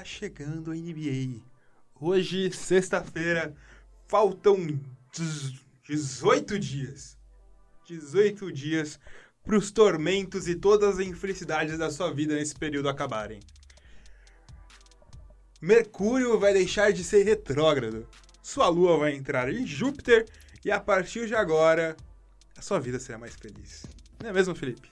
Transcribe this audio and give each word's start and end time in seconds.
Está 0.00 0.04
chegando 0.04 0.70
a 0.70 0.74
NBA. 0.74 1.42
Hoje, 2.00 2.50
sexta-feira, 2.52 3.54
faltam 4.08 4.80
18 5.86 6.58
dias. 6.58 7.18
18 7.86 8.50
dias 8.50 8.98
para 9.44 9.58
os 9.58 9.70
tormentos 9.70 10.48
e 10.48 10.54
todas 10.54 10.98
as 10.98 11.06
infelicidades 11.06 11.76
da 11.76 11.90
sua 11.90 12.10
vida 12.14 12.34
nesse 12.34 12.54
período 12.54 12.88
acabarem. 12.88 13.40
Mercúrio 15.60 16.38
vai 16.38 16.54
deixar 16.54 16.94
de 16.94 17.04
ser 17.04 17.22
retrógrado. 17.24 18.08
Sua 18.42 18.68
lua 18.68 18.96
vai 18.96 19.14
entrar 19.14 19.52
em 19.52 19.66
Júpiter 19.66 20.26
e 20.64 20.70
a 20.70 20.80
partir 20.80 21.26
de 21.26 21.34
agora 21.34 21.94
a 22.56 22.62
sua 22.62 22.80
vida 22.80 22.98
será 22.98 23.18
mais 23.18 23.34
feliz. 23.34 23.84
Não 24.18 24.30
é 24.30 24.32
mesmo, 24.32 24.54
Felipe? 24.54 24.90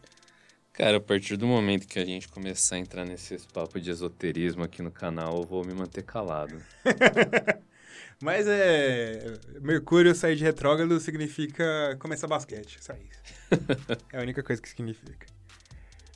Cara, 0.79 0.99
a 0.99 1.01
partir 1.01 1.37
do 1.37 1.45
momento 1.45 1.89
que 1.89 1.99
a 1.99 2.05
gente 2.05 2.29
começar 2.29 2.77
a 2.77 2.79
entrar 2.79 3.05
nesse 3.05 3.37
papo 3.53 3.81
de 3.81 3.91
esoterismo 3.91 4.63
aqui 4.63 4.81
no 4.81 4.93
canal, 4.93 5.39
eu 5.39 5.43
vou 5.43 5.65
me 5.65 5.75
manter 5.75 6.05
calado. 6.05 6.55
Mas 8.23 8.47
é. 8.47 9.41
Mercúrio 9.61 10.15
sair 10.15 10.37
de 10.37 10.45
retrógrado 10.45 11.01
significa 11.01 11.97
começar 11.99 12.29
basquete. 12.29 12.79
Só 12.81 12.93
isso. 12.93 13.21
é 14.13 14.19
a 14.19 14.23
única 14.23 14.41
coisa 14.41 14.63
que 14.63 14.69
significa. 14.69 15.27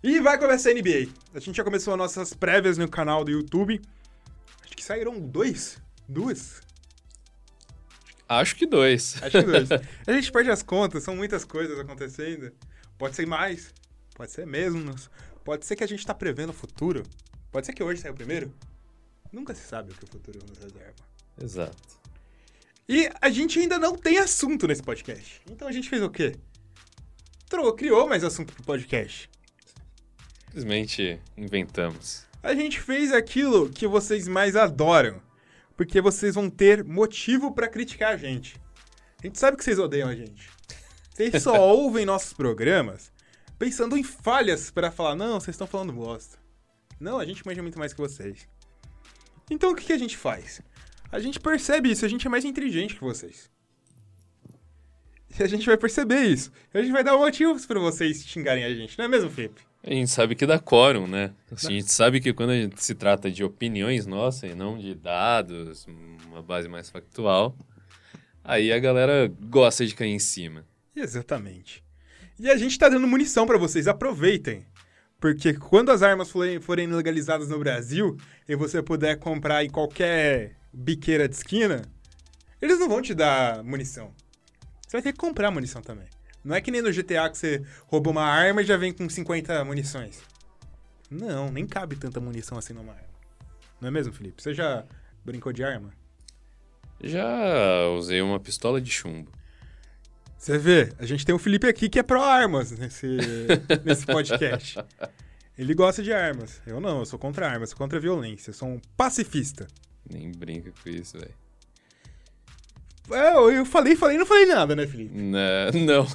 E 0.01 0.21
vai 0.21 0.39
começar 0.39 0.71
a 0.71 0.75
NBA. 0.75 1.09
A 1.35 1.41
gente 1.41 1.57
já 1.57 1.65
começou 1.65 1.95
as 1.95 1.99
nossas 1.99 2.33
prévias 2.33 2.79
no 2.79 2.89
canal 2.89 3.25
do 3.25 3.33
YouTube. 3.33 3.83
Acho 4.63 4.77
que 4.77 4.85
saíram 4.85 5.19
dois? 5.19 5.83
Duas? 6.09 6.63
Acho 8.29 8.55
que 8.55 8.67
dois. 8.67 9.21
Acho 9.25 9.41
que 9.41 9.43
dois. 9.43 9.73
a 10.07 10.13
gente 10.13 10.31
perde 10.31 10.53
as 10.53 10.63
contas, 10.63 11.03
são 11.03 11.17
muitas 11.17 11.45
coisas 11.45 11.81
acontecendo. 11.81 12.53
Pode 12.97 13.17
ser 13.17 13.27
mais. 13.27 13.82
Pode 14.23 14.31
ser 14.31 14.47
mesmo. 14.47 14.95
Pode 15.43 15.67
ser 15.67 15.75
que 15.75 15.83
a 15.83 15.87
gente 15.87 15.99
está 15.99 16.15
prevendo 16.15 16.51
o 16.51 16.53
futuro. 16.53 17.03
Pode 17.51 17.67
ser 17.67 17.73
que 17.73 17.83
hoje 17.83 18.01
saia 18.01 18.13
o 18.13 18.15
primeiro. 18.15 18.55
Nunca 19.33 19.53
se 19.53 19.67
sabe 19.67 19.91
o 19.91 19.95
que 19.97 20.05
o 20.05 20.07
futuro 20.07 20.39
nos 20.49 20.59
reserva. 20.59 20.95
Exato. 21.43 22.01
E 22.89 23.11
a 23.21 23.29
gente 23.31 23.59
ainda 23.59 23.81
não 23.81 23.97
tem 23.97 24.19
assunto 24.19 24.69
nesse 24.69 24.81
podcast. 24.81 25.43
Então 25.51 25.67
a 25.67 25.73
gente 25.73 25.91
fez 25.91 26.01
o 26.01 26.09
quê? 26.09 26.37
Trou, 27.49 27.73
criou 27.73 28.09
mais 28.09 28.23
assunto 28.23 28.55
pro 28.55 28.63
podcast. 28.63 29.29
Simplesmente 30.45 31.21
inventamos. 31.37 32.25
A 32.45 32.55
gente 32.55 32.81
fez 32.81 33.13
aquilo 33.13 33.71
que 33.71 33.89
vocês 33.89 34.29
mais 34.29 34.55
adoram. 34.55 35.21
Porque 35.77 36.01
vocês 36.01 36.37
vão 36.37 36.49
ter 36.49 36.85
motivo 36.85 37.53
para 37.53 37.67
criticar 37.67 38.15
a 38.15 38.17
gente. 38.17 38.55
A 39.21 39.27
gente 39.27 39.41
sabe 39.41 39.57
que 39.57 39.65
vocês 39.65 39.81
odeiam 39.81 40.09
a 40.09 40.15
gente. 40.15 40.49
Vocês 41.13 41.43
só 41.43 41.59
ouvem 41.75 42.07
nossos 42.07 42.33
programas 42.33 43.12
pensando 43.63 43.97
em 43.97 44.03
falhas 44.03 44.73
para 44.73 44.91
falar, 44.91 45.15
não, 45.15 45.39
vocês 45.39 45.55
estão 45.55 45.69
falando 45.69 45.93
bosta. 45.93 46.37
Não, 46.99 47.21
a 47.21 47.25
gente 47.25 47.47
manja 47.47 47.63
muito 47.63 47.79
mais 47.79 47.93
que 47.93 48.01
vocês. 48.01 48.49
Então 49.49 49.71
o 49.71 49.77
que, 49.77 49.85
que 49.85 49.93
a 49.93 49.99
gente 49.99 50.17
faz? 50.17 50.61
A 51.13 51.21
gente 51.21 51.39
percebe 51.39 51.89
isso, 51.89 52.05
a 52.05 52.09
gente 52.09 52.27
é 52.27 52.31
mais 52.31 52.45
inteligente 52.45 52.97
que 52.97 53.01
vocês. 53.01 53.49
E 55.39 55.41
a 55.41 55.47
gente 55.47 55.65
vai 55.65 55.77
perceber 55.77 56.23
isso. 56.23 56.51
E 56.75 56.79
a 56.79 56.83
gente 56.83 56.91
vai 56.91 57.05
dar 57.05 57.17
motivos 57.17 57.65
para 57.65 57.79
vocês 57.79 58.25
xingarem 58.27 58.65
a 58.65 58.75
gente, 58.75 58.99
não 58.99 59.05
é 59.05 59.09
mesmo, 59.09 59.31
Felipe? 59.31 59.63
A 59.81 59.91
gente 59.91 60.11
sabe 60.11 60.35
que 60.35 60.45
dá 60.45 60.59
quórum, 60.59 61.07
né? 61.07 61.33
A 61.53 61.71
gente 61.71 61.93
sabe 61.93 62.21
que 62.21 62.33
quando 62.33 62.51
a 62.51 62.57
gente 62.57 62.83
se 62.83 62.97
trata 62.97 63.31
de 63.31 63.45
opiniões 63.45 64.07
nossas 64.07 64.51
e 64.51 64.57
não 64.57 64.77
de 64.77 64.93
dados, 64.93 65.87
uma 66.27 66.43
base 66.43 66.69
mais 66.69 66.91
factual, 66.91 67.57
aí 68.43 68.73
a 68.73 68.79
galera 68.81 69.33
gosta 69.41 69.87
de 69.87 69.95
cair 69.95 70.11
em 70.11 70.19
cima. 70.19 70.67
Exatamente. 70.97 71.81
E 72.43 72.51
a 72.51 72.57
gente 72.57 72.77
tá 72.77 72.89
dando 72.89 73.07
munição 73.07 73.47
para 73.47 73.57
vocês, 73.57 73.87
aproveitem. 73.87 74.67
Porque 75.21 75.55
quando 75.55 75.93
as 75.93 76.03
armas 76.03 76.29
forem, 76.29 76.61
forem 76.61 76.89
legalizadas 76.89 77.49
no 77.49 77.59
Brasil 77.61 78.17
e 78.49 78.57
você 78.57 78.83
puder 78.83 79.17
comprar 79.17 79.65
em 79.65 79.71
qualquer 79.71 80.57
biqueira 80.73 81.29
de 81.29 81.37
esquina, 81.37 81.83
eles 82.61 82.81
não 82.81 82.89
vão 82.89 83.01
te 83.01 83.15
dar 83.15 83.63
munição. 83.63 84.13
Você 84.85 84.97
vai 84.97 85.03
ter 85.03 85.13
que 85.13 85.19
comprar 85.19 85.53
munição 85.53 85.81
também. 85.81 86.09
Não 86.45 86.53
é 86.53 86.61
que 86.61 86.73
nem 86.73 86.83
no 86.83 86.93
GTA 86.93 87.31
que 87.31 87.39
você 87.39 87.63
rouba 87.87 88.11
uma 88.11 88.25
arma 88.25 88.61
e 88.61 88.65
já 88.65 88.77
vem 88.77 88.93
com 88.93 89.09
50 89.09 89.65
munições. 89.65 90.21
Não, 91.09 91.49
nem 91.49 91.65
cabe 91.65 91.95
tanta 91.95 92.19
munição 92.19 92.59
assim 92.59 92.73
numa 92.73 92.93
arma. 92.93 93.15
Não 93.81 93.87
é 93.87 93.91
mesmo, 93.93 94.13
Felipe? 94.13 94.43
Você 94.43 94.53
já 94.53 94.85
brincou 95.25 95.53
de 95.53 95.63
arma? 95.63 95.95
Já 97.01 97.87
usei 97.97 98.21
uma 98.21 98.41
pistola 98.41 98.81
de 98.81 98.91
chumbo. 98.91 99.31
Você 100.43 100.59
vê, 100.59 100.93
a 100.99 101.07
gente 101.07 101.25
tem 101.25 101.33
o 101.33 101.39
Felipe 101.39 101.69
aqui 101.69 101.89
que 101.89 102.01
é 102.01 102.03
pró-armas 102.03 102.73
nesse, 102.73 103.07
nesse 103.87 104.05
podcast. 104.05 104.77
Ele 105.57 105.73
gosta 105.73 106.03
de 106.03 106.13
armas. 106.13 106.61
Eu 106.67 106.81
não, 106.81 106.99
eu 106.99 107.07
sou 107.07 107.17
contra 107.17 107.49
armas, 107.49 107.69
sou 107.69 107.79
contra 107.79 107.97
a 107.97 108.01
violência. 108.03 108.51
Eu 108.51 108.55
sou 108.55 108.67
um 108.67 108.81
pacifista. 108.97 109.69
Nem 110.11 110.33
brinca 110.33 110.73
com 110.83 110.91
isso, 110.91 111.17
velho. 111.17 111.33
É, 113.13 113.37
eu 113.57 113.65
falei, 113.65 113.95
falei, 113.95 114.19
não 114.19 114.27
falei 114.27 114.47
nada, 114.47 114.75
né, 114.75 114.85
Felipe? 114.85 115.17
Não. 115.17 115.71
não. 115.87 116.07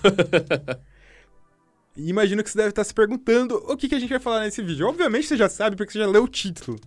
e 1.95 2.09
imagino 2.09 2.43
que 2.43 2.49
você 2.49 2.57
deve 2.57 2.71
estar 2.71 2.83
se 2.83 2.93
perguntando 2.93 3.55
o 3.65 3.77
que, 3.77 3.87
que 3.87 3.95
a 3.95 3.99
gente 3.99 4.09
vai 4.09 4.19
falar 4.19 4.41
nesse 4.41 4.61
vídeo. 4.61 4.89
Obviamente 4.89 5.27
você 5.27 5.37
já 5.37 5.47
sabe, 5.47 5.77
porque 5.77 5.93
você 5.93 5.99
já 5.99 6.05
leu 6.05 6.25
o 6.25 6.27
título. 6.27 6.77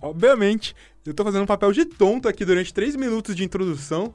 Obviamente, 0.00 0.76
eu 1.04 1.12
tô 1.12 1.24
fazendo 1.24 1.42
um 1.42 1.46
papel 1.46 1.72
de 1.72 1.84
tonto 1.84 2.28
aqui 2.28 2.44
durante 2.44 2.72
três 2.72 2.94
minutos 2.94 3.34
de 3.34 3.42
introdução 3.42 4.14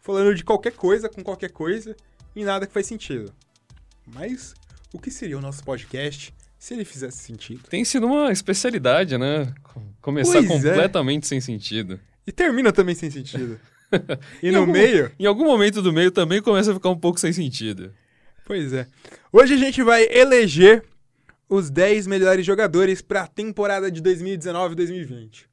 falando 0.00 0.34
de 0.34 0.42
qualquer 0.42 0.72
coisa 0.72 1.08
com 1.08 1.22
qualquer 1.22 1.50
coisa 1.50 1.94
e 2.34 2.44
nada 2.44 2.66
que 2.66 2.72
faz 2.72 2.86
sentido. 2.86 3.32
Mas 4.06 4.54
o 4.92 4.98
que 4.98 5.10
seria 5.10 5.38
o 5.38 5.40
nosso 5.40 5.62
podcast 5.62 6.34
se 6.58 6.74
ele 6.74 6.84
fizesse 6.84 7.18
sentido? 7.18 7.62
Tem 7.68 7.84
sido 7.84 8.06
uma 8.06 8.32
especialidade, 8.32 9.16
né? 9.16 9.54
Começar 10.00 10.42
pois 10.42 10.44
é. 10.44 10.48
completamente 10.48 11.24
é. 11.24 11.26
sem 11.26 11.40
sentido. 11.40 12.00
E 12.26 12.32
termina 12.32 12.72
também 12.72 12.94
sem 12.94 13.10
sentido. 13.10 13.60
e 14.42 14.50
no 14.50 14.60
algum, 14.60 14.72
meio? 14.72 15.12
Em 15.18 15.26
algum 15.26 15.44
momento 15.44 15.82
do 15.82 15.92
meio 15.92 16.10
também 16.10 16.42
começa 16.42 16.70
a 16.70 16.74
ficar 16.74 16.90
um 16.90 16.98
pouco 16.98 17.20
sem 17.20 17.32
sentido. 17.32 17.92
Pois 18.46 18.72
é. 18.72 18.86
Hoje 19.32 19.54
a 19.54 19.56
gente 19.56 19.82
vai 19.82 20.06
eleger 20.10 20.84
os 21.48 21.70
10 21.70 22.06
melhores 22.06 22.44
jogadores 22.44 23.02
para 23.02 23.22
a 23.22 23.26
temporada 23.26 23.90
de 23.90 24.00
2019-2020. 24.02 25.46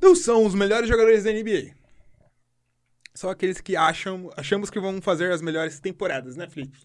Não 0.00 0.14
são 0.14 0.44
os 0.44 0.54
melhores 0.54 0.88
jogadores 0.88 1.24
da 1.24 1.32
NBA 1.32 1.75
são 3.16 3.30
aqueles 3.30 3.60
que 3.60 3.74
acham, 3.74 4.30
achamos 4.36 4.70
que 4.70 4.78
vão 4.78 5.00
fazer 5.00 5.32
as 5.32 5.40
melhores 5.42 5.80
temporadas, 5.80 6.36
né, 6.36 6.46
Felipe? 6.48 6.78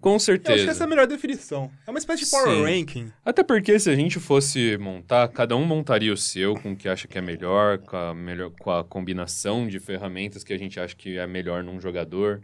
Com 0.00 0.18
certeza. 0.18 0.50
Eu 0.50 0.54
acho 0.54 0.64
que 0.64 0.70
essa 0.70 0.84
é 0.84 0.86
a 0.86 0.88
melhor 0.88 1.06
definição. 1.06 1.70
É 1.86 1.90
uma 1.90 1.98
espécie 1.98 2.24
de 2.24 2.30
power 2.30 2.48
Sim. 2.48 2.62
ranking. 2.62 3.12
Até 3.24 3.42
porque 3.42 3.78
se 3.78 3.90
a 3.90 3.96
gente 3.96 4.20
fosse 4.20 4.76
montar, 4.78 5.26
cada 5.28 5.56
um 5.56 5.64
montaria 5.64 6.12
o 6.12 6.16
seu 6.16 6.54
com 6.54 6.72
o 6.72 6.76
que 6.76 6.88
acha 6.88 7.08
que 7.08 7.18
é 7.18 7.20
melhor, 7.20 7.78
com 7.78 7.96
a, 7.96 8.14
melhor, 8.14 8.50
com 8.60 8.70
a 8.70 8.84
combinação 8.84 9.66
de 9.66 9.80
ferramentas 9.80 10.44
que 10.44 10.52
a 10.52 10.58
gente 10.58 10.78
acha 10.78 10.94
que 10.94 11.18
é 11.18 11.26
melhor 11.26 11.64
num 11.64 11.80
jogador. 11.80 12.40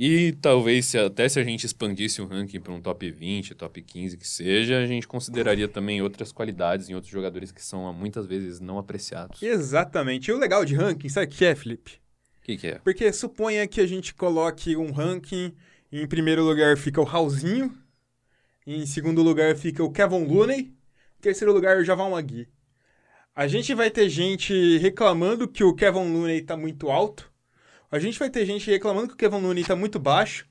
E 0.00 0.30
talvez, 0.40 0.86
se, 0.86 0.96
até 0.96 1.28
se 1.28 1.40
a 1.40 1.42
gente 1.42 1.66
expandisse 1.66 2.22
o 2.22 2.26
ranking 2.26 2.60
para 2.60 2.72
um 2.72 2.80
top 2.80 3.10
20, 3.10 3.52
top 3.56 3.82
15 3.82 4.16
que 4.16 4.28
seja, 4.28 4.78
a 4.78 4.86
gente 4.86 5.08
consideraria 5.08 5.66
também 5.66 6.00
outras 6.00 6.30
qualidades 6.30 6.88
em 6.88 6.94
outros 6.94 7.10
jogadores 7.10 7.50
que 7.50 7.60
são 7.60 7.92
muitas 7.92 8.24
vezes 8.24 8.60
não 8.60 8.78
apreciados. 8.78 9.42
Exatamente. 9.42 10.28
E 10.28 10.32
o 10.32 10.38
legal 10.38 10.64
de 10.64 10.76
ranking, 10.76 11.08
sabe 11.08 11.26
o 11.26 11.30
que 11.30 11.44
é, 11.44 11.52
Felipe? 11.52 12.00
O 12.40 12.42
que, 12.44 12.56
que, 12.56 12.66
é? 12.68 12.78
Porque 12.78 13.12
suponha 13.12 13.66
que 13.66 13.80
a 13.80 13.86
gente 13.88 14.14
coloque 14.14 14.76
um 14.76 14.92
ranking, 14.92 15.52
em 15.90 16.06
primeiro 16.06 16.44
lugar 16.44 16.78
fica 16.78 17.00
o 17.00 17.04
Raulzinho, 17.04 17.76
em 18.64 18.86
segundo 18.86 19.20
lugar 19.20 19.56
fica 19.56 19.82
o 19.82 19.90
Kevin 19.90 20.26
Looney, 20.26 20.60
em 20.60 21.20
terceiro 21.20 21.52
lugar 21.52 21.76
o 21.76 21.84
Javal 21.84 22.12
Magui. 22.12 22.46
A 23.34 23.48
gente 23.48 23.74
vai 23.74 23.90
ter 23.90 24.08
gente 24.08 24.78
reclamando 24.78 25.48
que 25.48 25.64
o 25.64 25.74
Kevin 25.74 26.12
Looney 26.12 26.38
está 26.38 26.56
muito 26.56 26.88
alto, 26.88 27.27
a 27.90 27.98
gente 27.98 28.18
vai 28.18 28.28
ter 28.28 28.44
gente 28.44 28.70
reclamando 28.70 29.08
que 29.08 29.14
o 29.14 29.16
Kevin 29.16 29.40
Looney 29.40 29.64
tá 29.64 29.74
muito 29.74 29.98
baixo. 29.98 30.46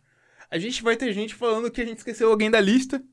A 0.50 0.58
gente 0.58 0.82
vai 0.82 0.96
ter 0.96 1.14
gente 1.14 1.36
falando 1.36 1.70
que 1.70 1.82
a 1.82 1.86
gente 1.86 1.98
esqueceu 1.98 2.30
alguém 2.30 2.50
da 2.50 2.60
lista. 2.60 3.04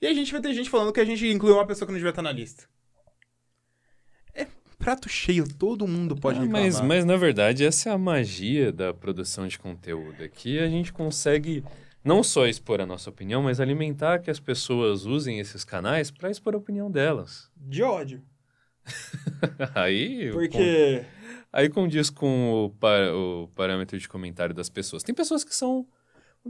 E 0.00 0.06
a 0.06 0.12
gente 0.12 0.32
vai 0.32 0.40
ter 0.40 0.52
gente 0.52 0.68
falando 0.68 0.92
que 0.92 1.00
a 1.00 1.04
gente 1.04 1.26
incluiu 1.28 1.54
uma 1.54 1.66
pessoa 1.66 1.86
que 1.86 1.92
não 1.92 1.98
devia 1.98 2.10
estar 2.10 2.22
na 2.22 2.32
lista. 2.32 2.64
É 4.34 4.46
prato 4.78 5.08
cheio, 5.08 5.46
todo 5.48 5.86
mundo 5.86 6.16
pode 6.16 6.38
é, 6.38 6.42
reclamar. 6.42 6.64
Mas, 6.64 6.80
mas 6.80 7.04
na 7.04 7.16
verdade, 7.16 7.64
essa 7.64 7.88
é 7.88 7.92
a 7.92 7.98
magia 7.98 8.72
da 8.72 8.92
produção 8.92 9.46
de 9.46 9.58
conteúdo. 9.58 10.22
Aqui 10.24 10.58
a 10.58 10.68
gente 10.68 10.92
consegue 10.92 11.64
não 12.04 12.22
só 12.22 12.46
expor 12.46 12.80
a 12.80 12.86
nossa 12.86 13.08
opinião, 13.08 13.42
mas 13.42 13.60
alimentar 13.60 14.18
que 14.18 14.30
as 14.30 14.40
pessoas 14.40 15.06
usem 15.06 15.38
esses 15.38 15.64
canais 15.64 16.10
para 16.10 16.30
expor 16.30 16.54
a 16.54 16.58
opinião 16.58 16.90
delas. 16.90 17.48
De 17.56 17.82
ódio. 17.82 18.22
Aí. 19.74 20.30
Porque. 20.32 21.04
Aí 21.52 21.68
condiz 21.68 22.10
com 22.10 22.66
o, 22.66 22.70
par, 22.70 23.12
o 23.14 23.48
parâmetro 23.54 23.98
de 23.98 24.08
comentário 24.08 24.54
das 24.54 24.70
pessoas. 24.70 25.02
Tem 25.02 25.14
pessoas 25.14 25.44
que 25.44 25.54
são 25.54 25.86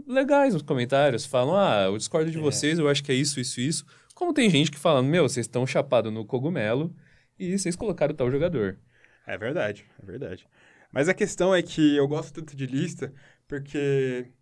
legais 0.06 0.54
nos 0.54 0.62
comentários, 0.62 1.26
falam, 1.26 1.56
ah, 1.56 1.84
eu 1.86 1.98
discordo 1.98 2.30
de 2.30 2.38
é. 2.38 2.40
vocês, 2.40 2.78
eu 2.78 2.88
acho 2.88 3.02
que 3.04 3.12
é 3.12 3.14
isso, 3.14 3.40
isso, 3.40 3.60
isso. 3.60 3.84
Como 4.14 4.32
tem 4.32 4.48
gente 4.48 4.70
que 4.70 4.78
fala, 4.78 5.02
meu, 5.02 5.28
vocês 5.28 5.46
estão 5.46 5.66
chapados 5.66 6.12
no 6.12 6.24
cogumelo 6.24 6.94
e 7.38 7.58
vocês 7.58 7.76
colocaram 7.76 8.14
tal 8.14 8.30
jogador. 8.30 8.78
É 9.26 9.36
verdade, 9.36 9.84
é 10.02 10.06
verdade. 10.06 10.48
Mas 10.92 11.08
a 11.08 11.14
questão 11.14 11.54
é 11.54 11.62
que 11.62 11.96
eu 11.96 12.06
gosto 12.08 12.34
tanto 12.34 12.54
de 12.56 12.66
lista 12.66 13.12
porque 13.48 14.32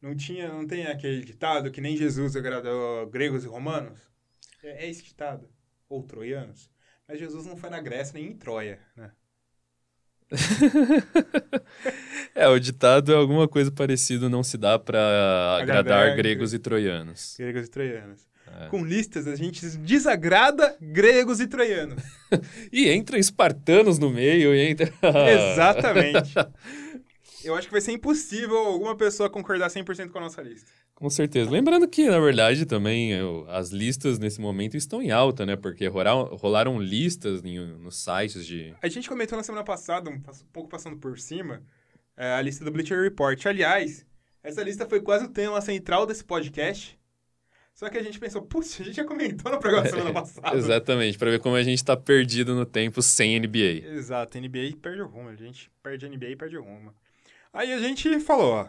Não 0.00 0.14
tinha, 0.14 0.48
não 0.48 0.66
tem 0.66 0.86
aquele 0.86 1.24
ditado 1.24 1.70
que 1.70 1.80
nem 1.80 1.96
Jesus 1.96 2.36
agradou 2.36 3.08
gregos 3.10 3.44
e 3.44 3.48
romanos? 3.48 3.98
É, 4.62 4.84
é 4.86 4.90
esse 4.90 5.02
ditado. 5.04 5.48
Ou 5.88 6.02
troianos. 6.04 6.70
Mas 7.06 7.18
Jesus 7.18 7.46
não 7.46 7.56
foi 7.56 7.70
na 7.70 7.80
Grécia 7.80 8.14
nem 8.14 8.30
em 8.30 8.36
Troia, 8.36 8.80
né? 8.96 9.12
é, 12.34 12.48
o 12.48 12.58
ditado 12.58 13.12
é 13.12 13.16
alguma 13.16 13.48
coisa 13.48 13.70
parecida, 13.70 14.28
não 14.28 14.42
se 14.42 14.58
dá 14.58 14.78
para 14.78 15.58
agradar, 15.60 16.02
agradar 16.02 16.16
gregos 16.16 16.52
e 16.52 16.58
troianos. 16.58 17.34
Gregos 17.38 17.66
e 17.66 17.70
troianos. 17.70 18.28
É. 18.60 18.68
Com 18.68 18.84
listas, 18.84 19.26
a 19.26 19.36
gente 19.36 19.64
desagrada 19.78 20.76
gregos 20.80 21.40
e 21.40 21.46
troianos. 21.46 22.02
e 22.72 22.88
entra 22.88 23.18
espartanos 23.18 23.98
no 23.98 24.10
meio, 24.10 24.54
e 24.54 24.70
entra... 24.70 24.92
Exatamente. 25.52 26.34
Eu 27.48 27.54
acho 27.54 27.66
que 27.66 27.72
vai 27.72 27.80
ser 27.80 27.92
impossível 27.92 28.58
alguma 28.58 28.94
pessoa 28.94 29.30
concordar 29.30 29.70
100% 29.70 30.10
com 30.10 30.18
a 30.18 30.20
nossa 30.20 30.42
lista. 30.42 30.70
Com 30.94 31.08
certeza. 31.08 31.50
Lembrando 31.50 31.88
que, 31.88 32.08
na 32.08 32.18
verdade, 32.18 32.66
também 32.66 33.12
eu, 33.12 33.46
as 33.48 33.70
listas 33.70 34.18
nesse 34.18 34.40
momento 34.40 34.76
estão 34.76 35.00
em 35.00 35.10
alta, 35.10 35.46
né? 35.46 35.56
Porque 35.56 35.86
rolaram, 35.86 36.24
rolaram 36.36 36.78
listas 36.78 37.42
em, 37.44 37.58
nos 37.58 37.96
sites 37.96 38.44
de. 38.44 38.74
A 38.82 38.88
gente 38.88 39.08
comentou 39.08 39.38
na 39.38 39.44
semana 39.44 39.64
passada, 39.64 40.10
um, 40.10 40.20
pouco 40.52 40.68
passando 40.68 40.96
por 40.96 41.18
cima, 41.18 41.62
é, 42.16 42.32
a 42.32 42.42
lista 42.42 42.64
do 42.64 42.70
Bleacher 42.70 43.00
Report. 43.00 43.46
Aliás, 43.46 44.04
essa 44.42 44.62
lista 44.62 44.86
foi 44.86 45.00
quase 45.00 45.24
o 45.24 45.28
tema 45.28 45.60
central 45.60 46.04
desse 46.04 46.24
podcast. 46.24 46.98
Só 47.72 47.88
que 47.88 47.96
a 47.96 48.02
gente 48.02 48.18
pensou, 48.18 48.42
putz, 48.42 48.80
a 48.80 48.84
gente 48.84 48.96
já 48.96 49.04
comentou 49.04 49.52
no 49.52 49.60
programa 49.60 49.88
semana 49.88 50.12
passada. 50.14 50.56
Exatamente, 50.56 51.16
para 51.16 51.30
ver 51.30 51.38
como 51.38 51.54
a 51.54 51.62
gente 51.62 51.84
tá 51.84 51.96
perdido 51.96 52.56
no 52.56 52.66
tempo 52.66 53.00
sem 53.00 53.38
NBA. 53.38 53.86
Exato, 53.94 54.36
NBA 54.36 54.76
perde 54.82 55.00
o 55.00 55.06
rumo. 55.06 55.28
A 55.28 55.36
gente 55.36 55.70
perde 55.80 56.04
a 56.04 56.08
NBA 56.08 56.30
e 56.30 56.36
perde 56.36 56.58
o 56.58 56.62
rumo. 56.62 56.92
Aí 57.52 57.72
a 57.72 57.78
gente 57.78 58.20
falou, 58.20 58.52
ó. 58.52 58.68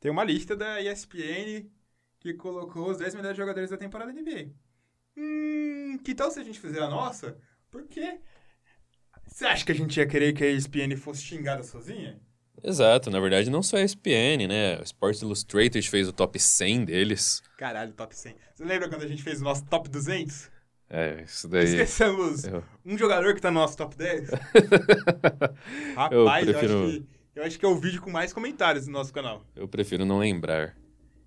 Tem 0.00 0.10
uma 0.10 0.24
lista 0.24 0.56
da 0.56 0.80
ESPN 0.80 1.68
que 2.20 2.34
colocou 2.34 2.90
os 2.90 2.98
10 2.98 3.14
melhores 3.14 3.36
jogadores 3.36 3.70
da 3.70 3.76
temporada 3.76 4.12
da 4.12 4.20
NBA. 4.20 4.50
Hum, 5.16 5.98
que 6.04 6.14
tal 6.14 6.30
se 6.30 6.38
a 6.38 6.44
gente 6.44 6.60
fizer 6.60 6.82
a 6.82 6.88
nossa? 6.88 7.38
Porque 7.70 8.20
você 9.26 9.46
acha 9.46 9.64
que 9.64 9.72
a 9.72 9.74
gente 9.74 9.96
ia 9.98 10.06
querer 10.06 10.32
que 10.32 10.44
a 10.44 10.50
ESPN 10.50 10.96
fosse 10.96 11.22
xingada 11.22 11.62
sozinha? 11.62 12.20
Exato, 12.62 13.10
na 13.10 13.20
verdade 13.20 13.50
não 13.50 13.62
só 13.62 13.76
a 13.76 13.82
ESPN, 13.82 14.46
né? 14.48 14.78
O 14.78 14.82
Sports 14.82 15.22
Illustrated 15.22 15.88
fez 15.88 16.08
o 16.08 16.12
top 16.12 16.38
100 16.38 16.84
deles. 16.84 17.42
Caralho, 17.58 17.92
top 17.92 18.16
100. 18.16 18.34
Você 18.54 18.64
lembra 18.64 18.88
quando 18.88 19.02
a 19.02 19.08
gente 19.08 19.22
fez 19.22 19.40
o 19.40 19.44
nosso 19.44 19.64
top 19.66 19.88
200? 19.88 20.50
É, 20.88 21.22
isso 21.22 21.48
daí. 21.48 21.64
Esquecemos 21.64 22.44
eu... 22.44 22.62
um 22.84 22.96
jogador 22.96 23.34
que 23.34 23.40
tá 23.40 23.50
no 23.50 23.60
nosso 23.60 23.76
top 23.76 23.96
10? 23.96 24.30
Rapaz, 25.96 26.46
eu, 26.46 26.54
prefiro... 26.54 26.72
eu 26.72 26.88
acho 26.88 27.00
que 27.00 27.15
eu 27.36 27.44
acho 27.44 27.58
que 27.58 27.66
é 27.66 27.68
o 27.68 27.76
vídeo 27.76 28.00
com 28.00 28.10
mais 28.10 28.32
comentários 28.32 28.86
no 28.86 28.94
nosso 28.94 29.12
canal. 29.12 29.44
Eu 29.54 29.68
prefiro 29.68 30.06
não 30.06 30.18
lembrar. 30.18 30.74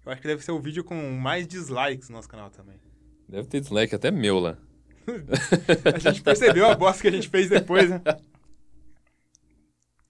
Eu 0.04 0.12
acho 0.12 0.20
que 0.20 0.28
deve 0.28 0.44
ser 0.44 0.52
o 0.52 0.60
vídeo 0.60 0.84
com 0.84 0.96
mais 1.12 1.48
dislikes 1.48 2.10
no 2.10 2.16
nosso 2.16 2.28
canal 2.28 2.50
também. 2.50 2.82
Deve 3.28 3.48
ter 3.48 3.62
dislike 3.62 3.94
até 3.94 4.10
meu 4.10 4.40
lá. 4.40 4.58
a 5.94 6.00
gente 6.00 6.24
percebeu 6.24 6.68
a 6.68 6.76
bosta 6.76 7.04
que 7.04 7.08
a 7.08 7.12
gente 7.12 7.30
fez 7.30 7.48
depois, 7.48 7.90
né? 7.92 8.02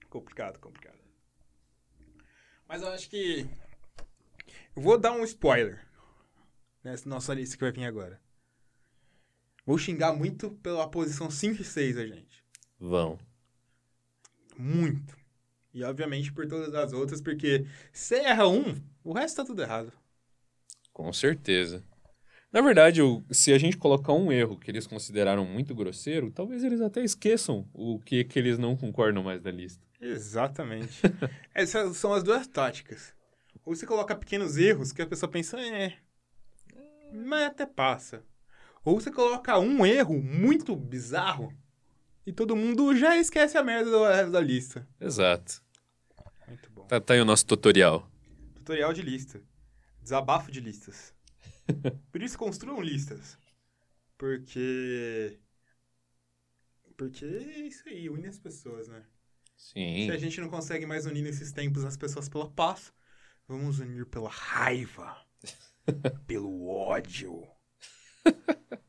complicado, 0.09 0.57
complicado. 0.59 0.97
Mas 2.65 2.81
eu 2.81 2.87
acho 2.89 3.09
que. 3.09 3.45
Eu 4.73 4.81
vou 4.81 4.97
dar 4.97 5.11
um 5.11 5.23
spoiler 5.25 5.85
nessa 6.81 7.09
nossa 7.09 7.33
lista 7.33 7.57
que 7.57 7.63
vai 7.63 7.73
vir 7.73 7.83
agora. 7.83 8.21
Vou 9.65 9.77
xingar 9.77 10.13
muito 10.13 10.51
pela 10.63 10.89
posição 10.89 11.29
5 11.29 11.61
e 11.61 11.65
6 11.65 11.97
a 11.97 12.07
gente. 12.07 12.43
Vão. 12.79 13.19
Muito. 14.57 15.18
E, 15.79 15.83
obviamente, 15.85 16.33
por 16.33 16.45
todas 16.45 16.75
as 16.75 16.91
outras, 16.91 17.21
porque 17.21 17.65
se 17.93 18.15
erra 18.15 18.49
um, 18.49 18.75
o 19.01 19.13
resto 19.13 19.37
tá 19.37 19.45
tudo 19.45 19.61
errado. 19.61 19.93
Com 20.91 21.13
certeza. 21.13 21.81
Na 22.51 22.59
verdade, 22.59 22.99
se 23.31 23.53
a 23.53 23.57
gente 23.57 23.77
colocar 23.77 24.11
um 24.11 24.29
erro 24.29 24.59
que 24.59 24.69
eles 24.69 24.85
consideraram 24.85 25.45
muito 25.45 25.73
grosseiro, 25.73 26.31
talvez 26.31 26.65
eles 26.65 26.81
até 26.81 27.01
esqueçam 27.01 27.65
o 27.73 27.97
que, 27.97 28.25
que 28.25 28.37
eles 28.37 28.57
não 28.57 28.75
concordam 28.75 29.23
mais 29.23 29.41
da 29.41 29.51
lista. 29.51 29.81
Exatamente. 30.01 31.01
Essas 31.55 31.95
são 31.95 32.13
as 32.13 32.23
duas 32.23 32.45
táticas. 32.45 33.13
Ou 33.63 33.73
você 33.73 33.85
coloca 33.85 34.15
pequenos 34.15 34.57
erros 34.57 34.91
que 34.91 35.01
a 35.01 35.07
pessoa 35.07 35.31
pensa, 35.31 35.57
é, 35.61 35.93
mas 37.13 37.43
até 37.43 37.65
passa. 37.65 38.21
Ou 38.83 38.99
você 38.99 39.11
coloca 39.11 39.57
um 39.57 39.85
erro 39.85 40.21
muito 40.21 40.75
bizarro 40.75 41.53
e 42.25 42.33
todo 42.33 42.55
mundo 42.55 42.95
já 42.95 43.17
esquece 43.17 43.57
a 43.57 43.63
merda 43.63 44.27
da 44.27 44.39
lista. 44.39 44.87
Exato. 44.99 45.63
Tá, 46.89 46.99
tá 46.99 47.13
aí 47.13 47.21
o 47.21 47.25
nosso 47.25 47.45
tutorial. 47.45 48.11
Tutorial 48.55 48.91
de 48.91 49.03
lista. 49.03 49.39
Desabafo 50.01 50.51
de 50.51 50.59
listas. 50.59 51.13
Por 52.11 52.19
isso 52.19 52.35
construam 52.35 52.81
listas. 52.81 53.37
Porque. 54.17 55.39
Porque 56.97 57.25
é 57.25 57.59
isso 57.59 57.87
aí, 57.87 58.09
une 58.09 58.25
as 58.25 58.39
pessoas, 58.39 58.87
né? 58.87 59.05
Sim. 59.55 60.07
Se 60.07 60.11
a 60.11 60.17
gente 60.17 60.41
não 60.41 60.49
consegue 60.49 60.87
mais 60.87 61.05
unir 61.05 61.21
nesses 61.21 61.51
tempos 61.51 61.85
as 61.85 61.95
pessoas 61.95 62.27
pela 62.27 62.49
paz, 62.49 62.91
vamos 63.47 63.77
unir 63.77 64.07
pela 64.07 64.29
raiva, 64.29 65.15
pelo 66.25 66.67
ódio. 66.67 67.47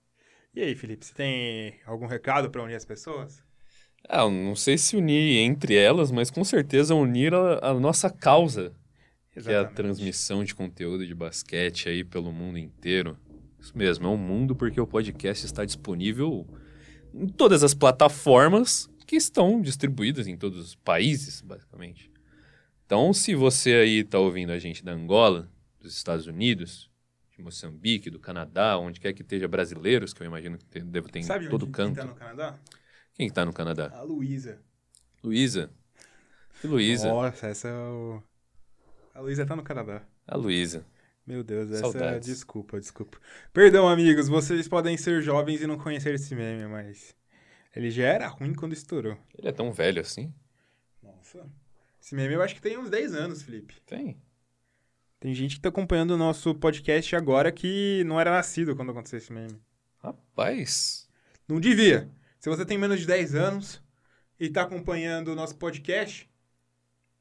E 0.53 0.61
aí, 0.63 0.75
Felipe, 0.75 1.07
você 1.07 1.15
tem 1.15 1.81
algum 1.87 2.07
recado 2.07 2.51
para 2.51 2.65
unir 2.65 2.75
as 2.75 2.85
pessoas? 2.85 3.41
Ah, 4.13 4.29
não 4.29 4.57
sei 4.57 4.77
se 4.77 4.97
unir 4.97 5.39
entre 5.39 5.77
elas, 5.77 6.11
mas 6.11 6.31
com 6.31 6.43
certeza 6.43 6.97
unir 6.97 7.33
a, 7.33 7.71
a 7.71 7.75
nossa 7.75 8.11
causa, 8.11 8.73
Exatamente. 9.35 9.45
que 9.45 9.51
é 9.53 9.59
a 9.59 9.65
transmissão 9.65 10.43
de 10.43 10.53
conteúdo 10.53 11.07
de 11.07 11.15
basquete 11.15 11.89
aí 11.89 12.03
pelo 12.03 12.33
mundo 12.33 12.59
inteiro. 12.59 13.17
Isso 13.61 13.77
mesmo, 13.79 14.09
é 14.09 14.11
um 14.11 14.17
mundo 14.17 14.57
porque 14.57 14.81
o 14.81 14.87
podcast 14.87 15.47
está 15.47 15.65
disponível 15.65 16.45
em 17.15 17.29
todas 17.29 17.63
as 17.63 17.73
plataformas 17.73 18.91
que 19.07 19.15
estão 19.15 19.63
distribuídas 19.63 20.27
em 20.27 20.37
todos 20.37 20.59
os 20.59 20.75
países, 20.75 21.41
basicamente. 21.41 22.11
Então, 22.85 23.13
se 23.13 23.37
você 23.37 23.75
aí 23.75 23.99
está 24.01 24.19
ouvindo 24.19 24.51
a 24.51 24.59
gente 24.59 24.85
da 24.85 24.91
Angola, 24.91 25.49
dos 25.79 25.97
Estados 25.97 26.27
Unidos, 26.27 26.91
de 27.37 27.41
Moçambique, 27.41 28.11
do 28.11 28.19
Canadá, 28.19 28.77
onde 28.77 28.99
quer 28.99 29.13
que 29.13 29.23
esteja 29.23 29.47
brasileiros, 29.47 30.13
que 30.13 30.21
eu 30.21 30.27
imagino 30.27 30.59
que 30.59 30.81
deve 30.81 31.09
ter 31.11 31.23
Sabe 31.23 31.47
em 31.47 31.49
todo 31.49 31.63
onde, 31.63 31.73
canto. 31.73 31.95
Quem 31.95 32.05
tá 32.05 32.11
no 32.11 32.15
Canadá? 32.17 32.59
Quem 33.21 33.27
está 33.27 33.45
no 33.45 33.53
Canadá? 33.53 33.91
A 33.93 34.01
Luísa. 34.01 34.63
Luísa? 35.23 35.71
Que 36.59 36.67
Luísa? 36.67 37.07
Nossa, 37.07 37.49
essa 37.49 37.69
é 37.69 37.73
o... 37.75 38.23
A 39.13 39.21
Luísa 39.21 39.45
tá 39.45 39.55
no 39.55 39.63
Canadá. 39.63 40.03
A 40.27 40.39
Luísa. 40.39 40.87
Meu 41.27 41.45
Deus, 41.45 41.71
essa 41.71 41.99
é... 41.99 42.19
Desculpa, 42.19 42.81
desculpa. 42.81 43.19
Perdão, 43.53 43.87
amigos, 43.87 44.27
vocês 44.27 44.67
podem 44.67 44.97
ser 44.97 45.21
jovens 45.21 45.61
e 45.61 45.67
não 45.67 45.77
conhecer 45.77 46.15
esse 46.15 46.35
meme, 46.35 46.67
mas... 46.67 47.15
Ele 47.77 47.91
já 47.91 48.05
era 48.05 48.27
ruim 48.27 48.55
quando 48.55 48.73
estourou. 48.73 49.19
Ele 49.37 49.49
é 49.49 49.53
tão 49.53 49.71
velho 49.71 50.01
assim? 50.01 50.33
Nossa. 51.03 51.47
Esse 52.01 52.15
meme 52.15 52.33
eu 52.33 52.43
acho 52.43 52.55
que 52.55 52.63
tem 52.63 52.79
uns 52.79 52.89
10 52.89 53.15
anos, 53.15 53.43
Felipe. 53.43 53.83
Tem. 53.85 54.17
Tem 55.21 55.35
gente 55.35 55.57
que 55.57 55.61
tá 55.61 55.69
acompanhando 55.69 56.13
o 56.13 56.17
nosso 56.17 56.55
podcast 56.55 57.15
agora 57.15 57.53
que 57.53 58.03
não 58.07 58.19
era 58.19 58.31
nascido 58.31 58.75
quando 58.75 58.93
aconteceu 58.93 59.19
esse 59.19 59.31
meme. 59.31 59.61
Rapaz. 59.99 61.07
Não 61.47 61.61
devia. 61.61 62.11
Se 62.41 62.49
você 62.49 62.65
tem 62.65 62.79
menos 62.79 63.01
de 63.01 63.07
10 63.07 63.35
anos 63.35 63.83
e 64.39 64.49
tá 64.49 64.63
acompanhando 64.63 65.29
o 65.29 65.35
nosso 65.35 65.57
podcast, 65.57 66.27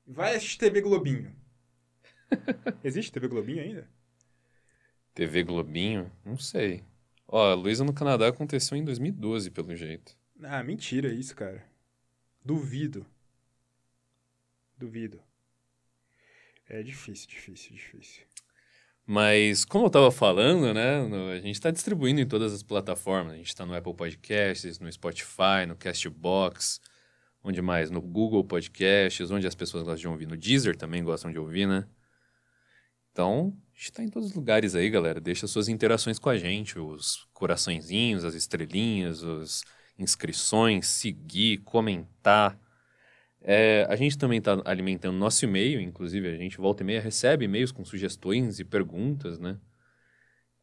vai 0.07 0.33
assistir 0.33 0.57
TV 0.57 0.79
Globinho. 0.79 1.35
Existe 2.81 3.11
TV 3.11 3.27
Globinho 3.27 3.61
ainda? 3.61 3.89
TV 5.13 5.43
Globinho? 5.43 6.09
Não 6.23 6.37
sei. 6.37 6.85
Ó, 7.27 7.51
a 7.51 7.53
Luísa 7.53 7.83
no 7.83 7.93
Canadá 7.93 8.29
aconteceu 8.29 8.77
em 8.77 8.85
2012, 8.85 9.51
pelo 9.51 9.75
jeito. 9.75 10.17
Ah, 10.41 10.63
mentira 10.63 11.13
isso, 11.13 11.35
cara. 11.35 11.65
Duvido. 12.41 13.05
Duvido. 14.77 15.21
É 16.69 16.81
difícil, 16.81 17.27
difícil, 17.27 17.75
difícil. 17.75 18.23
Mas, 19.11 19.65
como 19.65 19.85
eu 19.85 19.87
estava 19.87 20.11
falando, 20.11 20.71
né, 20.71 21.01
no, 21.01 21.31
a 21.31 21.37
gente 21.37 21.55
está 21.55 21.71
distribuindo 21.71 22.21
em 22.21 22.27
todas 22.27 22.53
as 22.53 22.61
plataformas. 22.61 23.33
A 23.33 23.37
gente 23.37 23.47
está 23.47 23.65
no 23.65 23.73
Apple 23.73 23.95
Podcasts, 23.95 24.77
no 24.77 24.91
Spotify, 24.91 25.65
no 25.67 25.75
Castbox, 25.75 26.79
onde 27.43 27.59
mais? 27.59 27.89
No 27.89 28.03
Google 28.03 28.43
Podcasts, 28.43 29.31
onde 29.31 29.47
as 29.47 29.55
pessoas 29.55 29.81
gostam 29.81 30.01
de 30.01 30.07
ouvir. 30.09 30.27
No 30.27 30.37
Deezer 30.37 30.77
também 30.77 31.03
gostam 31.03 31.31
de 31.31 31.39
ouvir, 31.39 31.67
né? 31.67 31.87
Então, 33.11 33.51
a 33.73 33.75
gente 33.75 33.85
está 33.85 34.03
em 34.03 34.09
todos 34.09 34.29
os 34.29 34.35
lugares 34.35 34.75
aí, 34.75 34.87
galera. 34.91 35.19
Deixa 35.19 35.47
suas 35.47 35.67
interações 35.67 36.19
com 36.19 36.29
a 36.29 36.37
gente, 36.37 36.77
os 36.77 37.27
coraçõezinhos, 37.33 38.23
as 38.23 38.35
estrelinhas, 38.35 39.23
as 39.23 39.63
inscrições, 39.97 40.85
seguir, 40.85 41.63
comentar 41.63 42.59
é, 43.41 43.87
a 43.89 43.95
gente 43.95 44.17
também 44.17 44.39
está 44.39 44.61
alimentando 44.65 45.17
nosso 45.17 45.45
e-mail, 45.45 45.79
inclusive 45.79 46.27
a 46.27 46.35
gente 46.35 46.57
volta 46.57 46.83
e 46.83 46.85
meia 46.85 46.99
recebe 46.99 47.45
e-mails 47.45 47.71
com 47.71 47.85
sugestões 47.85 48.59
e 48.59 48.65
perguntas, 48.65 49.39
né? 49.39 49.57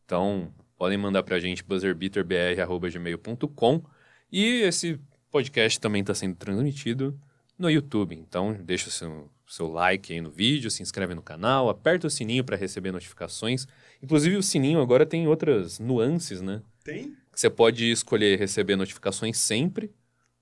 Então, 0.04 0.52
podem 0.76 0.98
mandar 0.98 1.22
para 1.22 1.36
a 1.36 1.40
gente 1.40 1.64
buzzerbeaterbr.gmail.com 1.64 3.82
e 4.30 4.60
esse 4.62 5.00
podcast 5.30 5.80
também 5.80 6.02
está 6.02 6.14
sendo 6.14 6.36
transmitido 6.36 7.18
no 7.58 7.70
YouTube. 7.70 8.14
Então, 8.14 8.52
deixa 8.62 8.88
o 8.88 8.92
seu, 8.92 9.30
seu 9.46 9.68
like 9.68 10.12
aí 10.12 10.20
no 10.20 10.30
vídeo, 10.30 10.70
se 10.70 10.82
inscreve 10.82 11.14
no 11.14 11.22
canal, 11.22 11.70
aperta 11.70 12.06
o 12.06 12.10
sininho 12.10 12.44
para 12.44 12.56
receber 12.56 12.92
notificações. 12.92 13.66
Inclusive, 14.02 14.36
o 14.36 14.42
sininho 14.42 14.80
agora 14.80 15.06
tem 15.06 15.26
outras 15.26 15.78
nuances, 15.78 16.42
né? 16.42 16.60
Tem? 16.84 17.16
Você 17.34 17.48
pode 17.50 17.90
escolher 17.90 18.38
receber 18.38 18.76
notificações 18.76 19.38
sempre, 19.38 19.90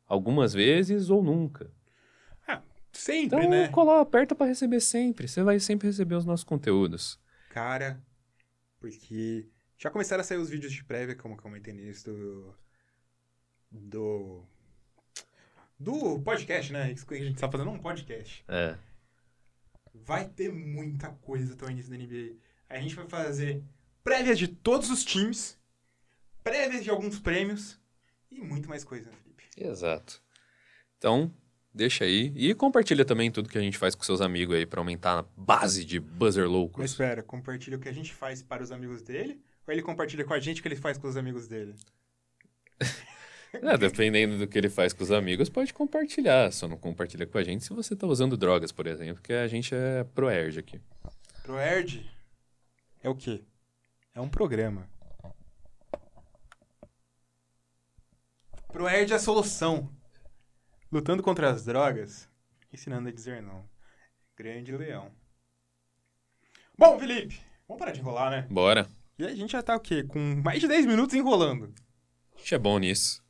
algumas 0.07 0.53
vezes 0.53 1.09
ou 1.11 1.23
nunca. 1.23 1.71
Sempre, 2.95 3.39
Então, 3.39 3.51
né? 3.51 3.69
coloca, 3.69 4.01
aperta 4.01 4.35
para 4.35 4.47
receber 4.47 4.81
sempre. 4.81 5.29
Você 5.29 5.43
vai 5.43 5.59
sempre 5.61 5.89
receber 5.89 6.15
os 6.15 6.25
nossos 6.25 6.45
conteúdos. 6.45 7.21
Cara, 7.51 8.01
porque 8.81 9.49
já 9.77 9.91
começaram 9.91 10.21
a 10.21 10.25
sair 10.25 10.39
os 10.39 10.49
vídeos 10.49 10.73
de 10.73 10.85
prévia, 10.85 11.15
como 11.17 11.35
eu 11.35 11.39
comentei 11.39 11.75
nisso, 11.75 12.11
do. 12.11 12.55
Do. 13.71 14.45
Do 15.79 16.21
podcast, 16.21 16.73
né? 16.73 16.93
Isso 16.93 17.05
que 17.07 17.15
a 17.15 17.19
gente 17.19 17.39
tá 17.39 17.51
fazendo 17.51 17.71
um 17.71 17.79
podcast. 17.79 18.45
É. 18.49 18.77
Vai 19.93 20.29
ter 20.29 20.53
muita 20.53 21.09
coisa 21.11 21.55
até 21.55 21.67
o 21.67 21.71
início 21.71 21.91
da 21.91 21.97
NBA. 21.99 22.37
A 22.69 22.81
gente 22.81 22.95
vai 22.95 23.07
fazer 23.09 23.63
prévias 24.03 24.39
de 24.39 24.49
todos 24.49 24.91
os 24.91 25.05
times, 25.05 25.59
prévias 26.43 26.85
de 26.85 26.91
alguns 26.91 27.19
prêmios 27.19 27.81
e 28.31 28.41
muito 28.41 28.69
mais 28.69 28.85
coisa, 28.85 29.11
né, 29.11 29.17
Felipe. 29.23 29.45
Exato. 29.57 30.23
Então, 30.99 31.33
deixa 31.75 32.04
aí. 32.04 32.33
E 32.37 32.54
compartilha 32.54 33.04
também 33.04 33.31
tudo 33.31 33.49
que 33.49 33.59
a 33.59 33.61
gente 33.61 33.76
faz 33.76 33.95
com 33.95 34.02
seus 34.04 34.21
amigos 34.21 34.54
aí 34.54 34.64
para 34.64 34.81
aumentar 34.81 35.19
a 35.19 35.25
base 35.37 35.85
de 35.85 35.99
buzzer 35.99 36.45
Mas 36.45 36.52
loucos. 36.52 36.85
espera, 36.85 37.23
compartilha 37.23 37.76
o 37.76 37.81
que 37.81 37.88
a 37.88 37.93
gente 37.93 38.14
faz 38.14 38.43
para 38.43 38.62
os 38.62 38.71
amigos 38.71 39.02
dele 39.02 39.40
ou 39.66 39.73
ele 39.73 39.83
compartilha 39.83 40.25
com 40.25 40.35
a 40.35 40.38
gente 40.38 40.61
o 40.61 40.62
que 40.62 40.69
ele 40.69 40.76
faz 40.76 40.97
com 40.99 41.09
os 41.09 41.16
amigos 41.16 41.49
dele? 41.49 41.75
É, 43.62 43.78
dependendo 43.78 44.37
do 44.37 44.49
que 44.49 44.59
ele 44.59 44.69
faz 44.69 44.93
com 44.93 45.04
os 45.04 45.12
amigos, 45.12 45.49
pode 45.49 45.73
compartilhar. 45.73 46.50
Só 46.50 46.66
não 46.66 46.76
compartilha 46.76 47.25
com 47.25 47.38
a 47.38 47.45
gente 47.45 47.62
se 47.62 47.73
você 47.73 47.95
tá 47.95 48.04
usando 48.04 48.37
drogas, 48.37 48.73
por 48.73 48.85
exemplo, 48.85 49.23
que 49.23 49.33
a 49.33 49.47
gente 49.47 49.73
é 49.73 50.02
pro 50.02 50.28
Erd 50.28 50.59
aqui. 50.59 50.81
Pro 51.45 51.57
Erd 51.57 52.04
é 53.00 53.09
o 53.09 53.14
quê? 53.14 53.45
É 54.12 54.21
um 54.21 54.28
programa. 54.28 54.90
Pro 58.73 58.88
Erd 58.88 59.12
é 59.12 59.14
a 59.14 59.21
solução. 59.21 59.88
Lutando 60.95 61.25
contra 61.25 61.51
as 61.51 61.65
drogas, 61.65 62.29
ensinando 62.73 63.09
a 63.09 63.13
dizer 63.13 63.43
não. 63.43 63.69
Grande 64.37 64.71
leão. 64.77 65.11
Bom, 66.79 66.97
Felipe, 67.01 67.41
vamos 67.67 67.81
parar 67.81 67.91
de 67.91 67.99
enrolar, 67.99 68.31
né? 68.31 68.47
Bora. 68.49 68.87
E 69.19 69.25
a 69.25 69.35
gente 69.35 69.51
já 69.51 69.61
tá 69.61 69.75
o 69.75 69.81
quê? 69.81 70.05
Com 70.05 70.21
mais 70.45 70.61
de 70.61 70.69
10 70.69 70.87
minutos 70.87 71.13
enrolando. 71.17 71.75
A 72.37 72.39
gente 72.39 72.55
é 72.55 72.59
bom 72.59 72.79
nisso. 72.79 73.21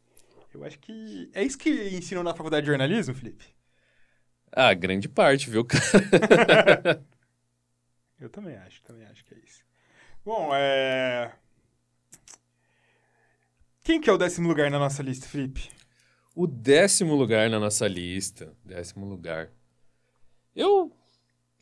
Eu 0.53 0.63
acho 0.63 0.79
que 0.79 1.31
é 1.33 1.43
isso 1.43 1.57
que 1.57 1.71
ensinam 1.89 2.23
na 2.23 2.35
faculdade 2.35 2.67
de 2.67 2.71
jornalismo, 2.71 3.15
Felipe? 3.15 3.47
Ah, 4.53 4.75
grande 4.75 5.09
parte, 5.09 5.49
viu, 5.49 5.65
cara? 5.65 7.03
Eu 8.21 8.29
também 8.29 8.57
acho, 8.57 8.83
também 8.83 9.07
acho 9.07 9.25
que 9.25 9.33
é 9.33 9.39
isso. 9.39 9.65
Bom, 10.23 10.51
é. 10.53 11.33
Quem 13.83 14.03
que 14.03 14.11
é 14.11 14.13
o 14.13 14.19
décimo 14.19 14.49
lugar 14.49 14.71
na 14.71 14.79
nossa 14.79 15.03
lista, 15.03 15.27
Felipe? 15.27 15.71
O 16.35 16.47
décimo 16.47 17.15
lugar 17.15 17.49
na 17.49 17.61
nossa 17.61 17.87
lista. 17.87 18.53
Décimo 18.65 19.07
lugar. 19.07 19.51
Eu. 20.55 20.91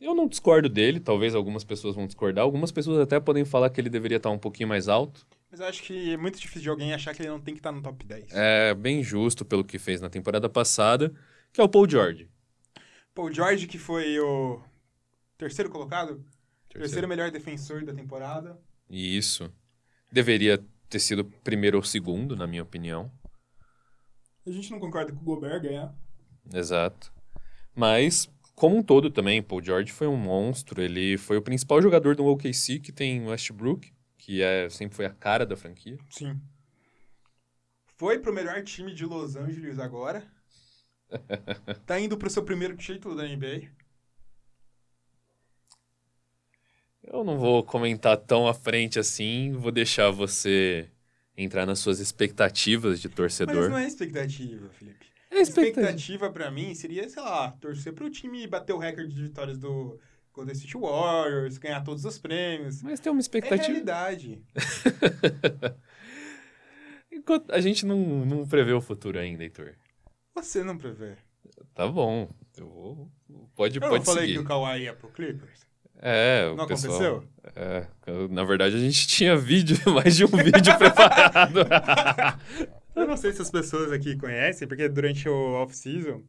Eu 0.01 0.13
não 0.13 0.27
discordo 0.27 0.67
dele, 0.67 0.99
talvez 0.99 1.33
algumas 1.33 1.63
pessoas 1.63 1.95
vão 1.95 2.05
discordar. 2.05 2.43
Algumas 2.43 2.73
pessoas 2.73 2.99
até 2.99 3.19
podem 3.21 3.45
falar 3.45 3.69
que 3.69 3.79
ele 3.79 3.89
deveria 3.89 4.17
estar 4.17 4.31
um 4.31 4.37
pouquinho 4.37 4.67
mais 4.67 4.89
alto. 4.89 5.25
Mas 5.49 5.61
eu 5.61 5.67
acho 5.67 5.81
que 5.83 6.11
é 6.11 6.17
muito 6.17 6.37
difícil 6.37 6.63
de 6.63 6.69
alguém 6.69 6.93
achar 6.93 7.13
que 7.13 7.21
ele 7.21 7.29
não 7.29 7.39
tem 7.39 7.53
que 7.53 7.59
estar 7.59 7.71
no 7.71 7.81
top 7.81 8.03
10. 8.05 8.33
É 8.33 8.73
bem 8.73 9.01
justo 9.01 9.45
pelo 9.45 9.63
que 9.63 9.79
fez 9.79 10.01
na 10.01 10.09
temporada 10.09 10.49
passada, 10.49 11.13
que 11.53 11.61
é 11.61 11.63
o 11.63 11.69
Paul 11.69 11.87
George. 11.87 12.27
Paul 13.13 13.31
George, 13.31 13.67
que 13.67 13.77
foi 13.77 14.19
o 14.19 14.59
terceiro 15.37 15.69
colocado, 15.69 16.25
terceiro 16.67 17.07
melhor 17.07 17.31
defensor 17.31 17.85
da 17.85 17.93
temporada. 17.93 18.59
Isso. 18.89 19.49
Deveria 20.11 20.61
ter 20.89 20.99
sido 20.99 21.23
primeiro 21.23 21.77
ou 21.77 21.83
segundo, 21.83 22.35
na 22.35 22.47
minha 22.47 22.63
opinião. 22.63 23.11
A 24.45 24.51
gente 24.51 24.71
não 24.71 24.79
concorda 24.79 25.13
com 25.13 25.19
o 25.19 25.23
Gobert 25.23 25.61
ganhar. 25.61 25.95
Exato. 26.53 27.13
Mas, 27.73 28.29
como 28.55 28.77
um 28.77 28.83
todo 28.83 29.09
também, 29.09 29.41
Paul 29.41 29.63
George 29.63 29.91
foi 29.91 30.07
um 30.07 30.17
monstro. 30.17 30.81
Ele 30.81 31.17
foi 31.17 31.37
o 31.37 31.41
principal 31.41 31.81
jogador 31.81 32.15
do 32.15 32.25
OKC, 32.25 32.79
que 32.79 32.91
tem 32.91 33.25
Westbrook, 33.25 33.93
que 34.17 34.41
é, 34.41 34.69
sempre 34.69 34.95
foi 34.95 35.05
a 35.05 35.13
cara 35.13 35.45
da 35.45 35.55
franquia. 35.55 35.97
Sim. 36.09 36.39
Foi 37.97 38.19
pro 38.19 38.33
melhor 38.33 38.61
time 38.63 38.93
de 38.93 39.05
Los 39.05 39.35
Angeles 39.35 39.79
agora. 39.79 40.27
tá 41.85 41.99
indo 41.99 42.17
pro 42.17 42.29
seu 42.29 42.43
primeiro 42.43 42.75
título 42.75 43.15
da 43.15 43.23
NBA. 43.23 43.69
Eu 47.03 47.23
não 47.23 47.37
vou 47.37 47.63
comentar 47.63 48.17
tão 48.17 48.47
à 48.47 48.53
frente 48.53 48.97
assim, 48.97 49.51
vou 49.51 49.71
deixar 49.71 50.09
você 50.09 50.89
entrar 51.37 51.65
nas 51.65 51.79
suas 51.79 51.99
expectativas 51.99 52.99
de 53.01 53.07
Mas 53.07 53.15
torcedor. 53.15 53.69
não 53.69 53.77
é 53.77 53.87
expectativa, 53.87 54.69
Felipe. 54.69 55.05
É 55.31 55.41
expectativa. 55.41 55.81
expectativa 55.81 56.31
pra 56.31 56.51
mim 56.51 56.75
seria, 56.75 57.09
sei 57.09 57.21
lá, 57.23 57.51
torcer 57.53 57.91
pro 57.93 58.09
time 58.09 58.45
bater 58.47 58.73
o 58.73 58.77
recorde 58.77 59.13
de 59.15 59.23
vitórias 59.23 59.57
do 59.57 59.99
Golden 60.31 60.53
State 60.53 60.77
Warriors, 60.77 61.57
ganhar 61.57 61.81
todos 61.81 62.05
os 62.05 62.19
prêmios. 62.19 62.81
Mas 62.83 62.99
tem 62.99 63.11
uma 63.11 63.19
É 63.19 63.21
expectativa. 63.21 63.67
realidade. 63.67 64.43
Enquanto 67.11 67.51
a 67.51 67.59
gente 67.61 67.85
não, 67.85 68.25
não 68.25 68.47
prevê 68.47 68.73
o 68.73 68.81
futuro 68.81 69.19
ainda, 69.19 69.43
Heitor. 69.43 69.75
Você 70.35 70.63
não 70.63 70.77
prevê. 70.77 71.15
Tá 71.73 71.87
bom. 71.87 72.29
Eu 72.57 72.67
vou. 72.69 73.11
Pode, 73.55 73.77
Eu 73.77 73.81
pode 73.81 73.95
não 73.99 74.05
falei 74.05 74.21
seguir. 74.27 74.33
que 74.33 74.39
o 74.39 74.45
Kawhi 74.45 74.83
ia 74.83 74.93
pro 74.95 75.11
Clippers? 75.11 75.65
É, 76.05 76.49
o 76.51 76.57
Não 76.57 76.67
pessoal. 76.67 77.15
aconteceu? 77.15 77.29
É, 77.55 77.87
na 78.29 78.43
verdade 78.43 78.75
a 78.75 78.79
gente 78.79 79.07
tinha 79.07 79.37
vídeo, 79.37 79.77
mais 79.89 80.17
de 80.17 80.25
um 80.25 80.27
vídeo 80.27 80.77
preparado. 80.77 81.59
Eu 82.93 83.07
não 83.07 83.15
sei 83.15 83.31
se 83.31 83.41
as 83.41 83.49
pessoas 83.49 83.89
aqui 83.89 84.17
conhecem, 84.17 84.67
porque 84.67 84.89
durante 84.89 85.29
o 85.29 85.53
off-season 85.53 86.21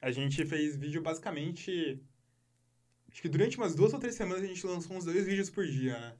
a 0.00 0.10
gente 0.10 0.46
fez 0.46 0.78
vídeo 0.78 1.02
basicamente. 1.02 2.02
Acho 3.12 3.20
que 3.20 3.28
durante 3.28 3.58
umas 3.58 3.74
duas 3.74 3.92
ou 3.92 4.00
três 4.00 4.14
semanas 4.14 4.42
a 4.42 4.46
gente 4.46 4.66
lançou 4.66 4.96
uns 4.96 5.04
dois 5.04 5.26
vídeos 5.26 5.50
por 5.50 5.66
dia, 5.66 5.98
né? 5.98 6.14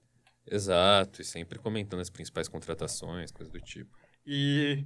Exato, 0.46 1.22
e 1.22 1.24
sempre 1.24 1.58
comentando 1.58 2.00
as 2.00 2.10
principais 2.10 2.46
contratações, 2.46 3.32
coisas 3.32 3.50
do 3.50 3.60
tipo. 3.60 3.96
E 4.26 4.84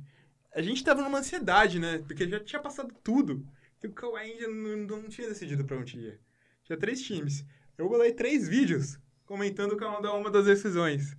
a 0.55 0.63
gente 0.63 0.85
tava 0.85 1.03
numa 1.03 1.19
ansiedade, 1.19 1.81
né? 1.81 1.99
Porque 2.07 2.29
já 2.29 2.39
tinha 2.39 2.63
passado 2.63 2.95
tudo. 3.03 3.45
E 3.83 3.87
o 3.89 3.93
Kawhi 3.93 4.21
ainda 4.21 4.47
não, 4.49 5.01
não 5.01 5.09
tinha 5.09 5.29
decidido 5.29 5.65
pra 5.65 5.77
onde 5.77 5.99
ia. 5.99 6.21
Tinha 6.65 6.79
três 6.79 7.03
times. 7.03 7.45
Eu 7.81 7.89
bolei 7.89 8.13
três 8.13 8.47
vídeos 8.47 8.99
comentando 9.25 9.75
cada 9.75 10.13
uma 10.13 10.31
das 10.31 10.45
decisões. 10.45 11.17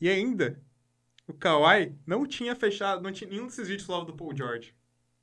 E 0.00 0.08
ainda, 0.08 0.62
o 1.26 1.34
Kawhi 1.34 1.92
não 2.06 2.24
tinha 2.24 2.54
fechado, 2.54 3.02
não 3.02 3.10
tinha 3.10 3.28
nenhum 3.28 3.48
desses 3.48 3.66
vídeos 3.66 3.84
falava 3.84 4.04
do 4.04 4.16
Paul 4.16 4.34
George. 4.36 4.72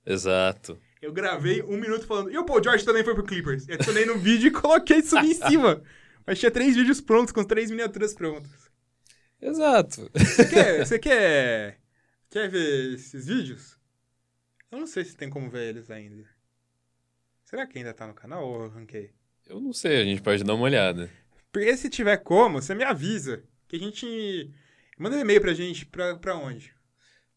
Exato. 0.05 0.77
Eu 1.01 1.13
gravei 1.13 1.61
um 1.63 1.77
minuto 1.77 2.05
falando, 2.05 2.29
e 2.29 2.37
o 2.37 2.43
Paul 2.43 2.61
George 2.61 2.83
também 2.83 3.05
foi 3.05 3.13
pro 3.13 3.23
Clippers. 3.23 3.69
Eu 3.69 3.75
adicionei 3.75 4.05
no 4.05 4.17
vídeo 4.17 4.49
e 4.49 4.51
coloquei 4.51 4.97
isso 4.97 5.17
em 5.17 5.33
cima. 5.33 5.81
Mas 6.27 6.39
tinha 6.39 6.51
três 6.51 6.75
vídeos 6.75 6.99
prontos, 6.99 7.31
com 7.31 7.45
três 7.45 7.71
miniaturas 7.71 8.13
prontas. 8.13 8.69
Exato. 9.41 10.11
Você 10.13 10.45
quer, 10.45 10.83
você 10.85 10.99
quer, 10.99 11.79
quer 12.29 12.49
ver 12.49 12.95
esses 12.95 13.27
vídeos? 13.27 13.79
Eu 14.69 14.77
não 14.77 14.87
sei 14.87 15.05
se 15.05 15.15
tem 15.15 15.29
como 15.29 15.49
ver 15.49 15.69
eles 15.69 15.89
ainda. 15.89 16.27
Será 17.45 17.65
que 17.65 17.77
ainda 17.77 17.93
tá 17.93 18.05
no 18.05 18.13
canal 18.13 18.45
ou 18.45 18.63
eu 18.63 18.65
arranquei? 18.65 19.16
Eu 19.49 19.59
não 19.59 19.73
sei, 19.73 20.01
a 20.01 20.03
gente 20.03 20.21
pode 20.21 20.43
dar 20.43 20.53
uma 20.55 20.63
olhada. 20.65 21.09
Porque 21.51 21.75
se 21.77 21.89
tiver 21.89 22.17
como, 22.17 22.61
você 22.61 22.75
me 22.75 22.83
avisa. 22.83 23.43
Que 23.67 23.75
a 23.75 23.79
gente... 23.79 24.51
Manda 24.97 25.15
um 25.15 25.19
e-mail 25.19 25.39
pra 25.41 25.53
gente, 25.53 25.85
pra, 25.85 26.15
pra 26.15 26.35
onde? 26.35 26.73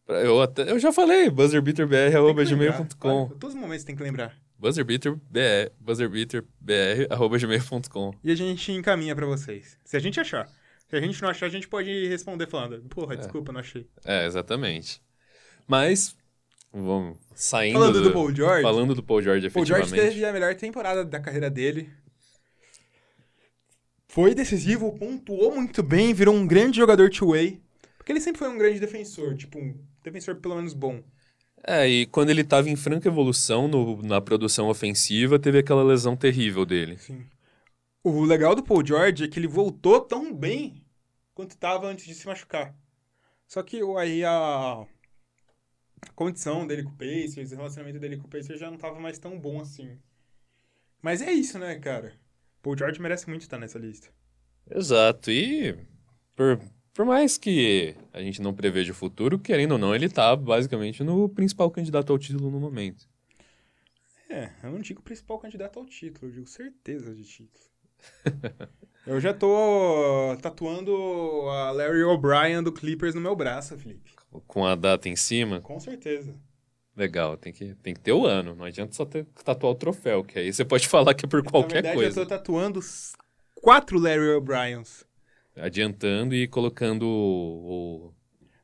Pra- 0.05 0.21
Eu, 0.21 0.41
até, 0.41 0.69
eu 0.71 0.79
já 0.79 0.91
falei, 0.91 1.29
buzzerbeaterbr.gmail.com. 1.29 3.27
Todos 3.39 3.55
os 3.55 3.61
momentos 3.61 3.83
tem 3.85 3.95
que 3.95 4.01
lembrar. 4.03 4.35
Buzzerbeaterbr, 4.57 5.19
buzzerbeaterbr.gmail.com. 5.79 8.13
E 8.23 8.31
a 8.31 8.35
gente 8.35 8.71
encaminha 8.71 9.15
pra 9.15 9.25
vocês. 9.25 9.77
Se 9.83 9.97
a 9.97 9.99
gente 9.99 10.19
achar. 10.19 10.47
Se 10.87 10.95
a 10.95 11.01
gente 11.01 11.21
não 11.21 11.29
achar, 11.29 11.45
a 11.45 11.49
gente 11.49 11.67
pode 11.67 12.07
responder 12.07 12.47
falando. 12.47 12.81
Porra, 12.89 13.15
desculpa, 13.15 13.51
não 13.51 13.59
achei. 13.61 13.87
É, 14.05 14.25
exatamente. 14.25 15.01
Mas, 15.67 16.15
vamos, 16.73 17.17
saindo 17.33 17.79
Falando 17.79 18.01
do 18.03 18.11
Paul 18.11 18.35
George, 18.35 18.61
Falando 18.63 18.93
do 18.95 19.03
Paul 19.03 19.21
George, 19.21 19.49
Paul 19.49 19.63
efetivamente. 19.63 19.95
George 19.95 20.13
teve 20.15 20.25
a 20.25 20.33
melhor 20.33 20.53
temporada 20.55 21.05
da 21.05 21.19
carreira 21.19 21.49
dele. 21.49 21.89
Foi 24.11 24.35
decisivo, 24.35 24.91
pontuou 24.99 25.55
muito 25.55 25.81
bem, 25.81 26.13
virou 26.13 26.35
um 26.35 26.45
grande 26.45 26.75
jogador 26.75 27.09
two-way. 27.09 27.61
Porque 27.97 28.11
ele 28.11 28.19
sempre 28.19 28.39
foi 28.39 28.49
um 28.49 28.57
grande 28.57 28.77
defensor, 28.77 29.37
tipo, 29.37 29.57
um 29.57 29.73
defensor 30.03 30.35
pelo 30.35 30.55
menos 30.57 30.73
bom. 30.73 31.01
É, 31.65 31.87
e 31.87 32.05
quando 32.07 32.29
ele 32.29 32.43
tava 32.43 32.69
em 32.69 32.75
franca 32.75 33.07
evolução 33.07 33.69
no- 33.69 34.01
na 34.01 34.19
produção 34.19 34.67
ofensiva, 34.67 35.39
teve 35.39 35.59
aquela 35.59 35.81
lesão 35.81 36.17
terrível 36.17 36.65
dele. 36.65 36.97
Sim. 36.97 37.25
O 38.03 38.21
legal 38.25 38.53
do 38.53 38.61
Paul 38.61 38.85
George 38.85 39.23
é 39.23 39.27
que 39.29 39.39
ele 39.39 39.47
voltou 39.47 40.01
tão 40.01 40.33
bem 40.33 40.83
quanto 41.33 41.51
estava 41.51 41.87
antes 41.87 42.05
de 42.05 42.13
se 42.13 42.27
machucar. 42.27 42.75
Só 43.47 43.63
que 43.63 43.79
aí 43.97 44.25
a. 44.25 44.31
a 46.01 46.11
condição 46.15 46.67
dele 46.67 46.83
com 46.83 46.89
o 46.89 46.97
Pacers, 46.97 47.53
o 47.53 47.55
relacionamento 47.55 47.99
dele 47.99 48.17
com 48.17 48.27
o 48.27 48.29
Pacers 48.29 48.59
já 48.59 48.69
não 48.69 48.77
tava 48.77 48.99
mais 48.99 49.17
tão 49.17 49.39
bom 49.39 49.61
assim. 49.61 49.97
Mas 51.01 51.21
é 51.21 51.31
isso, 51.31 51.57
né, 51.57 51.79
cara? 51.79 52.19
Paul 52.61 52.77
George 52.77 53.01
merece 53.01 53.29
muito 53.29 53.41
estar 53.41 53.57
nessa 53.57 53.79
lista. 53.79 54.09
Exato. 54.69 55.31
E 55.31 55.75
por, 56.35 56.59
por 56.93 57.05
mais 57.05 57.37
que 57.37 57.95
a 58.13 58.21
gente 58.21 58.41
não 58.41 58.53
preveja 58.53 58.91
o 58.91 58.95
futuro, 58.95 59.39
querendo 59.39 59.73
ou 59.73 59.77
não, 59.77 59.95
ele 59.95 60.09
tá 60.09 60.35
basicamente 60.35 61.03
no 61.03 61.27
principal 61.29 61.71
candidato 61.71 62.11
ao 62.11 62.19
título 62.19 62.51
no 62.51 62.59
momento. 62.59 63.09
É, 64.29 64.49
eu 64.63 64.71
não 64.71 64.79
digo 64.79 65.01
principal 65.01 65.39
candidato 65.39 65.77
ao 65.77 65.85
título, 65.85 66.27
eu 66.27 66.31
digo 66.31 66.47
certeza 66.47 67.13
de 67.13 67.23
título. 67.23 67.65
eu 69.05 69.19
já 69.19 69.33
tô 69.33 70.37
tatuando 70.41 70.93
a 71.49 71.71
Larry 71.71 72.03
O'Brien 72.03 72.63
do 72.63 72.71
Clippers 72.71 73.13
no 73.13 73.21
meu 73.21 73.35
braço, 73.35 73.77
Felipe. 73.77 74.11
Com 74.47 74.65
a 74.65 74.75
data 74.75 75.09
em 75.09 75.15
cima? 75.15 75.59
Com 75.59 75.79
certeza. 75.79 76.33
Legal, 77.01 77.35
tem 77.35 77.51
que, 77.51 77.73
tem 77.81 77.93
que 77.95 77.99
ter 77.99 78.11
o 78.11 78.27
ano. 78.27 78.53
Não 78.53 78.63
adianta 78.63 78.93
só 78.93 79.03
ter, 79.05 79.25
tatuar 79.43 79.71
o 79.73 79.75
troféu, 79.75 80.23
que 80.23 80.37
aí 80.37 80.53
você 80.53 80.63
pode 80.63 80.85
falar 80.87 81.15
que 81.15 81.25
é 81.25 81.27
por 81.27 81.41
qualquer 81.43 81.77
Na 81.83 81.89
verdade, 81.89 81.95
coisa. 81.95 82.19
eu 82.19 82.25
tô 82.25 82.29
tatuando 82.29 82.79
quatro 83.55 83.97
Larry 83.97 84.29
O'Briens. 84.35 85.03
Adiantando 85.57 86.35
e 86.35 86.47
colocando 86.47 87.03
o, 87.07 88.07
o 88.09 88.13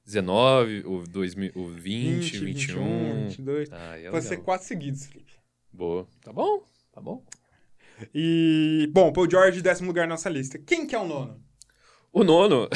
19, 0.05 0.83
o, 0.85 1.03
2000, 1.07 1.51
o 1.55 1.67
20, 1.69 2.37
21. 2.45 3.27
22. 3.29 3.69
Ah, 3.71 3.99
é 3.99 4.11
Pode 4.11 4.25
ser 4.25 4.37
quatro 4.37 4.67
seguidos, 4.67 5.07
Felipe. 5.07 5.33
Boa. 5.73 6.07
Tá 6.23 6.31
bom, 6.31 6.63
tá 6.93 7.01
bom. 7.01 7.23
E, 8.13 8.87
bom, 8.93 9.11
Paul 9.11 9.27
George, 9.29 9.61
décimo 9.61 9.87
lugar 9.87 10.07
na 10.07 10.13
nossa 10.13 10.29
lista. 10.29 10.59
Quem 10.59 10.85
que 10.85 10.95
é 10.95 10.99
o 10.99 11.07
nono? 11.07 11.41
O 12.13 12.23
nono, 12.23 12.69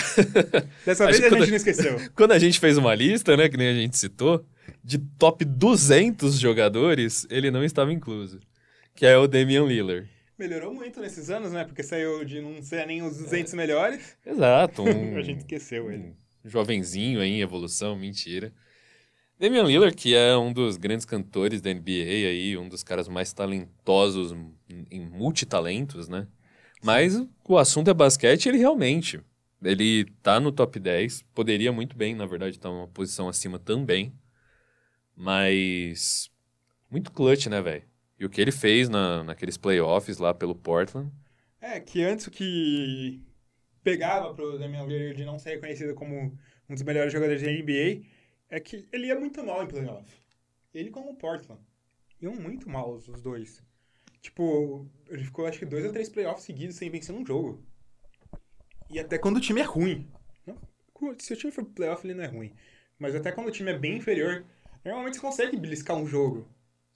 Dessa 0.85 1.05
vez 1.05 1.19
a 1.19 1.21
gente 1.21 1.29
quando- 1.29 1.47
não 1.47 1.55
esqueceu. 1.55 1.97
quando 2.15 2.31
a 2.31 2.39
gente 2.39 2.59
fez 2.59 2.77
uma 2.77 2.93
lista, 2.93 3.37
né, 3.37 3.47
que 3.47 3.57
nem 3.57 3.69
a 3.69 3.73
gente 3.73 3.97
citou, 3.97 4.45
de 4.83 4.97
top 4.97 5.43
200 5.45 6.39
jogadores, 6.39 7.25
ele 7.29 7.51
não 7.51 7.63
estava 7.63 7.91
incluso. 7.93 8.39
Que 8.95 9.05
é 9.05 9.17
o 9.17 9.27
Damian 9.27 9.65
Lillard. 9.65 10.07
Melhorou 10.37 10.73
muito 10.73 10.99
nesses 10.99 11.29
anos, 11.29 11.51
né? 11.51 11.63
Porque 11.63 11.83
saiu 11.83 12.25
de 12.25 12.41
não 12.41 12.61
ser 12.63 12.85
nem 12.87 13.01
os 13.03 13.17
200 13.17 13.53
melhores. 13.53 14.17
Exato. 14.25 14.81
Um, 14.89 15.15
A 15.17 15.21
gente 15.21 15.39
esqueceu 15.39 15.91
ele. 15.91 16.15
um 16.43 16.49
jovenzinho 16.49 17.21
aí 17.21 17.29
em 17.29 17.41
evolução, 17.41 17.95
mentira. 17.95 18.51
Damian 19.39 19.63
Lillard, 19.63 19.95
que 19.95 20.13
é 20.15 20.35
um 20.37 20.51
dos 20.53 20.77
grandes 20.77 21.05
cantores 21.05 21.61
da 21.61 21.71
NBA 21.71 22.27
aí, 22.29 22.57
um 22.57 22.69
dos 22.69 22.83
caras 22.83 23.07
mais 23.07 23.33
talentosos 23.33 24.35
em- 24.91 25.05
multitalentos, 25.09 26.07
né? 26.07 26.27
Mas 26.83 27.15
o 27.47 27.57
assunto 27.57 27.89
é 27.89 27.93
basquete, 27.93 28.47
ele 28.47 28.57
realmente, 28.57 29.19
ele 29.63 30.05
tá 30.21 30.39
no 30.39 30.51
top 30.51 30.79
10, 30.79 31.23
poderia 31.33 31.71
muito 31.71 31.95
bem, 31.95 32.13
na 32.15 32.25
verdade, 32.25 32.57
estar 32.57 32.69
uma 32.69 32.87
posição 32.87 33.27
acima 33.29 33.57
também. 33.59 34.11
Mas 35.15 36.31
muito 36.89 37.11
clutch, 37.11 37.47
né, 37.47 37.61
velho? 37.61 37.83
E 38.19 38.25
o 38.25 38.29
que 38.29 38.39
ele 38.39 38.51
fez 38.51 38.89
na, 38.89 39.23
naqueles 39.23 39.57
playoffs 39.57 40.17
lá 40.17 40.33
pelo 40.33 40.55
Portland, 40.55 41.11
É, 41.59 41.79
que 41.79 42.03
antes 42.03 42.27
o 42.27 42.31
que 42.31 43.21
pegava 43.83 44.33
pro 44.33 44.59
Damian 44.59 44.85
Lillard 44.85 45.15
de 45.15 45.25
não 45.25 45.39
ser 45.39 45.51
reconhecido 45.51 45.93
como 45.95 46.37
um 46.69 46.73
dos 46.73 46.83
melhores 46.83 47.11
jogadores 47.11 47.41
da 47.41 47.51
NBA 47.51 48.05
é 48.49 48.59
que 48.59 48.87
ele 48.91 49.07
ia 49.07 49.19
muito 49.19 49.43
mal 49.43 49.63
em 49.63 49.67
playoff. 49.67 50.07
Ele 50.73 50.89
como 50.89 51.11
o 51.11 51.15
Portland. 51.15 51.61
Iam 52.21 52.35
muito 52.35 52.69
mal 52.69 52.93
os 52.93 53.21
dois. 53.21 53.63
Tipo, 54.21 54.87
ele 55.09 55.23
ficou 55.23 55.47
acho 55.47 55.57
que 55.57 55.65
dois 55.65 55.83
ou 55.83 55.91
três 55.91 56.09
playoffs 56.09 56.45
seguidos 56.45 56.75
sem 56.75 56.89
vencer 56.89 57.15
um 57.15 57.25
jogo. 57.25 57.63
E 58.89 58.99
até 58.99 59.17
quando 59.17 59.37
o 59.37 59.41
time 59.41 59.61
é 59.61 59.63
ruim. 59.63 60.07
Se 61.17 61.33
o 61.33 61.35
time 61.35 61.51
for 61.51 61.65
playoff, 61.65 62.05
ele 62.05 62.13
não 62.13 62.23
é 62.23 62.27
ruim. 62.27 62.53
Mas 62.99 63.15
até 63.15 63.31
quando 63.31 63.47
o 63.47 63.51
time 63.51 63.71
é 63.71 63.77
bem 63.77 63.97
inferior, 63.97 64.45
normalmente 64.89 65.15
você 65.15 65.21
consegue 65.21 65.57
beliscar 65.57 65.95
um 65.97 66.07
jogo. 66.07 66.47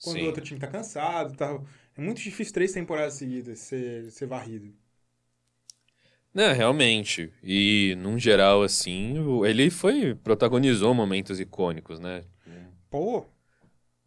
Quando 0.02 0.20
Sim. 0.20 0.24
o 0.24 0.28
outro 0.28 0.44
time 0.44 0.60
tá 0.60 0.68
cansado 0.68 1.36
tal. 1.36 1.66
É 1.96 2.02
muito 2.02 2.22
difícil 2.22 2.54
três 2.54 2.72
temporadas 2.74 3.14
seguidas 3.16 3.60
ser, 3.60 4.12
ser 4.12 4.26
varrido. 4.28 4.74
É, 6.36 6.52
realmente. 6.52 7.32
E, 7.42 7.96
num 7.98 8.20
geral, 8.20 8.62
assim, 8.64 9.16
ele 9.46 9.70
foi. 9.70 10.14
protagonizou 10.16 10.94
momentos 10.94 11.40
icônicos, 11.40 12.00
né? 12.00 12.24
Pô, 12.90 13.26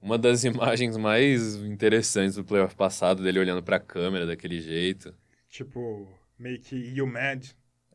Uma 0.00 0.18
das 0.18 0.42
imagens 0.44 0.96
mais 0.96 1.54
interessantes 1.56 2.34
do 2.36 2.44
playoff 2.44 2.74
passado, 2.74 3.22
dele 3.22 3.38
olhando 3.38 3.62
pra 3.62 3.78
câmera 3.78 4.26
daquele 4.26 4.60
jeito. 4.60 5.14
tipo, 5.48 6.08
make 6.38 6.74
you 6.74 7.06
mad. 7.06 7.44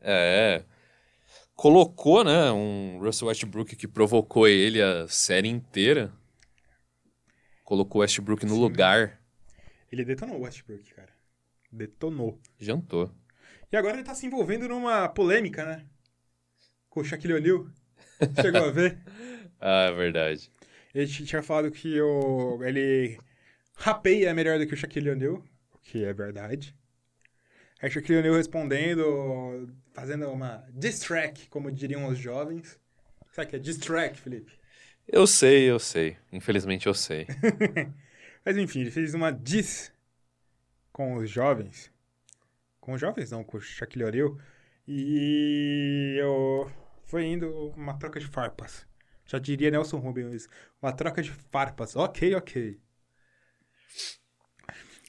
É. 0.00 0.64
Colocou, 1.54 2.24
né, 2.24 2.50
um 2.50 2.98
Russell 2.98 3.28
Westbrook 3.28 3.76
que 3.76 3.86
provocou 3.86 4.48
ele 4.48 4.82
a 4.82 5.06
série 5.08 5.48
inteira. 5.48 6.12
Colocou 7.62 8.00
o 8.00 8.02
Westbrook 8.02 8.44
no 8.44 8.54
Sim. 8.54 8.60
lugar. 8.60 9.20
Ele 9.90 10.04
detonou 10.04 10.38
o 10.38 10.42
Westbrook, 10.42 10.92
cara. 10.92 11.12
Detonou. 11.70 12.40
Jantou. 12.58 13.10
E 13.70 13.76
agora 13.76 13.96
ele 13.96 14.04
tá 14.04 14.14
se 14.14 14.26
envolvendo 14.26 14.68
numa 14.68 15.08
polêmica, 15.08 15.64
né? 15.64 15.86
Com 16.90 17.00
o 17.00 17.04
Shaquille 17.04 17.34
O'Neal. 17.34 17.66
Chegou 18.40 18.64
a 18.64 18.70
ver? 18.70 18.98
Ah, 19.66 19.84
é 19.84 19.92
verdade. 19.92 20.50
Ele 20.94 21.06
tinha 21.06 21.42
falado 21.42 21.70
que 21.70 21.98
o, 21.98 22.62
ele 22.62 23.18
rapeia 23.74 24.28
é 24.28 24.34
melhor 24.34 24.58
do 24.58 24.66
que 24.66 24.74
o 24.74 24.76
Shaquille 24.76 25.08
O'Neal, 25.08 25.42
o 25.72 25.78
que 25.78 26.04
é 26.04 26.12
verdade. 26.12 26.76
Aí 27.80 27.88
o 27.88 27.92
Shaquille 27.92 28.18
O'Neal 28.18 28.34
respondendo, 28.34 29.72
fazendo 29.94 30.28
uma 30.28 30.66
diss 30.70 30.98
track, 30.98 31.46
como 31.46 31.72
diriam 31.72 32.06
os 32.06 32.18
jovens. 32.18 32.78
Sabe 33.32 33.46
o 33.46 33.50
que 33.50 33.56
é 33.56 33.58
diss 33.58 33.78
track, 33.78 34.18
Felipe? 34.18 34.52
Eu 35.06 35.26
sei, 35.26 35.70
eu 35.70 35.78
sei. 35.78 36.18
Infelizmente 36.32 36.86
eu 36.86 36.94
sei. 36.94 37.26
Mas 38.44 38.56
enfim, 38.56 38.80
ele 38.80 38.90
fez 38.90 39.14
uma 39.14 39.32
diss 39.32 39.92
com 40.92 41.14
os 41.14 41.30
jovens. 41.30 41.90
Com 42.80 42.92
os 42.92 43.00
jovens, 43.00 43.30
não, 43.30 43.42
com 43.42 43.56
o 43.56 43.60
Shaquille 43.60 44.04
O'Neal. 44.04 44.38
E 44.86 46.16
eu... 46.18 46.70
foi 47.06 47.24
indo 47.24 47.72
uma 47.76 47.98
troca 47.98 48.20
de 48.20 48.26
farpas. 48.26 48.86
Já 49.26 49.38
diria 49.38 49.70
Nelson 49.70 49.98
Rubens, 49.98 50.48
uma 50.82 50.92
troca 50.92 51.22
de 51.22 51.30
farpas. 51.30 51.96
Ok, 51.96 52.34
ok. 52.34 52.78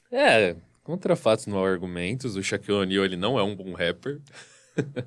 É, 0.10 0.56
contra 0.84 1.16
fatos 1.16 1.48
não 1.48 1.62
há 1.64 1.70
argumentos. 1.70 2.36
O 2.36 2.44
Shaquille 2.44 2.78
O'Neal, 2.78 3.04
ele 3.04 3.18
não 3.18 3.38
é 3.38 3.44
um 3.44 3.56
bom 3.56 3.74
rapper. 3.74 4.22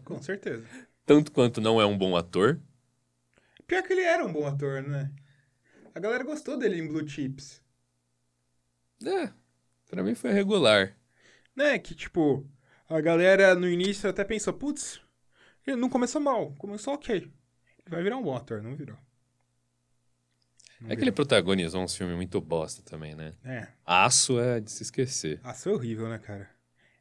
Com 0.04 0.20
certeza. 0.22 0.66
Tanto 1.04 1.32
quanto 1.32 1.60
não 1.60 1.80
é 1.80 1.86
um 1.86 1.96
bom 1.96 2.16
ator. 2.16 2.60
Pior 3.66 3.82
que 3.82 3.92
ele 3.92 4.02
era 4.02 4.24
um 4.24 4.32
bom 4.32 4.46
ator, 4.46 4.82
né? 4.82 5.10
A 5.94 6.00
galera 6.00 6.24
gostou 6.24 6.58
dele 6.58 6.78
em 6.78 6.86
Blue 6.86 7.06
Chips. 7.06 7.62
É, 9.04 9.30
pra 9.88 10.02
mim 10.02 10.14
foi 10.14 10.32
regular. 10.32 10.96
Né? 11.54 11.78
Que, 11.78 11.94
tipo, 11.94 12.48
a 12.88 13.00
galera 13.00 13.54
no 13.54 13.68
início 13.68 14.08
até 14.08 14.24
pensou, 14.24 14.52
putz, 14.52 15.00
ele 15.66 15.76
não 15.76 15.88
começou 15.88 16.20
mal, 16.20 16.52
começou 16.56 16.94
ok. 16.94 17.16
Ele 17.16 17.30
vai 17.88 18.02
virar 18.02 18.16
um 18.16 18.22
bom 18.22 18.36
ator, 18.36 18.62
não 18.62 18.76
virou. 18.76 18.96
Não 20.80 20.90
É 20.90 20.96
que 20.96 21.02
ele 21.02 21.12
protagonizou 21.12 21.82
um 21.82 21.88
filme 21.88 22.14
muito 22.14 22.40
bosta 22.40 22.82
também, 22.82 23.14
né? 23.14 23.34
É, 23.44 23.68
Aço 23.84 24.38
é 24.38 24.60
de 24.60 24.70
se 24.70 24.82
esquecer. 24.84 25.40
aço 25.42 25.68
é 25.68 25.72
horrível, 25.72 26.08
né, 26.08 26.18
cara? 26.18 26.48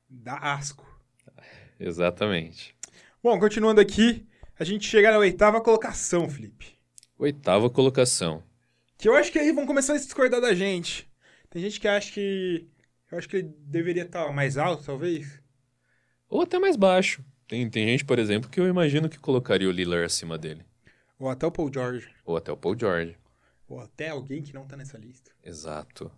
Dá 0.09 0.37
asco. 0.37 0.96
Exatamente. 1.79 2.75
Bom, 3.21 3.39
continuando 3.39 3.81
aqui, 3.81 4.25
a 4.59 4.63
gente 4.63 4.87
chega 4.87 5.11
na 5.11 5.17
oitava 5.17 5.61
colocação, 5.61 6.29
Felipe. 6.29 6.77
Oitava 7.17 7.69
colocação. 7.69 8.43
Que 8.97 9.07
eu 9.07 9.15
acho 9.15 9.31
que 9.31 9.39
aí 9.39 9.51
vão 9.51 9.65
começar 9.65 9.93
a 9.93 9.99
se 9.99 10.05
discordar 10.05 10.41
da 10.41 10.53
gente. 10.53 11.09
Tem 11.49 11.61
gente 11.61 11.79
que 11.79 11.87
acha 11.87 12.11
que. 12.11 12.67
Eu 13.11 13.17
acho 13.17 13.29
que 13.29 13.37
ele 13.37 13.53
deveria 13.59 14.03
estar 14.03 14.31
mais 14.31 14.57
alto, 14.57 14.83
talvez. 14.83 15.41
Ou 16.29 16.41
até 16.41 16.59
mais 16.59 16.75
baixo. 16.75 17.23
Tem, 17.47 17.69
tem 17.69 17.87
gente, 17.87 18.03
por 18.03 18.19
exemplo, 18.19 18.49
que 18.49 18.59
eu 18.59 18.67
imagino 18.67 19.07
que 19.07 19.17
colocaria 19.17 19.67
o 19.67 19.71
Lillard 19.71 20.05
acima 20.05 20.37
dele. 20.37 20.65
Ou 21.17 21.29
até 21.29 21.47
o 21.47 21.51
Paul 21.51 21.71
George. 21.73 22.09
Ou 22.25 22.35
até 22.35 22.51
o 22.51 22.57
Paul 22.57 22.77
George. 22.77 23.15
Ou 23.69 23.79
até 23.79 24.09
alguém 24.09 24.41
que 24.41 24.53
não 24.53 24.67
tá 24.67 24.75
nessa 24.75 24.97
lista. 24.97 25.31
Exato. 25.43 26.11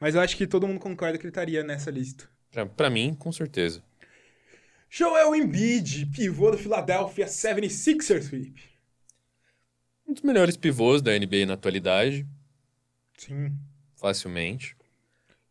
Mas 0.00 0.14
eu 0.14 0.20
acho 0.20 0.36
que 0.36 0.46
todo 0.46 0.66
mundo 0.66 0.80
concorda 0.80 1.18
que 1.18 1.24
ele 1.24 1.30
estaria 1.30 1.62
nessa 1.62 1.90
lista. 1.90 2.28
Pra, 2.50 2.64
pra 2.64 2.90
mim, 2.90 3.14
com 3.14 3.30
certeza. 3.30 3.82
Joel 4.96 5.34
Embiid, 5.34 6.06
pivô 6.06 6.52
do 6.52 6.56
Philadelphia 6.56 7.26
76ers, 7.26 8.28
Felipe. 8.28 8.62
Um 10.06 10.12
dos 10.12 10.22
melhores 10.22 10.56
pivôs 10.56 11.02
da 11.02 11.10
NBA 11.18 11.46
na 11.46 11.54
atualidade, 11.54 12.24
Sim. 13.18 13.58
facilmente. 13.96 14.76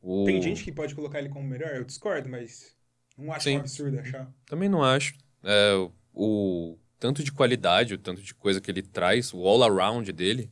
O... 0.02 0.24
Tem 0.24 0.42
gente 0.42 0.64
que 0.64 0.72
pode 0.72 0.96
colocar 0.96 1.20
ele 1.20 1.28
como 1.28 1.46
melhor, 1.46 1.76
eu 1.76 1.84
discordo, 1.84 2.30
mas 2.30 2.74
não 3.18 3.34
acho 3.34 3.44
Sim. 3.44 3.58
um 3.58 3.60
absurdo 3.60 4.00
achar. 4.00 4.34
Também 4.46 4.70
não 4.70 4.82
acho. 4.82 5.14
É, 5.44 5.74
o, 5.74 5.92
o 6.14 6.80
tanto 6.98 7.22
de 7.22 7.34
qualidade, 7.34 7.96
o 7.96 7.98
tanto 7.98 8.22
de 8.22 8.34
coisa 8.34 8.62
que 8.62 8.72
ele 8.72 8.82
traz, 8.82 9.34
o 9.34 9.46
all-around 9.46 10.10
dele, 10.14 10.50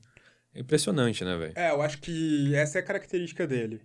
é 0.54 0.60
impressionante, 0.60 1.23
né, 1.23 1.38
velho? 1.38 1.54
É, 1.56 1.71
eu 1.71 1.82
acho 1.82 1.97
que 1.99 2.54
essa 2.54 2.77
é 2.77 2.82
a 2.82 2.86
característica 2.86 3.47
dele. 3.47 3.82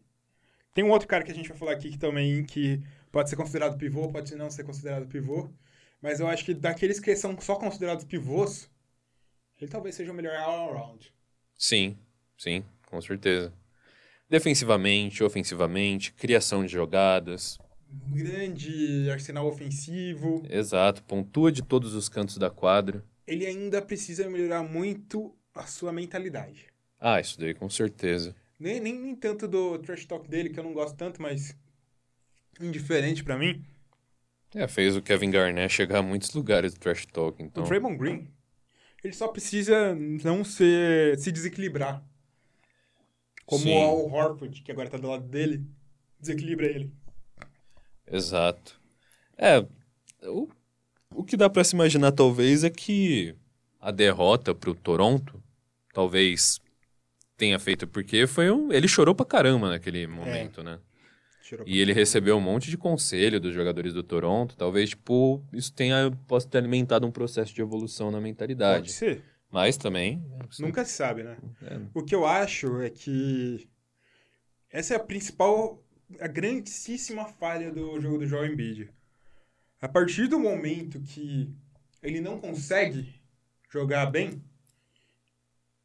Tem 0.74 0.82
um 0.82 0.90
outro 0.90 1.06
cara 1.06 1.22
que 1.22 1.30
a 1.30 1.34
gente 1.34 1.48
vai 1.48 1.56
falar 1.56 1.72
aqui 1.74 1.90
que 1.90 1.98
também 1.98 2.44
que 2.44 2.82
pode 3.16 3.30
ser 3.30 3.36
considerado 3.36 3.78
pivô, 3.78 4.12
pode 4.12 4.36
não 4.36 4.50
ser 4.50 4.62
considerado 4.62 5.06
pivô, 5.06 5.48
mas 6.02 6.20
eu 6.20 6.28
acho 6.28 6.44
que 6.44 6.52
daqueles 6.52 7.00
que 7.00 7.16
são 7.16 7.40
só 7.40 7.56
considerados 7.56 8.04
pivôs, 8.04 8.70
ele 9.58 9.70
talvez 9.70 9.94
seja 9.94 10.12
o 10.12 10.14
melhor 10.14 10.36
all-around. 10.36 11.10
Sim, 11.56 11.96
sim, 12.36 12.62
com 12.86 13.00
certeza. 13.00 13.54
Defensivamente, 14.28 15.24
ofensivamente, 15.24 16.12
criação 16.12 16.62
de 16.62 16.70
jogadas. 16.70 17.56
Grande 17.88 19.08
arsenal 19.10 19.46
ofensivo. 19.46 20.42
Exato, 20.50 21.02
pontua 21.02 21.50
de 21.50 21.62
todos 21.62 21.94
os 21.94 22.10
cantos 22.10 22.36
da 22.36 22.50
quadra. 22.50 23.02
Ele 23.26 23.46
ainda 23.46 23.80
precisa 23.80 24.28
melhorar 24.28 24.62
muito 24.62 25.34
a 25.54 25.66
sua 25.66 25.90
mentalidade. 25.90 26.66
Ah, 27.00 27.18
isso 27.18 27.40
daí 27.40 27.54
com 27.54 27.70
certeza. 27.70 28.36
Nem, 28.60 28.78
nem, 28.78 28.92
nem 28.92 29.16
tanto 29.16 29.48
do 29.48 29.78
trash 29.78 30.04
talk 30.04 30.28
dele, 30.28 30.50
que 30.50 30.60
eu 30.60 30.64
não 30.64 30.74
gosto 30.74 30.94
tanto, 30.98 31.22
mas 31.22 31.56
indiferente 32.60 33.22
pra 33.22 33.38
mim. 33.38 33.64
É, 34.54 34.66
fez 34.66 34.96
o 34.96 35.02
Kevin 35.02 35.30
Garnett 35.30 35.72
chegar 35.72 35.98
a 35.98 36.02
muitos 36.02 36.32
lugares 36.32 36.72
do 36.72 36.80
trash 36.80 37.06
talk, 37.06 37.42
então. 37.42 37.64
O 37.64 37.66
Draymond 37.66 37.98
Green, 37.98 38.28
ele 39.02 39.12
só 39.12 39.28
precisa 39.28 39.94
não 39.94 40.44
ser, 40.44 41.18
se 41.18 41.30
desequilibrar. 41.30 42.02
Como 43.44 43.62
Sim. 43.62 43.76
o 43.76 43.78
Al 43.78 44.12
Horford, 44.12 44.62
que 44.62 44.72
agora 44.72 44.88
tá 44.88 44.96
do 44.96 45.08
lado 45.08 45.28
dele, 45.28 45.64
desequilibra 46.18 46.66
ele. 46.66 46.92
Exato. 48.10 48.80
É, 49.36 49.64
o, 50.22 50.48
o 51.14 51.24
que 51.24 51.36
dá 51.36 51.50
pra 51.50 51.62
se 51.62 51.74
imaginar 51.74 52.12
talvez 52.12 52.64
é 52.64 52.70
que 52.70 53.36
a 53.80 53.90
derrota 53.90 54.54
pro 54.54 54.74
Toronto 54.74 55.42
talvez 55.92 56.60
tenha 57.36 57.58
feito 57.58 57.86
porque 57.86 58.26
foi 58.26 58.50
um, 58.50 58.72
ele 58.72 58.88
chorou 58.88 59.14
pra 59.14 59.26
caramba 59.26 59.68
naquele 59.68 60.06
momento, 60.06 60.62
né? 60.62 60.80
E 61.66 61.78
ele 61.80 61.92
recebeu 61.92 62.36
um 62.36 62.40
monte 62.40 62.70
de 62.70 62.76
conselho 62.78 63.40
dos 63.40 63.54
jogadores 63.54 63.92
do 63.92 64.02
Toronto, 64.02 64.56
talvez 64.56 64.90
tipo 64.90 65.42
isso 65.52 65.72
tenha 65.72 66.10
possa 66.26 66.48
ter 66.48 66.58
alimentado 66.58 67.06
um 67.06 67.10
processo 67.12 67.54
de 67.54 67.60
evolução 67.60 68.06
na 68.10 68.18
Pode 68.18 68.24
mentalidade. 68.24 68.92
ser. 68.92 69.22
Mas 69.50 69.76
também 69.76 70.22
Nunca 70.58 70.84
se 70.84 70.92
sabe, 70.92 71.22
né? 71.22 71.36
é, 71.62 71.80
O 71.94 72.02
que 72.02 72.14
eu 72.14 72.26
acho 72.26 72.80
é 72.82 72.90
que 72.90 73.68
essa 74.70 74.94
é 74.94 74.96
a 74.96 75.00
principal, 75.00 75.82
a 76.20 76.26
grandíssima 76.26 77.26
falha 77.26 77.70
do 77.70 78.00
jogo 78.00 78.18
do 78.18 78.26
Joel 78.26 78.52
Embiid. 78.52 78.90
A 79.80 79.88
partir 79.88 80.26
do 80.26 80.38
momento 80.38 81.00
que 81.00 81.54
ele 82.02 82.20
não 82.20 82.40
consegue 82.40 83.14
jogar 83.70 84.06
bem, 84.06 84.42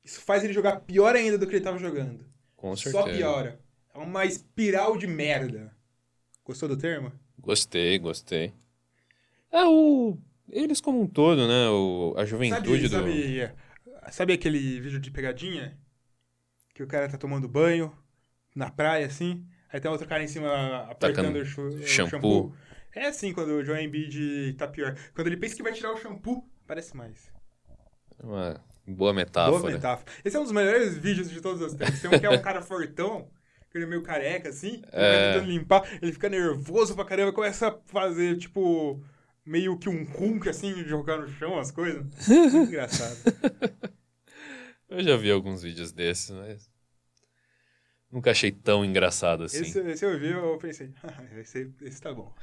isso 0.04 0.20
faz 0.22 0.44
ele 0.44 0.54
jogar 0.54 0.82
pior 0.82 1.16
ainda 1.16 1.38
do 1.38 1.46
que 1.46 1.52
ele 1.52 1.60
estava 1.60 1.78
jogando. 1.78 2.26
com 2.56 2.76
certeza. 2.76 3.06
Só 3.06 3.12
piora. 3.12 3.61
É 3.94 3.98
uma 3.98 4.26
espiral 4.26 4.98
de 4.98 5.08
merda. 5.08 5.76
Gostou 6.44 6.70
do 6.70 6.78
termo? 6.78 7.12
Gostei, 7.38 7.98
gostei. 8.00 8.54
É 9.52 9.66
o 9.66 10.18
eles 10.52 10.82
como 10.82 11.02
um 11.02 11.08
todo, 11.08 11.48
né? 11.48 11.70
O, 11.70 12.14
a 12.18 12.26
juventude 12.26 12.90
sabe, 12.90 13.12
do 13.12 13.48
sabe, 13.48 13.54
sabe 14.12 14.34
aquele 14.34 14.82
vídeo 14.82 15.00
de 15.00 15.10
pegadinha? 15.10 15.78
Que 16.74 16.84
o 16.84 16.88
cara 16.88 17.08
tá 17.08 17.18
tomando 17.18 17.48
banho 17.48 17.96
na 18.54 18.70
praia, 18.70 19.06
assim, 19.06 19.46
aí 19.72 19.80
tem 19.80 19.90
outro 19.90 20.08
cara 20.08 20.24
em 20.24 20.28
cima 20.28 20.86
apertando 20.90 21.38
o, 21.38 21.46
shampoo. 21.46 22.10
shampoo. 22.10 22.56
É 22.94 23.08
assim 23.08 23.34
quando 23.34 23.52
o 23.52 23.64
Joel 23.64 23.82
Embiid 23.82 24.54
tá 24.58 24.68
pior. 24.68 24.96
Quando 25.16 25.28
ele 25.28 25.38
pensa 25.38 25.56
que 25.56 25.64
vai 25.64 25.72
tirar 25.72 25.94
o 25.94 25.98
shampoo, 25.98 26.46
parece 26.68 26.96
mais. 26.96 27.32
uma 28.22 28.62
boa 28.86 29.14
metáfora. 29.14 29.60
Boa 29.60 29.72
metáfora. 29.72 30.12
Esse 30.26 30.36
é 30.36 30.40
um 30.40 30.44
dos 30.44 30.52
melhores 30.52 30.98
vídeos 30.98 31.30
de 31.30 31.40
todos 31.40 31.62
os 31.62 31.74
tempos. 31.74 32.02
Tem 32.02 32.12
um 32.12 32.20
que 32.20 32.26
é 32.26 32.30
um 32.30 32.42
cara 32.44 32.62
fortão, 32.62 33.30
ele 33.78 33.86
é 33.86 33.88
meio 33.88 34.02
careca, 34.04 34.50
assim, 34.50 34.76
ele 34.76 34.86
É. 34.92 35.12
vai 35.12 35.34
tentando 35.34 35.52
limpar, 35.52 36.00
ele 36.02 36.12
fica 36.14 36.30
nervoso 36.30 36.96
pra 36.96 37.06
caramba, 37.06 37.32
começa 37.34 37.70
a 37.70 37.78
fazer, 37.86 38.38
tipo, 38.38 39.02
meio 39.46 39.78
que 39.78 39.88
um 39.90 40.04
Hulk, 40.04 40.48
assim, 40.50 40.74
de 40.74 40.88
jogar 40.88 41.18
no 41.18 41.28
chão 41.28 41.58
as 41.60 41.72
coisas. 41.72 42.04
Muito 42.28 42.58
engraçado. 42.70 43.18
Eu 44.90 45.02
já 45.04 45.16
vi 45.16 45.32
alguns 45.32 45.62
vídeos 45.64 45.92
desses, 45.92 46.30
mas 46.32 46.70
nunca 48.12 48.32
achei 48.32 48.52
tão 48.52 48.84
engraçado 48.84 49.44
assim. 49.46 49.62
Esse, 49.62 49.80
esse 49.80 50.06
eu 50.06 50.20
vi, 50.20 50.32
eu 50.32 50.58
pensei, 50.58 50.92
"Ah, 51.04 51.24
esse, 51.40 51.72
esse 51.82 52.02
tá 52.02 52.14
bom. 52.14 52.34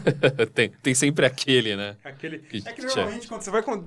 tem, 0.54 0.70
tem 0.70 0.94
sempre 0.94 1.26
aquele, 1.26 1.76
né? 1.76 1.96
Aquele, 2.02 2.38
Que 2.38 2.58
é 2.66 2.72
que 2.72 2.80
tchau. 2.80 2.96
normalmente 2.96 3.28
quando 3.28 3.42
você 3.42 3.50
vai 3.50 3.62
com- 3.62 3.86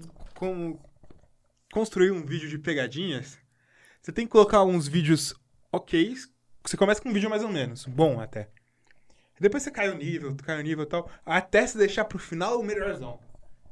construir 1.72 2.12
um 2.12 2.24
vídeo 2.26 2.48
de 2.50 2.60
pegadinhas, 2.60 3.38
você 4.02 4.12
tem 4.12 4.26
que 4.26 4.32
colocar 4.32 4.64
uns 4.64 4.88
vídeos 4.88 5.34
ok. 5.72 6.14
Você 6.64 6.78
começa 6.78 7.02
com 7.02 7.10
um 7.10 7.14
vídeo 7.14 7.30
mais 7.30 7.44
ou 7.44 7.50
menos, 7.50 7.86
bom 7.86 8.20
até. 8.20 8.50
Depois 9.40 9.64
você 9.64 9.72
cai 9.72 9.90
o 9.90 9.96
nível, 9.96 10.36
cai 10.36 10.60
o 10.60 10.64
nível 10.64 10.84
e 10.84 10.88
tal, 10.88 11.10
até 11.26 11.66
se 11.66 11.78
deixar 11.78 12.06
pro 12.06 12.20
final 12.20 12.60
o 12.60 12.64
melhorzão. 12.64 13.20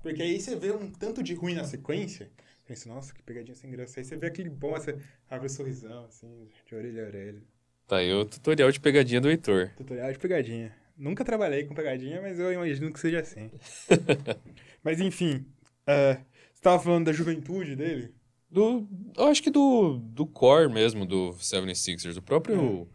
Porque 0.02 0.22
aí 0.22 0.40
você 0.40 0.56
vê 0.56 0.72
um 0.72 0.90
tanto 0.92 1.22
de 1.22 1.34
ruim 1.34 1.54
na 1.54 1.64
sequência, 1.64 2.30
pensa, 2.66 2.90
nossa, 2.90 3.14
que 3.14 3.22
pegadinha 3.22 3.56
sem 3.56 3.70
graça. 3.70 4.00
Aí 4.00 4.04
você 4.04 4.16
vê 4.16 4.28
aquele 4.28 4.50
bom, 4.50 4.72
você 4.72 4.98
abre 5.30 5.48
o 5.48 5.50
sorrisão, 5.50 6.06
assim, 6.06 6.48
de 6.66 6.76
orelha 6.76 7.04
a 7.04 7.08
orelha. 7.08 7.42
Tá 7.88 7.98
aí 7.98 8.12
o 8.14 8.26
tutorial 8.26 8.72
de 8.72 8.80
pegadinha 8.80 9.22
do 9.22 9.30
Heitor. 9.30 9.72
Tutorial 9.78 10.12
de 10.12 10.20
pegadinha. 10.20 10.76
Nunca 10.98 11.24
trabalhei 11.24 11.66
com 11.66 11.74
pegadinha, 11.74 12.22
mas 12.22 12.40
eu 12.40 12.52
imagino 12.52 12.92
que 12.92 13.00
seja 13.00 13.20
assim. 13.20 13.52
mas 14.84 15.00
enfim, 15.00 15.46
é, 15.88 16.20
você 16.54 16.62
tava 16.62 16.82
falando 16.82 17.06
da 17.06 17.14
juventude 17.14 17.76
dele? 17.76 18.14
Do, 18.50 18.88
eu 19.16 19.28
acho 19.28 19.44
que 19.44 19.52
do, 19.52 19.98
do 19.98 20.26
core 20.26 20.72
mesmo 20.72 21.06
do 21.06 21.32
76ers. 21.34 22.18
O 22.18 22.22
próprio 22.22 22.90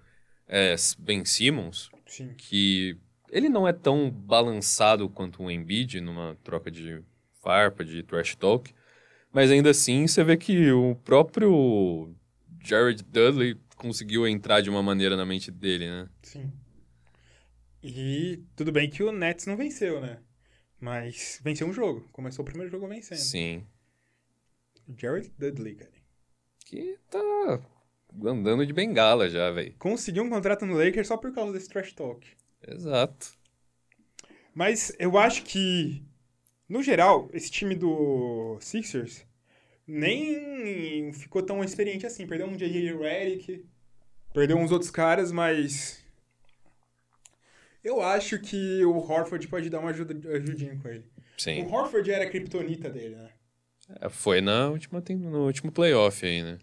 é, 0.49 0.75
Ben 0.99 1.25
Simmons, 1.25 1.91
Sim. 2.07 2.35
que 2.37 2.99
ele 3.31 3.49
não 3.49 3.67
é 3.67 3.73
tão 3.73 4.11
balançado 4.11 5.09
quanto 5.09 5.43
o 5.43 5.51
Embiid 5.51 6.01
numa 6.01 6.37
troca 6.43 6.71
de 6.71 7.03
farpa, 7.41 7.85
de 7.85 8.03
trash 8.03 8.35
talk, 8.35 8.75
mas 9.33 9.51
ainda 9.51 9.71
assim 9.71 10.07
você 10.07 10.25
vê 10.25 10.37
que 10.37 10.71
o 10.73 10.95
próprio 10.97 12.15
Jared 12.63 13.03
Dudley 13.03 13.57
conseguiu 13.77 14.27
entrar 14.27 14.61
de 14.61 14.71
uma 14.71 14.83
maneira 14.83 15.17
na 15.17 15.27
mente 15.27 15.51
dele, 15.51 15.89
né? 15.89 16.09
Sim. 16.23 16.53
E 17.83 18.43
tudo 18.57 18.73
bem 18.73 18.89
que 18.89 19.03
o 19.03 19.13
Nets 19.13 19.47
não 19.47 19.57
venceu, 19.57 20.01
né? 20.01 20.19
Mas 20.81 21.41
venceu 21.45 21.67
um 21.67 21.73
jogo. 21.73 22.09
Começou 22.13 22.43
o 22.43 22.47
primeiro 22.47 22.71
jogo 22.71 22.89
vencendo. 22.89 23.19
Sim. 23.19 23.67
Jared 24.97 25.33
Dudley, 25.39 25.75
cara. 25.77 25.93
Que 26.67 26.99
tá 27.11 27.61
andando 28.25 28.67
de 28.67 28.73
bengala 28.73 29.29
já, 29.29 29.51
velho. 29.51 29.75
Conseguiu 29.79 30.23
um 30.23 30.31
contrato 30.31 30.65
no 30.65 30.77
Lakers 30.77 31.09
só 31.09 31.17
por 31.17 31.33
causa 31.33 31.53
desse 31.53 31.69
trash 31.69 31.93
talk. 31.93 32.27
Exato. 32.67 33.37
Mas 34.55 34.95
eu 34.99 35.19
acho 35.19 35.43
que, 35.43 36.03
no 36.69 36.83
geral, 36.83 37.29
esse 37.33 37.51
time 37.51 37.75
do 37.75 38.57
Sixers 38.61 39.27
nem 39.87 41.13
ficou 41.13 41.43
tão 41.43 41.63
experiente 41.63 42.07
assim. 42.07 42.27
Perdeu 42.27 42.47
um 42.47 42.57
J.J. 42.57 42.97
Redick, 42.97 43.67
perdeu 44.33 44.57
uns 44.57 44.73
outros 44.73 44.91
caras, 44.91 45.31
mas... 45.33 46.03
Eu 47.83 48.01
acho 48.01 48.39
que 48.39 48.83
o 48.85 48.97
Horford 48.97 49.47
pode 49.47 49.69
dar 49.69 49.81
uma 49.81 49.91
ajuda, 49.91 50.15
ajudinha 50.37 50.79
com 50.81 50.89
ele. 50.89 51.05
Sim. 51.37 51.65
O 51.65 51.71
Horford 51.71 52.11
era 52.11 52.25
a 52.25 52.31
kriptonita 52.31 52.89
dele, 52.89 53.17
né? 53.17 53.31
É, 54.01 54.09
Foi 54.09 54.41
na 54.41 54.69
última, 54.69 55.03
no 55.11 55.47
último 55.47 55.71
playoff 55.71 56.25
aí, 56.25 56.43
né? 56.43 56.59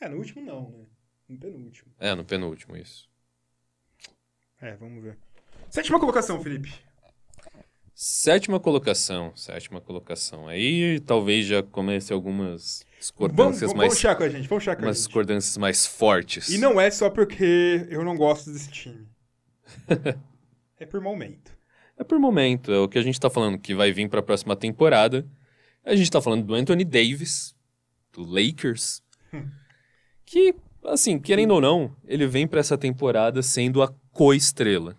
É, 0.00 0.08
no 0.08 0.16
último 0.18 0.44
não, 0.44 0.70
né? 0.70 0.84
No 1.28 1.38
penúltimo. 1.38 1.92
É, 1.98 2.14
no 2.14 2.24
penúltimo, 2.24 2.76
isso. 2.76 3.08
É, 4.60 4.76
vamos 4.76 5.02
ver. 5.02 5.18
Sétima 5.70 5.98
colocação, 5.98 6.40
Felipe. 6.42 6.72
Sétima 7.94 8.60
colocação, 8.60 9.34
sétima 9.34 9.80
colocação. 9.80 10.46
Aí 10.46 11.00
talvez 11.00 11.46
já 11.46 11.62
comece 11.62 12.12
algumas 12.12 12.80
Vamos, 12.82 12.98
discordâncias 13.00 13.60
vamos, 13.70 13.74
mais, 13.74 13.88
vamos 13.88 13.98
chá 13.98 14.14
com 14.14 14.22
a 14.22 14.28
gente, 14.28 14.48
vamos 14.48 14.64
chá 14.64 14.76
com 14.76 14.82
a 14.82 14.84
umas 14.86 14.96
gente. 14.98 15.06
discordâncias 15.06 15.56
mais 15.56 15.86
fortes. 15.86 16.48
E 16.50 16.58
não 16.58 16.78
é 16.78 16.90
só 16.90 17.08
porque 17.08 17.86
eu 17.88 18.04
não 18.04 18.14
gosto 18.14 18.52
desse 18.52 18.70
time. 18.70 19.08
é 20.78 20.84
por 20.84 21.00
momento. 21.00 21.56
É 21.98 22.04
por 22.04 22.18
momento, 22.18 22.70
é 22.70 22.78
o 22.78 22.86
que 22.88 22.98
a 22.98 23.02
gente 23.02 23.18
tá 23.18 23.30
falando 23.30 23.58
que 23.58 23.74
vai 23.74 23.90
vir 23.92 24.10
pra 24.10 24.22
próxima 24.22 24.54
temporada. 24.54 25.26
A 25.86 25.94
gente 25.94 26.10
tá 26.10 26.20
falando 26.20 26.44
do 26.44 26.54
Anthony 26.56 26.84
Davis, 26.84 27.54
do 28.12 28.24
Lakers, 28.24 29.00
que, 30.26 30.52
assim, 30.84 31.16
querendo 31.16 31.52
ou 31.52 31.60
não, 31.60 31.96
ele 32.04 32.26
vem 32.26 32.44
pra 32.44 32.58
essa 32.58 32.76
temporada 32.76 33.40
sendo 33.40 33.80
a 33.80 33.94
co-estrela. 34.10 34.96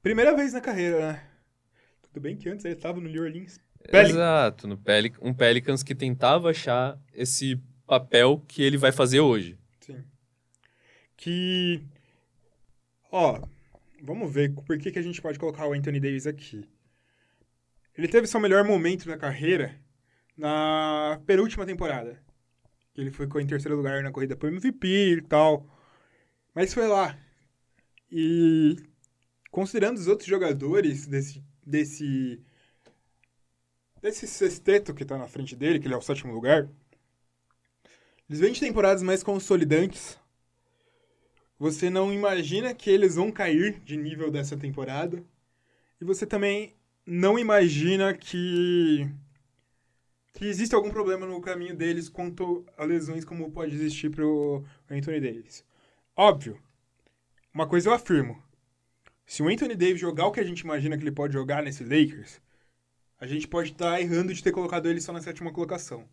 Primeira 0.00 0.34
vez 0.34 0.54
na 0.54 0.62
carreira, 0.62 1.12
né? 1.12 1.24
Tudo 2.02 2.22
bem 2.22 2.38
que 2.38 2.48
antes 2.48 2.64
ele 2.64 2.72
estava 2.72 2.98
no 2.98 3.08
New 3.08 3.22
Orleans. 3.22 3.60
Pelicans. 3.82 4.10
Exato, 4.14 4.66
no 4.66 4.78
Pelic 4.78 5.18
um 5.20 5.34
Pelicans 5.34 5.82
que 5.82 5.94
tentava 5.94 6.48
achar 6.48 6.98
esse 7.12 7.60
papel 7.86 8.42
que 8.48 8.62
ele 8.62 8.78
vai 8.78 8.92
fazer 8.92 9.20
hoje. 9.20 9.58
Sim. 9.80 10.02
Que. 11.18 11.84
Ó, 13.12 13.42
vamos 14.02 14.32
ver 14.32 14.54
por 14.54 14.78
que, 14.78 14.90
que 14.90 14.98
a 14.98 15.02
gente 15.02 15.20
pode 15.20 15.38
colocar 15.38 15.66
o 15.66 15.74
Anthony 15.74 16.00
Davis 16.00 16.26
aqui. 16.26 16.66
Ele 17.96 18.08
teve 18.08 18.26
seu 18.26 18.40
melhor 18.40 18.64
momento 18.64 19.08
na 19.08 19.16
carreira 19.16 19.80
na 20.36 21.20
penúltima 21.26 21.64
temporada. 21.64 22.20
Ele 22.96 23.10
ficou 23.10 23.40
em 23.40 23.46
terceiro 23.46 23.76
lugar 23.76 24.02
na 24.02 24.12
corrida 24.12 24.36
por 24.36 24.48
MVP 24.50 24.86
e 24.86 25.22
tal. 25.22 25.66
Mas 26.54 26.74
foi 26.74 26.86
lá. 26.86 27.18
E 28.10 28.76
considerando 29.50 29.98
os 29.98 30.06
outros 30.06 30.28
jogadores 30.28 31.06
desse. 31.06 31.42
desse. 31.64 32.40
desse 34.00 34.26
sexteto 34.26 34.94
que 34.94 35.04
tá 35.04 35.18
na 35.18 35.28
frente 35.28 35.56
dele, 35.56 35.78
que 35.78 35.86
ele 35.86 35.94
é 35.94 35.96
o 35.96 36.02
sétimo 36.02 36.32
lugar. 36.32 36.68
Eles 38.28 38.40
vêm 38.40 38.52
de 38.52 38.60
temporadas 38.60 39.02
mais 39.02 39.22
consolidantes. 39.22 40.18
Você 41.58 41.90
não 41.90 42.12
imagina 42.12 42.74
que 42.74 42.90
eles 42.90 43.16
vão 43.16 43.30
cair 43.30 43.80
de 43.80 43.96
nível 43.96 44.30
dessa 44.30 44.56
temporada. 44.56 45.22
E 46.00 46.04
você 46.04 46.26
também 46.26 46.74
não 47.06 47.38
imagina 47.38 48.14
que 48.14 49.08
que 50.32 50.46
existe 50.46 50.74
algum 50.74 50.90
problema 50.90 51.24
no 51.26 51.40
caminho 51.40 51.76
deles 51.76 52.08
quanto 52.08 52.66
a 52.76 52.84
lesões 52.84 53.24
como 53.24 53.52
pode 53.52 53.74
existir 53.74 54.10
pro 54.10 54.64
Anthony 54.90 55.20
Davis. 55.20 55.64
Óbvio. 56.16 56.58
Uma 57.52 57.68
coisa 57.68 57.88
eu 57.88 57.94
afirmo. 57.94 58.42
Se 59.24 59.42
o 59.42 59.48
Anthony 59.48 59.76
Davis 59.76 60.00
jogar 60.00 60.26
o 60.26 60.32
que 60.32 60.40
a 60.40 60.44
gente 60.44 60.60
imagina 60.60 60.96
que 60.96 61.04
ele 61.04 61.12
pode 61.12 61.32
jogar 61.32 61.62
nesse 61.62 61.84
Lakers, 61.84 62.40
a 63.20 63.26
gente 63.26 63.46
pode 63.46 63.72
estar 63.72 63.92
tá 63.92 64.00
errando 64.00 64.34
de 64.34 64.42
ter 64.42 64.50
colocado 64.50 64.88
ele 64.88 65.00
só 65.00 65.12
na 65.12 65.22
sétima 65.22 65.52
colocação. 65.52 66.04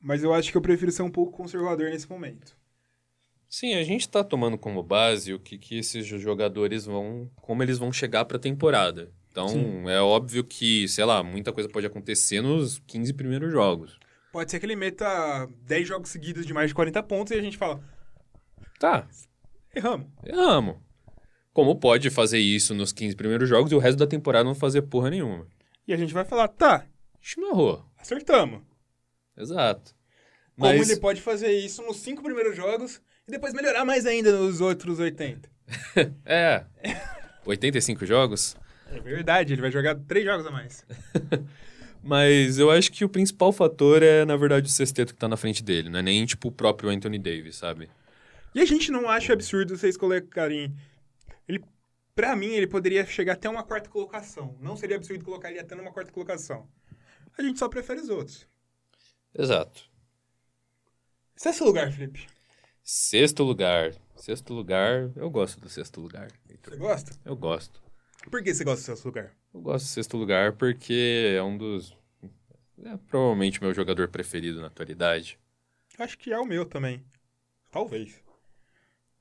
Mas 0.00 0.22
eu 0.22 0.32
acho 0.32 0.52
que 0.52 0.56
eu 0.56 0.62
prefiro 0.62 0.92
ser 0.92 1.02
um 1.02 1.10
pouco 1.10 1.36
conservador 1.36 1.90
nesse 1.90 2.08
momento. 2.08 2.56
Sim, 3.48 3.74
a 3.74 3.82
gente 3.84 4.02
está 4.02 4.24
tomando 4.24 4.58
como 4.58 4.82
base 4.82 5.32
o 5.32 5.38
que, 5.38 5.56
que 5.56 5.78
esses 5.78 6.06
jogadores 6.06 6.84
vão. 6.84 7.30
como 7.36 7.62
eles 7.62 7.78
vão 7.78 7.92
chegar 7.92 8.24
para 8.24 8.36
a 8.36 8.40
temporada. 8.40 9.12
Então, 9.30 9.48
Sim. 9.48 9.88
é 9.88 10.00
óbvio 10.00 10.42
que, 10.42 10.88
sei 10.88 11.04
lá, 11.04 11.22
muita 11.22 11.52
coisa 11.52 11.68
pode 11.68 11.86
acontecer 11.86 12.40
nos 12.40 12.78
15 12.86 13.12
primeiros 13.12 13.52
jogos. 13.52 13.98
Pode 14.32 14.50
ser 14.50 14.58
que 14.58 14.66
ele 14.66 14.76
meta 14.76 15.48
10 15.62 15.88
jogos 15.88 16.10
seguidos 16.10 16.46
de 16.46 16.54
mais 16.54 16.70
de 16.70 16.74
40 16.74 17.02
pontos 17.02 17.32
e 17.32 17.38
a 17.38 17.42
gente 17.42 17.56
fala. 17.56 17.82
Tá. 18.78 19.06
Erramos. 19.74 20.08
Erramos. 20.24 20.76
Como 21.52 21.76
pode 21.76 22.10
fazer 22.10 22.38
isso 22.38 22.74
nos 22.74 22.92
15 22.92 23.14
primeiros 23.16 23.48
jogos 23.48 23.72
e 23.72 23.74
o 23.74 23.78
resto 23.78 23.98
da 23.98 24.06
temporada 24.06 24.44
não 24.44 24.54
fazer 24.54 24.82
porra 24.82 25.10
nenhuma? 25.10 25.46
E 25.86 25.92
a 25.92 25.96
gente 25.96 26.12
vai 26.12 26.24
falar, 26.24 26.48
tá. 26.48 26.86
Errou. 27.38 27.84
Acertamos. 27.98 28.62
Exato. 29.36 29.94
Mas... 30.56 30.78
Como 30.78 30.90
ele 30.90 31.00
pode 31.00 31.20
fazer 31.20 31.52
isso 31.52 31.82
nos 31.82 31.98
cinco 31.98 32.22
primeiros 32.22 32.56
jogos 32.56 33.00
e 33.26 33.30
depois 33.30 33.52
melhorar 33.52 33.84
mais 33.84 34.06
ainda 34.06 34.32
nos 34.32 34.60
outros 34.60 34.98
80? 34.98 35.48
é. 36.24 36.64
85 37.44 38.06
jogos? 38.06 38.56
É 38.90 39.00
verdade, 39.00 39.52
ele 39.52 39.60
vai 39.60 39.70
jogar 39.70 39.96
três 39.96 40.24
jogos 40.24 40.46
a 40.46 40.50
mais. 40.50 40.86
Mas 42.02 42.58
eu 42.58 42.70
acho 42.70 42.92
que 42.92 43.04
o 43.04 43.08
principal 43.08 43.52
fator 43.52 44.00
é, 44.02 44.24
na 44.24 44.36
verdade, 44.36 44.68
o 44.68 44.70
sexteto 44.70 45.12
que 45.12 45.18
tá 45.18 45.26
na 45.26 45.36
frente 45.36 45.62
dele, 45.62 45.90
não 45.90 45.98
é 45.98 46.02
nem, 46.02 46.24
tipo, 46.24 46.48
o 46.48 46.52
próprio 46.52 46.88
Anthony 46.88 47.18
Davis, 47.18 47.56
sabe? 47.56 47.90
E 48.54 48.60
a 48.60 48.64
gente 48.64 48.92
não 48.92 49.08
acha 49.08 49.32
absurdo 49.32 49.76
vocês 49.76 49.96
colocarem... 49.96 50.72
Ele, 51.48 51.64
pra 52.14 52.36
mim, 52.36 52.52
ele 52.52 52.66
poderia 52.68 53.04
chegar 53.04 53.32
até 53.32 53.48
uma 53.48 53.64
quarta 53.64 53.90
colocação. 53.90 54.56
Não 54.60 54.76
seria 54.76 54.96
absurdo 54.96 55.24
colocar 55.24 55.50
ele 55.50 55.58
até 55.58 55.74
numa 55.74 55.90
quarta 55.90 56.12
colocação. 56.12 56.68
A 57.36 57.42
gente 57.42 57.58
só 57.58 57.68
prefere 57.68 58.00
os 58.00 58.08
outros. 58.08 58.46
Exato. 59.36 59.90
Sexto 61.34 61.64
lugar, 61.64 61.92
Felipe. 61.92 62.26
Sexto 62.88 63.42
lugar. 63.42 63.92
Sexto 64.14 64.54
lugar, 64.54 65.10
eu 65.16 65.28
gosto 65.28 65.58
do 65.60 65.68
sexto 65.68 66.00
lugar. 66.00 66.30
Você 66.62 66.76
gosta? 66.76 67.18
Eu 67.24 67.34
gosto. 67.34 67.82
Por 68.30 68.40
que 68.44 68.54
você 68.54 68.62
gosta 68.62 68.80
do 68.80 68.84
sexto 68.84 69.06
lugar? 69.06 69.32
Eu 69.52 69.60
gosto 69.60 69.86
do 69.86 69.88
sexto 69.88 70.16
lugar 70.16 70.52
porque 70.52 71.34
é 71.36 71.42
um 71.42 71.58
dos. 71.58 71.96
É 72.84 72.96
provavelmente 73.08 73.60
meu 73.60 73.74
jogador 73.74 74.06
preferido 74.06 74.60
na 74.60 74.68
atualidade. 74.68 75.36
Acho 75.98 76.16
que 76.16 76.32
é 76.32 76.38
o 76.38 76.46
meu 76.46 76.64
também. 76.64 77.04
Talvez. 77.72 78.22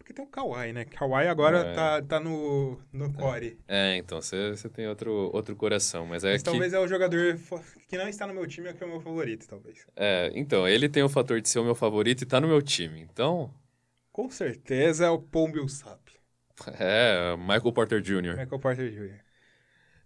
Porque 0.05 0.13
tem 0.13 0.23
o 0.23 0.27
Kawhi, 0.27 0.71
né? 0.71 0.85
Kawhi 0.85 1.27
agora 1.27 1.57
é. 1.61 1.73
tá, 1.73 2.01
tá 2.03 2.19
no, 2.19 2.79
no 2.93 3.11
core. 3.11 3.57
É, 3.67 3.97
então 3.97 4.21
você 4.21 4.69
tem 4.69 4.87
outro, 4.87 5.31
outro 5.33 5.55
coração. 5.55 6.05
Mas, 6.05 6.23
é 6.23 6.33
mas 6.33 6.43
que... 6.43 6.45
talvez 6.51 6.73
é 6.73 6.79
o 6.79 6.87
jogador 6.87 7.39
que 7.89 7.97
não 7.97 8.07
está 8.07 8.27
no 8.27 8.33
meu 8.35 8.45
time, 8.45 8.67
é 8.67 8.73
que 8.73 8.83
é 8.83 8.85
o 8.85 8.89
meu 8.91 9.01
favorito, 9.01 9.47
talvez. 9.47 9.87
É, 9.95 10.31
então, 10.35 10.67
ele 10.67 10.87
tem 10.87 11.01
o 11.01 11.09
fator 11.09 11.41
de 11.41 11.49
ser 11.49 11.57
o 11.57 11.63
meu 11.63 11.73
favorito 11.73 12.21
e 12.21 12.25
tá 12.27 12.39
no 12.39 12.47
meu 12.47 12.61
time. 12.61 13.01
Então. 13.01 13.51
Com 14.11 14.29
certeza 14.29 15.07
é 15.07 15.09
o 15.09 15.17
Paul 15.17 15.47
Millsap. 15.47 15.99
É, 16.79 17.35
Michael 17.35 17.73
Porter 17.73 17.99
Jr. 17.99 18.37
Michael 18.37 18.59
Porter 18.59 18.89
Jr. 18.89 19.19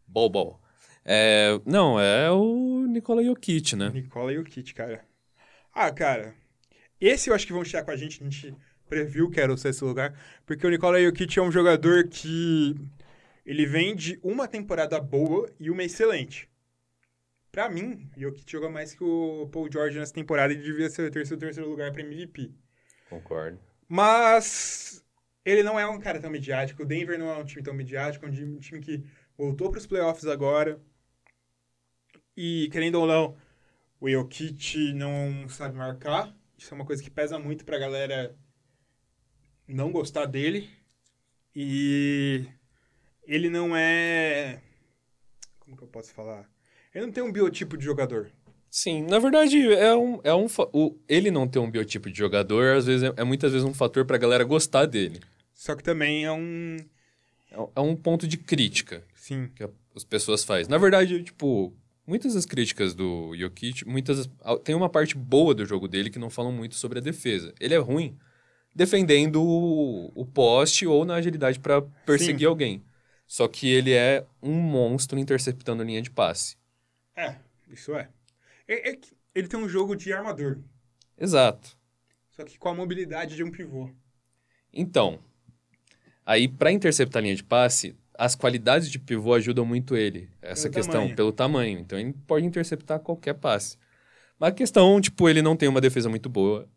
Bol 0.07 0.29
Bol. 0.29 0.59
É, 1.03 1.59
não, 1.65 1.99
é 1.99 2.31
o 2.31 2.87
Nikola 2.87 3.23
Jokic, 3.23 3.75
né? 3.75 3.89
Nikola 3.89 4.33
Jokic, 4.33 4.73
cara. 4.73 5.05
Ah, 5.73 5.91
cara. 5.91 6.33
Esse 6.99 7.29
eu 7.29 7.35
acho 7.35 7.45
que 7.45 7.53
vão 7.53 7.63
chegar 7.63 7.83
com 7.83 7.91
a 7.91 7.95
gente. 7.95 8.21
A 8.21 8.23
gente 8.23 8.55
previu 8.89 9.29
que 9.29 9.39
era 9.39 9.53
o 9.53 9.57
sexto 9.57 9.85
lugar, 9.85 10.19
porque 10.45 10.65
o 10.65 10.69
Nikola 10.69 11.01
Jokic 11.01 11.37
é 11.37 11.41
um 11.41 11.51
jogador 11.51 12.07
que 12.07 12.75
ele 13.45 13.65
vem 13.65 13.95
de 13.95 14.19
uma 14.21 14.47
temporada 14.47 14.99
boa 14.99 15.49
e 15.59 15.69
uma 15.69 15.83
excelente. 15.83 16.49
Para 17.51 17.69
mim, 17.69 18.09
o 18.15 18.19
Jokic 18.19 18.51
joga 18.51 18.69
mais 18.69 18.93
que 18.93 19.03
o 19.03 19.47
Paul 19.51 19.71
George 19.71 19.97
nessa 19.97 20.13
temporada 20.13 20.53
e 20.53 20.57
devia 20.57 20.89
ser 20.89 21.07
o 21.07 21.11
terceiro, 21.11 21.39
terceiro 21.39 21.69
lugar 21.69 21.91
para 21.91 22.01
MVP. 22.01 22.51
Concordo. 23.09 23.59
Mas 23.87 25.03
ele 25.43 25.63
não 25.63 25.79
é 25.79 25.87
um 25.87 25.99
cara 25.99 26.19
tão 26.19 26.29
midiático. 26.29 26.83
O 26.83 26.85
Denver 26.85 27.17
não 27.17 27.29
é 27.29 27.37
um 27.37 27.45
time 27.45 27.63
tão 27.63 27.73
midiático, 27.73 28.25
é 28.25 28.29
um 28.29 28.59
time 28.59 28.79
que 28.79 29.03
voltou 29.37 29.71
para 29.71 29.79
os 29.79 29.87
playoffs 29.87 30.25
agora. 30.25 30.79
E, 32.37 32.69
querendo 32.71 32.95
ou 32.95 33.07
não, 33.07 33.35
o 33.99 34.09
Jokic 34.09 34.93
não 34.93 35.49
sabe 35.49 35.75
marcar. 35.75 36.33
Isso 36.57 36.73
é 36.73 36.75
uma 36.75 36.85
coisa 36.85 37.01
que 37.01 37.09
pesa 37.09 37.39
muito 37.39 37.65
pra 37.65 37.79
galera 37.79 38.35
não 39.69 39.91
gostar 39.91 40.25
dele. 40.25 40.69
E 41.55 42.45
ele 43.25 43.49
não 43.49 43.75
é. 43.75 44.61
Como 45.59 45.77
que 45.77 45.83
eu 45.83 45.87
posso 45.87 46.13
falar? 46.13 46.49
Ele 46.93 47.05
não 47.05 47.13
tem 47.13 47.23
um 47.23 47.31
biotipo 47.31 47.77
de 47.77 47.85
jogador. 47.85 48.31
Sim, 48.69 49.03
na 49.03 49.17
verdade, 49.19 49.71
é 49.73 49.95
um. 49.95 50.19
É 50.23 50.33
um 50.33 50.47
o, 50.73 50.95
ele 51.07 51.31
não 51.31 51.47
ter 51.47 51.59
um 51.59 51.69
biotipo 51.69 52.09
de 52.09 52.17
jogador, 52.17 52.75
às 52.75 52.85
vezes, 52.85 53.03
é, 53.03 53.21
é 53.21 53.23
muitas 53.23 53.51
vezes 53.51 53.65
um 53.65 53.73
fator 53.73 54.05
pra 54.05 54.17
galera 54.17 54.43
gostar 54.43 54.85
dele. 54.85 55.19
Só 55.53 55.75
que 55.75 55.83
também 55.83 56.25
é 56.25 56.31
um. 56.31 56.77
É, 57.51 57.69
é 57.75 57.79
um 57.79 57.95
ponto 57.95 58.27
de 58.27 58.37
crítica. 58.37 59.03
Sim. 59.15 59.49
Que 59.55 59.67
as 59.95 60.03
pessoas 60.03 60.43
fazem. 60.43 60.69
Na 60.69 60.77
verdade, 60.77 61.23
tipo, 61.23 61.73
muitas 62.05 62.35
das 62.35 62.45
críticas 62.45 62.93
do 62.93 63.35
Jokic, 63.35 63.87
muitas. 63.87 64.29
Tem 64.63 64.75
uma 64.75 64.89
parte 64.89 65.15
boa 65.15 65.53
do 65.53 65.65
jogo 65.65 65.87
dele 65.87 66.09
que 66.11 66.19
não 66.19 66.29
falam 66.29 66.51
muito 66.51 66.75
sobre 66.75 66.99
a 66.99 67.01
defesa. 67.01 67.53
Ele 67.59 67.73
é 67.73 67.79
ruim 67.79 68.17
defendendo 68.73 69.41
o, 69.41 70.11
o 70.15 70.25
poste 70.25 70.85
ou 70.85 71.05
na 71.05 71.15
agilidade 71.15 71.59
para 71.59 71.81
perseguir 72.05 72.41
Sim. 72.41 72.45
alguém. 72.45 72.83
Só 73.27 73.47
que 73.47 73.69
ele 73.69 73.93
é 73.93 74.25
um 74.41 74.53
monstro 74.53 75.19
interceptando 75.19 75.83
a 75.83 75.85
linha 75.85 76.01
de 76.01 76.09
passe. 76.09 76.57
É, 77.15 77.35
isso 77.69 77.93
é. 77.95 78.09
é, 78.67 78.91
é 78.91 78.99
ele 79.35 79.47
tem 79.47 79.59
um 79.59 79.69
jogo 79.69 79.95
de 79.95 80.11
armador. 80.11 80.59
Exato. 81.17 81.77
Só 82.31 82.43
que 82.43 82.57
com 82.57 82.69
a 82.69 82.73
mobilidade 82.73 83.35
de 83.35 83.43
um 83.43 83.51
pivô. 83.51 83.89
Então, 84.73 85.19
aí 86.25 86.47
para 86.47 86.71
interceptar 86.71 87.19
a 87.19 87.23
linha 87.23 87.35
de 87.35 87.43
passe, 87.43 87.95
as 88.17 88.35
qualidades 88.35 88.89
de 88.89 88.97
pivô 88.97 89.33
ajudam 89.33 89.65
muito 89.65 89.95
ele. 89.95 90.29
Essa 90.41 90.63
pelo 90.63 90.73
questão, 90.73 91.01
tamanho. 91.01 91.15
pelo 91.15 91.31
tamanho. 91.31 91.79
Então 91.79 91.99
ele 91.99 92.13
pode 92.25 92.45
interceptar 92.45 92.99
qualquer 92.99 93.35
passe. 93.35 93.77
Mas 94.39 94.51
a 94.51 94.53
questão, 94.53 95.01
tipo, 95.01 95.27
ele 95.27 95.41
não 95.41 95.55
tem 95.55 95.67
uma 95.67 95.81
defesa 95.81 96.07
muito 96.07 96.29
boa, 96.29 96.67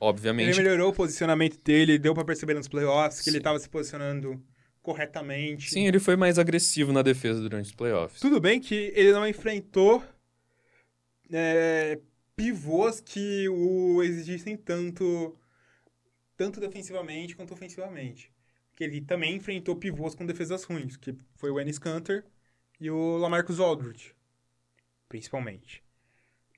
obviamente. 0.00 0.48
Ele 0.48 0.62
melhorou 0.62 0.90
o 0.90 0.94
posicionamento 0.94 1.62
dele, 1.62 1.98
deu 1.98 2.14
para 2.14 2.24
perceber 2.24 2.54
nos 2.54 2.66
playoffs 2.66 3.18
que 3.18 3.24
Sim. 3.24 3.30
ele 3.32 3.38
estava 3.38 3.58
se 3.58 3.68
posicionando 3.68 4.42
corretamente. 4.80 5.70
Sim, 5.70 5.86
ele 5.86 5.98
foi 5.98 6.16
mais 6.16 6.38
agressivo 6.38 6.92
na 6.92 7.02
defesa 7.02 7.42
durante 7.42 7.66
os 7.66 7.74
playoffs. 7.74 8.20
Tudo 8.20 8.40
bem 8.40 8.58
que 8.58 8.90
ele 8.94 9.12
não 9.12 9.28
enfrentou 9.28 10.02
é, 11.30 12.00
pivôs 12.34 13.02
que 13.02 13.46
o 13.50 14.02
exigissem 14.02 14.56
tanto, 14.56 15.36
tanto 16.38 16.58
defensivamente 16.58 17.36
quanto 17.36 17.52
ofensivamente. 17.52 18.32
Que 18.74 18.84
ele 18.84 19.02
também 19.02 19.36
enfrentou 19.36 19.76
pivôs 19.76 20.14
com 20.14 20.24
defesas 20.24 20.64
ruins, 20.64 20.96
que 20.96 21.14
foi 21.34 21.50
o 21.50 21.60
Ennis 21.60 21.78
Cantor 21.78 22.24
e 22.80 22.90
o 22.90 23.18
Lamarcus 23.18 23.60
Aldridge, 23.60 24.14
principalmente. 25.06 25.82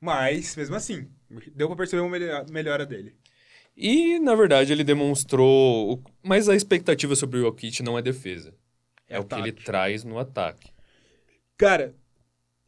Mas, 0.03 0.57
mesmo 0.57 0.75
assim, 0.75 1.09
deu 1.55 1.69
pra 1.69 1.77
perceber 1.77 2.03
uma 2.03 2.45
melhora 2.51 2.85
dele. 2.85 3.15
E, 3.77 4.19
na 4.19 4.35
verdade, 4.35 4.73
ele 4.73 4.83
demonstrou. 4.83 6.03
Mas 6.21 6.49
a 6.49 6.57
expectativa 6.57 7.15
sobre 7.15 7.39
o 7.39 7.43
Jokic 7.43 7.85
não 7.85 7.97
é 7.97 8.03
defesa. 8.03 8.53
É, 9.09 9.15
é 9.15 9.21
o 9.21 9.25
que 9.25 9.37
ele 9.37 9.53
traz 9.53 10.03
no 10.03 10.19
ataque. 10.19 10.73
Cara, 11.57 11.95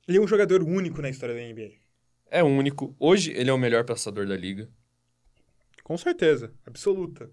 ele 0.07 0.19
é 0.19 0.21
um 0.21 0.29
jogador 0.29 0.63
único 0.63 1.03
na 1.03 1.11
história 1.11 1.35
da 1.35 1.41
NBA. 1.41 1.73
É 2.31 2.45
único. 2.45 2.95
Hoje 3.01 3.33
ele 3.33 3.51
é 3.51 3.53
o 3.53 3.59
melhor 3.59 3.85
passador 3.85 4.29
da 4.29 4.37
liga. 4.37 4.71
Com 5.83 5.99
certeza, 5.99 6.53
absoluta. 6.65 7.29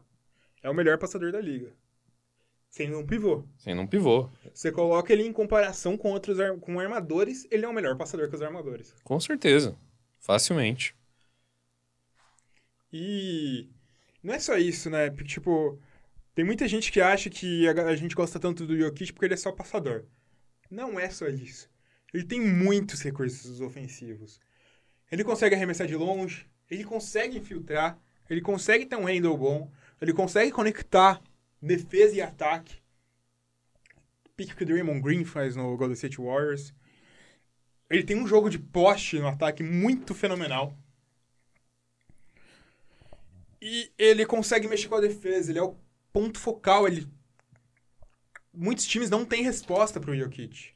É 0.64 0.70
o 0.70 0.74
melhor 0.74 0.98
passador 0.98 1.32
da 1.32 1.40
liga. 1.40 1.72
Sem 2.72 2.96
um 2.96 3.06
pivô. 3.06 3.46
Sem 3.60 3.78
um 3.78 3.86
pivô. 3.86 4.32
Você 4.52 4.72
coloca 4.72 5.14
ele 5.14 5.28
em 5.28 5.32
comparação 5.32 5.96
com 5.96 6.12
outros 6.12 6.40
com 6.60 6.80
armadores, 6.80 7.48
ele 7.52 7.66
é 7.66 7.68
o 7.68 7.74
melhor 7.74 7.96
passador 7.98 8.30
que 8.30 8.36
os 8.36 8.42
armadores. 8.42 8.96
Com 9.04 9.20
certeza. 9.20 9.78
Facilmente. 10.22 10.96
E 12.94 13.68
não 14.24 14.34
é 14.34 14.40
só 14.40 14.56
isso, 14.56 14.90
né? 14.90 15.10
Porque, 15.10 15.28
tipo, 15.28 15.80
tem 16.36 16.46
muita 16.46 16.68
gente 16.68 16.92
que 16.92 17.02
acha 17.02 17.30
que 17.30 17.68
a, 17.68 17.96
gente 17.96 18.16
gosta 18.16 18.40
tanto 18.40 18.66
do 18.66 18.78
Jokic 18.78 19.12
porque 19.12 19.26
ele 19.26 19.34
é 19.34 19.38
só 19.38 19.52
passador. 19.52 20.06
Não 20.70 21.00
é 21.00 21.10
só 21.10 21.28
isso. 21.28 21.70
Ele 22.14 22.24
tem 22.24 22.40
muitos 22.40 23.02
recursos 23.02 23.60
ofensivos. 23.60 24.40
Ele 25.12 25.24
consegue 25.24 25.56
arremessar 25.56 25.88
de 25.88 25.96
longe, 25.96 26.48
Ele 26.70 26.86
consegue 26.86 27.38
infiltrar, 27.38 28.00
ele 28.30 28.40
consegue 28.40 28.86
ter 28.86 28.96
um 28.96 29.06
handle 29.06 29.38
bom, 29.38 29.70
ele 30.00 30.14
consegue 30.14 30.52
conectar 30.52 31.22
defesa 31.62 32.16
e 32.16 32.22
ataque. 32.22 32.82
Pique 34.38 34.56
que 34.56 34.64
o 34.64 34.66
Draymond 34.66 35.02
Green 35.02 35.26
faz 35.26 35.56
no 35.56 35.76
Golden 35.76 35.96
State 35.96 36.18
Warriors. 36.18 36.74
Ele 37.92 38.04
tem 38.04 38.16
um 38.16 38.26
jogo 38.26 38.50
de 38.50 38.58
poste 38.58 39.20
no 39.20 39.28
ataque 39.28 39.62
muito 39.62 40.16
fenomenal. 40.16 40.74
E 43.62 43.92
ele 43.98 44.26
consegue 44.26 44.68
mexer 44.68 44.88
com 44.88 44.96
a 44.96 45.02
defesa, 45.02 45.52
ele 45.52 45.60
é 45.60 45.64
o 45.64 45.76
ponto 46.12 46.40
focal, 46.40 46.88
ele 46.88 47.08
muitos 48.54 48.86
times 48.86 49.10
não 49.10 49.26
têm 49.26 49.44
resposta 49.44 50.00
pro 50.00 50.16
Jokic. 50.16 50.70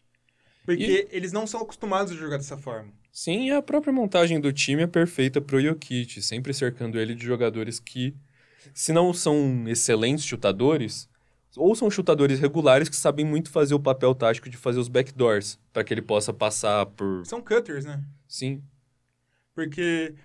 Porque 0.65 1.07
e... 1.11 1.15
eles 1.15 1.31
não 1.31 1.47
são 1.47 1.61
acostumados 1.61 2.11
a 2.11 2.15
jogar 2.15 2.37
dessa 2.37 2.57
forma. 2.57 2.91
Sim, 3.11 3.49
a 3.51 3.61
própria 3.61 3.93
montagem 3.93 4.39
do 4.39 4.51
time 4.51 4.83
é 4.83 4.87
perfeita 4.87 5.39
pro 5.39 5.61
Jokic, 5.61 6.21
sempre 6.21 6.53
cercando 6.53 6.99
ele 6.99 7.15
de 7.15 7.25
jogadores 7.25 7.79
que, 7.79 8.13
se 8.73 8.91
não 8.91 9.13
são 9.13 9.67
excelentes 9.67 10.25
chutadores, 10.25 11.09
ou 11.57 11.75
são 11.75 11.89
chutadores 11.89 12.39
regulares 12.39 12.89
que 12.89 12.95
sabem 12.95 13.25
muito 13.25 13.49
fazer 13.49 13.73
o 13.73 13.79
papel 13.79 14.13
tático 14.13 14.49
de 14.49 14.57
fazer 14.57 14.79
os 14.79 14.87
backdoors, 14.87 15.59
para 15.71 15.83
que 15.83 15.93
ele 15.93 16.01
possa 16.01 16.33
passar 16.33 16.85
por... 16.87 17.25
São 17.25 17.41
cutters, 17.41 17.85
né? 17.85 18.03
Sim. 18.27 18.63
Porque 19.53 20.15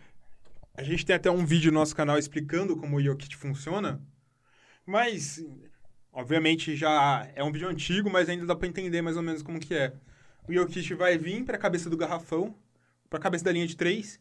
a 0.75 0.83
gente 0.83 1.05
tem 1.05 1.14
até 1.14 1.31
um 1.31 1.45
vídeo 1.45 1.71
no 1.71 1.79
nosso 1.79 1.95
canal 1.95 2.19
explicando 2.19 2.77
como 2.77 2.97
o 2.97 3.03
Jokic 3.03 3.37
funciona, 3.37 4.01
mas 4.85 5.45
obviamente 6.12 6.75
já 6.75 7.29
é 7.35 7.45
um 7.45 7.53
vídeo 7.53 7.69
antigo, 7.69 8.11
mas 8.11 8.29
ainda 8.29 8.47
dá 8.47 8.57
para 8.57 8.69
entender 8.69 9.03
mais 9.03 9.16
ou 9.16 9.23
menos 9.23 9.43
como 9.43 9.61
que 9.61 9.75
é. 9.75 9.93
O 10.49 10.53
Jokic 10.53 10.95
vai 10.95 11.16
vir 11.16 11.45
para 11.45 11.57
a 11.57 11.61
cabeça 11.61 11.88
do 11.88 11.97
garrafão, 11.97 12.55
para 13.09 13.19
a 13.19 13.23
cabeça 13.23 13.45
da 13.45 13.53
linha 13.53 13.66
de 13.66 13.77
três, 13.77 14.21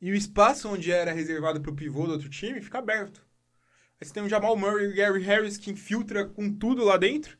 e 0.00 0.10
o 0.10 0.14
espaço 0.14 0.68
onde 0.68 0.92
era 0.92 1.12
reservado 1.12 1.60
para 1.60 1.70
o 1.70 1.74
pivô 1.74 2.06
do 2.06 2.12
outro 2.12 2.28
time 2.28 2.60
fica 2.60 2.78
aberto. 2.78 3.24
Aí 4.00 4.06
você 4.06 4.12
tem 4.12 4.22
o 4.22 4.28
Jamal 4.28 4.56
Murray 4.56 4.86
e 4.86 4.88
o 4.88 4.94
Gary 4.94 5.22
Harris 5.22 5.56
que 5.56 5.70
infiltra 5.70 6.24
com 6.24 6.52
tudo 6.52 6.84
lá 6.84 6.96
dentro. 6.96 7.38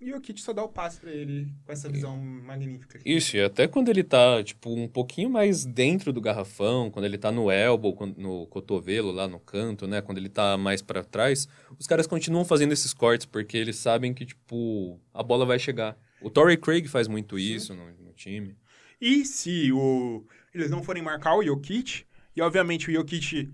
E 0.00 0.12
o 0.12 0.20
Kit 0.20 0.40
só 0.42 0.52
dá 0.52 0.62
o 0.62 0.68
passe 0.68 1.00
pra 1.00 1.10
ele 1.10 1.50
com 1.64 1.72
essa 1.72 1.88
visão 1.88 2.16
magnífica. 2.18 2.98
Isso, 3.06 3.38
e 3.38 3.42
até 3.42 3.66
quando 3.66 3.88
ele 3.88 4.02
tá, 4.02 4.42
tipo, 4.42 4.70
um 4.70 4.86
pouquinho 4.86 5.30
mais 5.30 5.64
dentro 5.64 6.12
do 6.12 6.20
garrafão, 6.20 6.90
quando 6.90 7.06
ele 7.06 7.16
tá 7.16 7.32
no 7.32 7.50
elbow, 7.50 7.96
no 8.16 8.46
cotovelo, 8.48 9.10
lá 9.10 9.26
no 9.26 9.40
canto, 9.40 9.86
né? 9.86 10.02
Quando 10.02 10.18
ele 10.18 10.28
tá 10.28 10.58
mais 10.58 10.82
para 10.82 11.02
trás, 11.02 11.48
os 11.78 11.86
caras 11.86 12.06
continuam 12.06 12.44
fazendo 12.44 12.72
esses 12.72 12.92
cortes, 12.92 13.24
porque 13.24 13.56
eles 13.56 13.76
sabem 13.76 14.12
que, 14.12 14.26
tipo, 14.26 15.00
a 15.12 15.22
bola 15.22 15.46
vai 15.46 15.58
chegar. 15.58 15.96
O 16.20 16.28
Torrey 16.28 16.58
Craig 16.58 16.86
faz 16.86 17.08
muito 17.08 17.38
Sim. 17.38 17.54
isso 17.54 17.74
no, 17.74 17.86
no, 17.92 18.12
time. 18.12 18.56
E 19.00 19.24
se 19.24 19.72
o, 19.72 20.26
eles 20.52 20.70
não 20.70 20.82
forem 20.82 21.02
marcar 21.02 21.34
o 21.34 21.42
Jokic, 21.42 22.04
e 22.36 22.42
obviamente 22.42 22.90
o 22.90 22.92
Jokic 22.92 23.50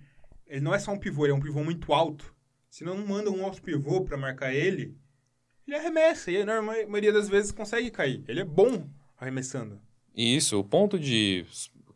ele 0.50 0.60
não 0.60 0.74
é 0.74 0.78
só 0.80 0.92
um 0.92 0.98
pivô, 0.98 1.24
ele 1.24 1.32
é 1.32 1.36
um 1.36 1.40
pivô 1.40 1.62
muito 1.62 1.92
alto. 1.92 2.34
Se 2.68 2.84
não 2.84 2.96
manda 3.06 3.30
um 3.30 3.44
outro 3.44 3.62
pivô 3.62 4.02
para 4.02 4.16
marcar 4.16 4.52
ele, 4.52 4.96
ele 5.66 5.76
arremessa. 5.76 6.30
E 6.30 6.44
na 6.44 6.60
maioria 6.60 7.12
das 7.12 7.28
vezes 7.28 7.52
consegue 7.52 7.90
cair. 7.90 8.24
Ele 8.26 8.40
é 8.40 8.44
bom 8.44 8.88
arremessando. 9.16 9.80
Isso, 10.14 10.58
o 10.58 10.64
ponto 10.64 10.98
de 10.98 11.46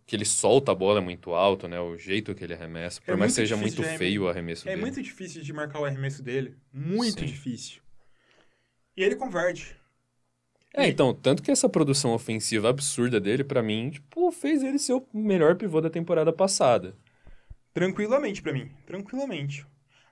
que 0.06 0.14
ele 0.14 0.24
solta 0.24 0.70
a 0.70 0.74
bola 0.74 1.00
é 1.00 1.02
muito 1.02 1.32
alto, 1.32 1.66
né? 1.66 1.80
O 1.80 1.96
jeito 1.96 2.34
que 2.34 2.44
ele 2.44 2.54
arremessa. 2.54 3.00
Por 3.00 3.14
é 3.14 3.16
mais 3.16 3.32
que 3.32 3.36
seja 3.36 3.56
muito 3.56 3.82
feio 3.82 4.24
o 4.24 4.28
arremesso 4.28 4.68
é 4.68 4.70
dele. 4.70 4.80
É 4.80 4.84
muito 4.84 5.02
difícil 5.02 5.42
de 5.42 5.52
marcar 5.52 5.80
o 5.80 5.84
arremesso 5.84 6.22
dele. 6.22 6.56
Muito 6.72 7.20
Sim. 7.20 7.26
difícil. 7.26 7.82
E 8.96 9.02
ele 9.02 9.16
converte. 9.16 9.74
É, 10.72 10.86
então, 10.88 11.12
tanto 11.12 11.42
que 11.42 11.50
essa 11.50 11.68
produção 11.68 12.12
ofensiva 12.12 12.68
absurda 12.68 13.20
dele, 13.20 13.42
para 13.42 13.62
mim, 13.62 13.90
tipo, 13.90 14.30
fez 14.30 14.62
ele 14.62 14.78
ser 14.78 14.92
o 14.92 15.06
melhor 15.12 15.56
pivô 15.56 15.80
da 15.80 15.90
temporada 15.90 16.32
passada. 16.32 16.96
Tranquilamente 17.74 18.40
para 18.40 18.52
mim, 18.52 18.70
tranquilamente. 18.86 19.66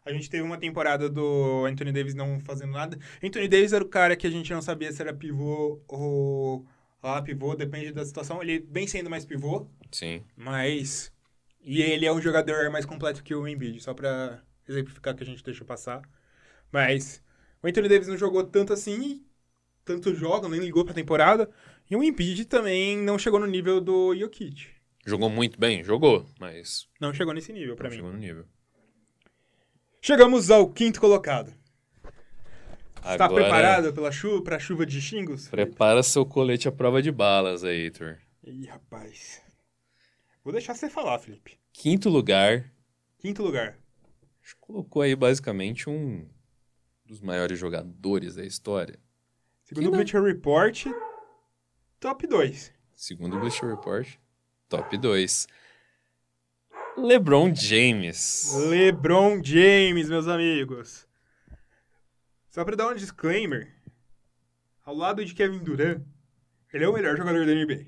A 0.04 0.12
gente 0.12 0.28
teve 0.28 0.42
uma 0.42 0.58
temporada 0.58 1.08
do 1.08 1.64
Anthony 1.64 1.92
Davis 1.92 2.14
não 2.14 2.40
fazendo 2.40 2.72
nada. 2.72 2.98
Anthony 3.22 3.46
Davis 3.48 3.72
era 3.72 3.84
o 3.84 3.88
cara 3.88 4.16
que 4.16 4.26
a 4.26 4.30
gente 4.30 4.52
não 4.52 4.60
sabia 4.60 4.90
se 4.92 5.00
era 5.00 5.14
pivô 5.14 5.80
ou 5.86 6.66
lá 7.00 7.22
pivô, 7.22 7.54
depende 7.54 7.92
da 7.92 8.04
situação. 8.04 8.42
Ele 8.42 8.66
vem 8.68 8.86
sendo 8.86 9.08
mais 9.08 9.24
pivô. 9.24 9.68
Sim. 9.92 10.24
Mas 10.36 11.12
e 11.64 11.80
ele 11.80 12.04
é 12.04 12.12
um 12.12 12.20
jogador 12.20 12.68
mais 12.70 12.84
completo 12.84 13.22
que 13.22 13.34
o 13.34 13.46
Embiid, 13.46 13.80
só 13.80 13.94
para 13.94 14.42
exemplificar 14.68 15.14
que 15.14 15.22
a 15.22 15.26
gente 15.26 15.44
deixou 15.44 15.64
passar. 15.64 16.02
Mas 16.72 17.22
o 17.62 17.68
Anthony 17.68 17.88
Davis 17.88 18.08
não 18.08 18.16
jogou 18.16 18.42
tanto 18.42 18.72
assim, 18.72 19.24
tanto 19.84 20.14
joga, 20.14 20.48
nem 20.48 20.60
ligou 20.60 20.84
pra 20.84 20.94
temporada. 20.94 21.48
E 21.88 21.94
o 21.94 22.02
Embiid 22.02 22.46
também 22.46 22.98
não 22.98 23.18
chegou 23.18 23.38
no 23.38 23.46
nível 23.46 23.80
do 23.80 24.14
Jokic. 24.16 24.68
Jogou 25.04 25.28
muito 25.28 25.58
bem? 25.58 25.82
Jogou, 25.82 26.26
mas. 26.38 26.88
Não 27.00 27.12
chegou 27.12 27.34
nesse 27.34 27.52
nível 27.52 27.74
para 27.74 27.90
mim. 27.90 27.96
Chegou 27.96 28.12
no 28.12 28.18
nível. 28.18 28.46
Chegamos 30.00 30.50
ao 30.50 30.68
quinto 30.68 31.00
colocado. 31.00 31.52
Está 32.96 33.24
Agora... 33.24 33.42
preparado 33.42 33.92
pela 33.92 34.12
chuva, 34.12 34.42
pra 34.42 34.58
chuva 34.60 34.86
de 34.86 35.00
xingos? 35.00 35.48
Prepara 35.48 36.02
seu 36.04 36.24
colete 36.24 36.68
à 36.68 36.72
prova 36.72 37.02
de 37.02 37.10
balas 37.10 37.64
aí, 37.64 37.82
Heitor. 37.82 38.18
Ih, 38.44 38.66
rapaz. 38.66 39.42
Vou 40.44 40.52
deixar 40.52 40.74
você 40.74 40.88
falar, 40.88 41.18
Felipe. 41.18 41.58
Quinto 41.72 42.08
lugar. 42.08 42.72
Quinto 43.18 43.42
lugar. 43.42 43.78
Colocou 44.60 45.02
aí 45.02 45.14
basicamente 45.16 45.88
um 45.88 46.28
dos 47.04 47.20
maiores 47.20 47.58
jogadores 47.58 48.36
da 48.36 48.44
história. 48.44 48.98
Segundo 49.64 49.88
o 49.88 49.90
Bleacher 49.92 50.22
Report, 50.22 50.86
top 51.98 52.26
2. 52.26 52.72
Segundo 52.94 53.36
o 53.36 53.40
Bleacher 53.40 53.68
Report, 53.68 54.16
Top 54.72 54.96
2. 54.96 55.48
LeBron 56.96 57.54
James. 57.54 58.54
LeBron 58.54 59.44
James, 59.44 60.08
meus 60.08 60.26
amigos. 60.26 61.06
Só 62.48 62.64
para 62.64 62.74
dar 62.74 62.88
um 62.88 62.94
disclaimer, 62.94 63.70
ao 64.82 64.94
lado 64.94 65.22
de 65.22 65.34
Kevin 65.34 65.58
Durant, 65.58 66.02
ele 66.72 66.84
é 66.84 66.88
o 66.88 66.92
melhor 66.94 67.18
jogador 67.18 67.44
da 67.44 67.54
NBA. 67.54 67.84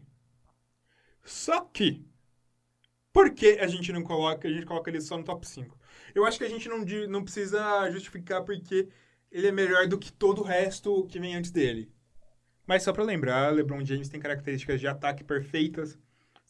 Só 1.25 1.63
que, 1.63 2.07
por 3.15 3.31
que 3.31 3.59
a 3.61 3.67
gente 3.67 3.91
não 3.91 4.03
coloca, 4.03 4.47
a 4.47 4.53
gente 4.53 4.67
coloca 4.67 4.91
ele 4.91 5.01
só 5.01 5.17
no 5.17 5.25
top 5.25 5.49
5? 5.49 5.75
Eu 6.15 6.27
acho 6.27 6.37
que 6.37 6.45
a 6.45 6.51
gente 6.51 6.69
não, 6.69 6.85
não 7.09 7.25
precisa 7.25 7.91
justificar 7.93 8.45
porque 8.45 8.91
ele 9.33 9.47
é 9.47 9.53
melhor 9.53 9.87
do 9.87 9.99
que 9.99 10.13
todo 10.13 10.43
o 10.43 10.45
resto 10.45 11.07
que 11.07 11.19
vem 11.19 11.35
antes 11.35 11.51
dele. 11.51 11.91
Mas 12.67 12.83
só 12.83 12.93
para 12.93 13.05
lembrar, 13.05 13.55
LeBron 13.55 13.83
James 13.83 14.11
tem 14.11 14.21
características 14.21 14.79
de 14.79 14.87
ataque 14.87 15.25
perfeitas, 15.25 15.99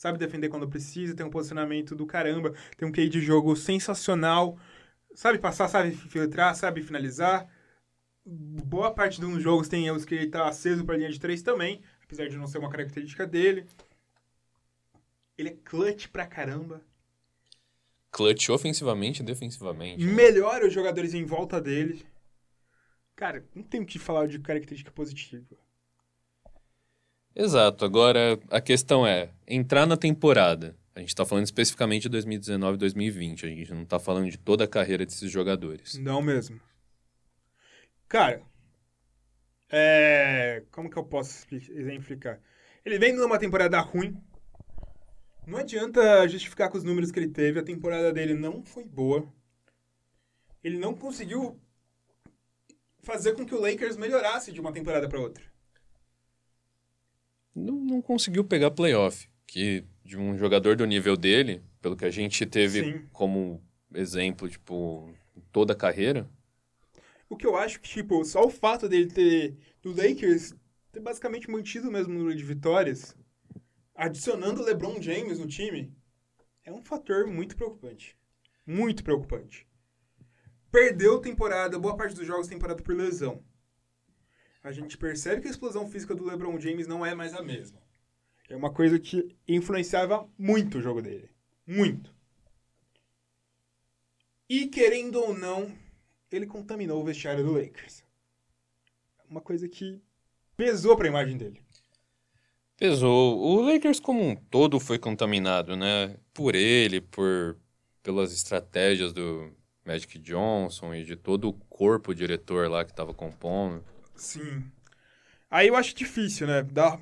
sabe 0.05 0.19
defender 0.19 0.51
quando 0.51 0.69
precisa, 0.69 1.17
tem 1.17 1.25
um 1.25 1.31
posicionamento 1.31 1.95
do 1.95 2.05
caramba, 2.05 2.53
tem 2.77 2.87
um 2.87 2.93
QI 2.93 3.09
de 3.09 3.23
jogo 3.23 3.57
sensacional, 3.57 4.59
sabe 5.15 5.39
passar, 5.39 5.67
sabe 5.67 5.93
filtrar, 5.93 6.55
sabe 6.55 6.83
finalizar. 6.83 7.49
Boa 8.23 8.93
parte 8.93 9.19
dos 9.19 9.43
jogos 9.43 9.67
tem 9.67 9.87
erros 9.87 10.05
que 10.05 10.15
ele 10.15 10.27
tá 10.27 10.47
aceso 10.47 10.85
para 10.85 10.99
linha 10.99 11.11
de 11.11 11.19
três 11.19 11.41
também, 11.41 11.81
apesar 12.03 12.29
de 12.29 12.37
não 12.37 12.47
ser 12.47 12.59
uma 12.59 12.69
característica 12.69 13.27
dele. 13.27 13.65
Ele 15.39 15.49
é 15.49 15.57
clutch 15.65 16.09
pra 16.09 16.27
caramba. 16.27 16.83
Clutch 18.11 18.51
ofensivamente 18.51 19.23
e 19.23 19.25
defensivamente. 19.25 20.05
Né? 20.05 20.13
Melhora 20.13 20.67
os 20.67 20.73
jogadores 20.75 21.15
em 21.15 21.25
volta 21.25 21.59
dele. 21.59 22.05
Cara, 23.17 23.43
não 23.55 23.63
tem 23.63 23.81
o 23.81 23.87
que 23.87 23.99
falar 23.99 24.27
de 24.27 24.39
característica 24.39 24.91
positiva. 24.91 25.57
Exato. 27.35 27.85
Agora, 27.85 28.39
a 28.51 28.61
questão 28.61 29.07
é, 29.07 29.31
entrar 29.47 29.87
na 29.87 29.97
temporada. 29.97 30.77
A 30.95 31.01
gente 31.01 31.09
está 31.09 31.27
falando 31.27 31.45
especificamente 31.45 32.03
de 32.03 32.11
2019 32.11 32.77
e 32.77 32.79
2020. 32.79 33.47
A 33.47 33.49
gente 33.49 33.75
não 33.75 33.83
está 33.83 33.99
falando 33.99 34.31
de 34.31 34.39
toda 34.39 34.65
a 34.65 34.69
carreira 34.69 35.05
desses 35.05 35.31
jogadores. 35.31 35.99
Não 35.99 36.23
mesmo. 36.23 36.61
Cara, 38.07 38.41
é... 39.69 40.63
como 40.71 40.89
que 40.89 40.97
eu 40.97 41.05
posso 41.05 41.45
exemplificar? 41.53 42.41
Ele 42.85 42.99
vem 42.99 43.13
numa 43.13 43.39
temporada 43.39 43.81
ruim. 43.81 44.17
Não 45.45 45.59
adianta 45.59 46.29
justificar 46.29 46.71
com 46.71 46.79
os 46.79 46.85
números 46.85 47.11
que 47.11 47.19
ele 47.19 47.29
teve. 47.29 47.59
A 47.59 47.65
temporada 47.65 48.13
dele 48.13 48.35
não 48.35 48.63
foi 48.63 48.85
boa. 48.85 49.27
Ele 50.63 50.79
não 50.79 50.95
conseguiu 50.95 51.61
fazer 53.03 53.35
com 53.35 53.45
que 53.45 53.55
o 53.55 53.61
Lakers 53.61 53.97
melhorasse 53.97 54.53
de 54.53 54.61
uma 54.61 54.73
temporada 54.73 55.09
para 55.09 55.21
outra 55.21 55.54
não, 57.55 57.77
não 57.77 58.03
conseguiu 58.03 58.45
pegar 58.45 58.71
playoff. 58.71 59.29
Que 59.47 59.85
de 60.05 60.19
um 60.19 60.37
jogador 60.37 60.77
do 60.77 60.85
nível 60.85 61.17
dele, 61.17 61.63
pelo 61.81 61.97
que 61.97 62.05
a 62.05 62.11
gente 62.11 62.45
teve 62.45 62.85
Sim. 62.85 63.07
como 63.13 63.63
exemplo, 63.95 64.49
tipo, 64.49 65.11
toda 65.53 65.73
a 65.73 65.77
carreira. 65.77 66.29
O 67.29 67.37
que 67.37 67.47
eu 67.47 67.57
acho 67.57 67.81
que, 67.81 67.89
tipo, 67.89 68.25
só 68.25 68.45
o 68.45 68.51
fato 68.51 68.89
dele 68.89 69.07
ter, 69.07 69.57
do 69.83 69.91
Lakers, 69.91 70.55
ter 70.93 71.01
basicamente 71.01 71.51
mantido 71.51 71.89
o 71.89 71.93
mesmo 71.93 72.13
número 72.13 72.37
de 72.37 72.45
vitórias, 72.45 73.17
adicionando 73.95 74.61
o 74.61 74.65
LeBron 74.65 75.01
James 75.01 75.39
no 75.39 75.47
time, 75.47 75.93
é 76.65 76.73
um 76.73 76.83
fator 76.83 77.27
muito 77.27 77.57
preocupante. 77.57 78.17
Muito 78.67 79.03
preocupante. 79.03 79.67
Perdeu 80.71 81.19
temporada, 81.19 81.79
boa 81.79 81.97
parte 81.97 82.15
dos 82.15 82.27
jogos 82.27 82.49
temporada 82.49 82.83
por 82.83 82.95
lesão 82.95 83.43
a 84.65 84.73
gente 84.73 84.97
percebe 84.97 85.43
que 85.43 85.47
a 85.47 85.51
explosão 85.51 85.87
física 85.87 86.15
do 86.15 86.25
LeBron 86.25 86.59
James 86.59 86.87
não 86.87 87.05
é 87.05 87.15
mais 87.15 87.35
a 87.35 87.43
mesma. 87.43 87.79
É 88.49 88.57
uma 88.57 88.73
coisa 88.73 88.99
que 88.99 89.37
influenciava 89.47 90.27
muito 90.39 90.79
o 90.79 90.81
jogo 90.81 91.03
dele. 91.03 91.29
Muito. 91.67 92.15
E 94.49 94.67
querendo 94.67 95.17
ou 95.21 95.37
não, 95.37 95.71
ele 96.33 96.47
contaminou 96.47 97.01
o 97.01 97.05
vestiário 97.05 97.45
do 97.45 97.53
Lakers. 97.53 98.03
Uma 99.29 99.43
coisa 99.43 99.69
que 99.69 100.01
pesou 100.57 100.97
para 100.97 101.07
a 101.07 101.11
imagem 101.11 101.37
dele. 101.37 101.61
Pesou. 102.79 103.39
O 103.39 103.61
Lakers 103.61 104.01
como 104.01 104.23
um 104.23 104.35
todo 104.35 104.81
foi 104.81 104.99
contaminado, 104.99 105.77
né? 105.77 106.17
Por 106.33 106.55
ele, 106.55 107.03
por 107.03 107.57
pelas 108.03 108.33
estratégias 108.33 109.13
do 109.13 109.53
Magic 109.85 110.19
Johnson 110.19 110.95
e 110.95 111.05
de 111.05 111.17
todo 111.17 111.49
o 111.49 111.53
corpo 111.53 112.15
diretor 112.15 112.71
lá 112.71 112.85
que 112.85 112.93
estava 112.93 113.13
compondo. 113.13 113.85
Sim. 114.15 114.65
Aí 115.51 115.69
eu 115.69 115.77
acho 115.77 115.95
difícil, 115.95 116.47
né? 116.47 116.63
Dá... 116.63 116.99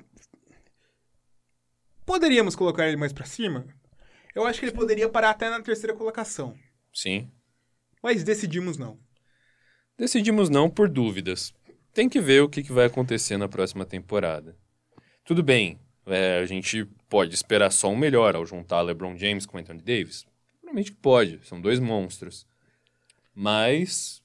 Poderíamos 2.05 2.57
colocar 2.57 2.87
ele 2.87 2.97
mais 2.97 3.13
para 3.13 3.25
cima? 3.25 3.67
Eu 4.35 4.45
acho 4.45 4.59
que 4.59 4.67
ele 4.67 4.77
poderia 4.77 5.09
parar 5.09 5.31
até 5.31 5.49
na 5.49 5.63
terceira 5.63 5.97
colocação. 5.97 6.57
Sim. 6.93 7.31
Mas 8.03 8.25
decidimos 8.25 8.77
não. 8.77 8.99
Decidimos 9.97 10.49
não 10.49 10.69
por 10.69 10.89
dúvidas. 10.89 11.55
Tem 11.93 12.09
que 12.09 12.21
ver 12.21 12.43
o 12.43 12.49
que, 12.49 12.63
que 12.63 12.73
vai 12.73 12.87
acontecer 12.87 13.37
na 13.37 13.49
próxima 13.49 13.85
temporada. 13.85 14.57
Tudo 15.25 15.43
bem, 15.43 15.79
é, 16.07 16.39
a 16.39 16.47
gente 16.47 16.85
pode 17.09 17.35
esperar 17.35 17.71
só 17.71 17.89
um 17.89 17.97
melhor 17.97 18.35
ao 18.35 18.45
juntar 18.45 18.81
LeBron 18.81 19.17
James 19.17 19.47
com 19.47 19.59
Anthony 19.59 19.81
Davis. 19.81 20.27
Provavelmente 20.61 20.93
pode, 20.93 21.47
são 21.47 21.61
dois 21.61 21.79
monstros. 21.79 22.47
Mas. 23.35 24.23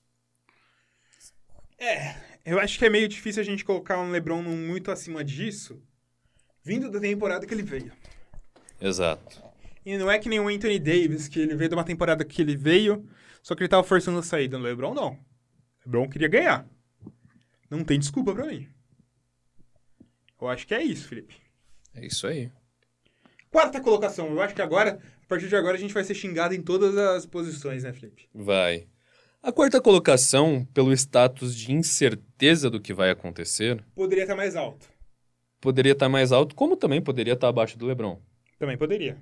É, 1.77 2.15
eu 2.47 2.59
acho 2.59 2.79
que 2.79 2.85
é 2.85 2.89
meio 2.89 3.09
difícil 3.09 3.41
a 3.41 3.45
gente 3.45 3.65
colocar 3.65 3.99
um 3.99 4.09
LeBron 4.09 4.41
muito 4.41 4.89
acima 4.89 5.21
disso, 5.21 5.83
vindo 6.63 6.89
da 6.89 6.97
temporada 6.97 7.45
que 7.45 7.53
ele 7.53 7.61
veio. 7.61 7.91
Exato. 8.79 9.43
E 9.85 9.97
não 9.97 10.09
é 10.09 10.17
que 10.17 10.29
nem 10.29 10.39
o 10.39 10.47
Anthony 10.47 10.79
Davis, 10.79 11.27
que 11.27 11.41
ele 11.41 11.55
veio 11.55 11.69
de 11.69 11.75
uma 11.75 11.83
temporada 11.83 12.23
que 12.23 12.41
ele 12.41 12.55
veio, 12.55 13.05
só 13.43 13.53
que 13.53 13.63
ele 13.63 13.69
tava 13.69 13.83
forçando 13.83 14.19
a 14.19 14.23
saída. 14.23 14.57
No 14.57 14.63
LeBron, 14.63 14.93
não. 14.93 15.11
O 15.11 15.19
LeBron 15.85 16.09
queria 16.09 16.29
ganhar. 16.29 16.65
Não 17.69 17.83
tem 17.83 17.99
desculpa 17.99 18.33
pra 18.33 18.45
mim. 18.45 18.65
Eu 20.39 20.47
acho 20.47 20.65
que 20.65 20.73
é 20.73 20.81
isso, 20.81 21.05
Felipe. 21.05 21.35
É 21.93 22.05
isso 22.05 22.25
aí. 22.27 22.49
Quarta 23.51 23.81
colocação. 23.81 24.29
Eu 24.29 24.41
acho 24.41 24.55
que 24.55 24.61
agora, 24.61 25.01
a 25.21 25.25
partir 25.27 25.49
de 25.49 25.55
agora, 25.55 25.75
a 25.75 25.79
gente 25.79 25.93
vai 25.93 26.03
ser 26.03 26.13
xingado 26.13 26.53
em 26.53 26.61
todas 26.61 26.95
as 26.97 27.25
posições, 27.25 27.83
né, 27.83 27.91
Felipe? 27.91 28.29
Vai. 28.33 28.87
A 29.41 29.51
quarta 29.51 29.79
colocação, 29.79 30.67
pelo 30.73 30.91
status 30.93 31.55
de 31.55 31.71
incerteza 31.71 32.69
do 32.69 32.81
que 32.81 32.93
vai 32.93 33.09
acontecer, 33.09 33.83
Poderia 33.95 34.23
estar 34.23 34.35
mais 34.35 34.55
alto. 34.55 34.87
poderia 35.61 35.93
estar 35.93 36.09
mais 36.09 36.31
alto, 36.31 36.55
como 36.55 36.75
também 36.75 37.01
poderia 37.01 37.33
estar 37.33 37.47
abaixo 37.47 37.77
do 37.77 37.85
LeBron. 37.85 38.19
Também 38.59 38.77
poderia. 38.77 39.17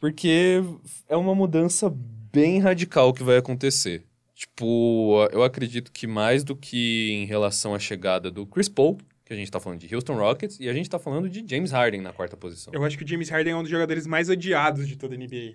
Porque 0.00 0.62
é 1.08 1.16
uma 1.16 1.34
mudança 1.34 1.90
bem 2.32 2.58
radical 2.58 3.12
que 3.12 3.22
vai 3.22 3.36
acontecer. 3.36 4.04
Tipo, 4.34 5.28
eu 5.32 5.42
acredito 5.42 5.92
que 5.92 6.06
mais 6.06 6.42
do 6.42 6.56
que 6.56 7.10
em 7.12 7.26
relação 7.26 7.74
à 7.74 7.78
chegada 7.78 8.30
do 8.30 8.46
Chris 8.46 8.68
Paul, 8.68 8.98
que 9.24 9.32
a 9.32 9.36
gente 9.36 9.50
tá 9.50 9.60
falando 9.60 9.78
de 9.80 9.94
Houston 9.94 10.14
Rockets, 10.16 10.58
e 10.58 10.68
a 10.68 10.72
gente 10.72 10.88
tá 10.90 10.98
falando 10.98 11.28
de 11.28 11.44
James 11.46 11.70
Harden 11.70 12.00
na 12.00 12.12
quarta 12.12 12.36
posição. 12.36 12.72
Eu 12.74 12.82
acho 12.84 12.96
que 12.98 13.04
o 13.04 13.06
James 13.06 13.28
Harden 13.28 13.52
é 13.52 13.56
um 13.56 13.62
dos 13.62 13.70
jogadores 13.70 14.06
mais 14.06 14.28
odiados 14.28 14.88
de 14.88 14.96
toda 14.96 15.14
a 15.14 15.18
NBA. 15.18 15.54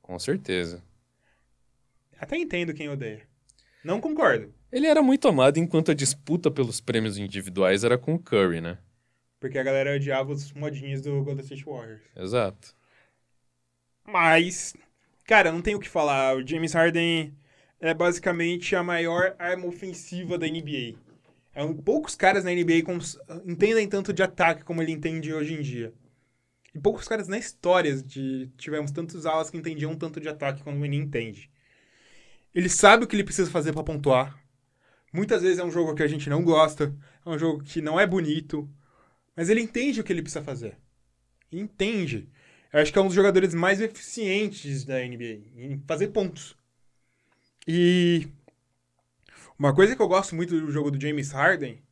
Com 0.00 0.18
certeza. 0.18 0.82
Até 2.20 2.36
entendo 2.36 2.74
quem 2.74 2.88
odeia. 2.88 3.22
Não 3.82 4.00
concordo. 4.00 4.52
Ele 4.70 4.86
era 4.86 5.02
muito 5.02 5.26
amado 5.26 5.58
enquanto 5.58 5.90
a 5.90 5.94
disputa 5.94 6.50
pelos 6.50 6.80
prêmios 6.80 7.16
individuais 7.16 7.82
era 7.82 7.96
com 7.96 8.14
o 8.14 8.18
Curry, 8.18 8.60
né? 8.60 8.78
Porque 9.40 9.58
a 9.58 9.62
galera 9.62 9.96
odiava 9.96 10.30
os 10.32 10.52
modinhos 10.52 11.00
do 11.00 11.24
Golden 11.24 11.42
State 11.42 11.64
Warriors. 11.64 12.02
Exato. 12.14 12.76
Mas, 14.06 14.74
cara, 15.24 15.50
não 15.52 15.62
tem 15.62 15.74
o 15.74 15.80
que 15.80 15.88
falar. 15.88 16.36
O 16.36 16.46
James 16.46 16.72
Harden 16.74 17.34
é 17.80 17.94
basicamente 17.94 18.76
a 18.76 18.82
maior 18.82 19.34
arma 19.38 19.66
ofensiva 19.66 20.36
da 20.36 20.46
NBA. 20.46 20.98
É 21.54 21.64
um, 21.64 21.74
poucos 21.74 22.14
caras 22.14 22.44
na 22.44 22.52
NBA 22.52 22.82
cons- 22.84 23.18
entendem 23.46 23.88
tanto 23.88 24.12
de 24.12 24.22
ataque 24.22 24.62
como 24.64 24.82
ele 24.82 24.92
entende 24.92 25.32
hoje 25.32 25.54
em 25.54 25.62
dia. 25.62 25.92
E 26.74 26.78
poucos 26.78 27.08
caras 27.08 27.26
na 27.28 27.38
história 27.38 27.96
de 28.02 28.48
tivemos 28.56 28.90
tantos 28.92 29.26
alas 29.26 29.50
que 29.50 29.56
entendiam 29.56 29.96
tanto 29.96 30.20
de 30.20 30.28
ataque 30.28 30.62
como 30.62 30.84
ele 30.84 30.96
entende. 30.96 31.50
Ele 32.54 32.68
sabe 32.68 33.04
o 33.04 33.06
que 33.06 33.16
ele 33.16 33.24
precisa 33.24 33.50
fazer 33.50 33.72
para 33.72 33.84
pontuar. 33.84 34.38
Muitas 35.12 35.42
vezes 35.42 35.58
é 35.58 35.64
um 35.64 35.70
jogo 35.70 35.94
que 35.94 36.02
a 36.02 36.08
gente 36.08 36.30
não 36.30 36.42
gosta, 36.42 36.94
é 37.24 37.28
um 37.28 37.38
jogo 37.38 37.62
que 37.62 37.80
não 37.80 37.98
é 37.98 38.06
bonito, 38.06 38.68
mas 39.36 39.48
ele 39.48 39.60
entende 39.60 40.00
o 40.00 40.04
que 40.04 40.12
ele 40.12 40.22
precisa 40.22 40.44
fazer. 40.44 40.76
Entende. 41.50 42.28
Eu 42.72 42.80
acho 42.80 42.92
que 42.92 42.98
é 42.98 43.02
um 43.02 43.06
dos 43.06 43.14
jogadores 43.14 43.52
mais 43.54 43.80
eficientes 43.80 44.84
da 44.84 44.98
NBA 44.98 45.42
em 45.56 45.82
fazer 45.86 46.08
pontos. 46.08 46.56
E 47.66 48.28
uma 49.58 49.74
coisa 49.74 49.94
que 49.96 50.02
eu 50.02 50.08
gosto 50.08 50.34
muito 50.34 50.58
do 50.58 50.70
jogo 50.70 50.90
do 50.90 51.00
James 51.00 51.32
Harden 51.32 51.82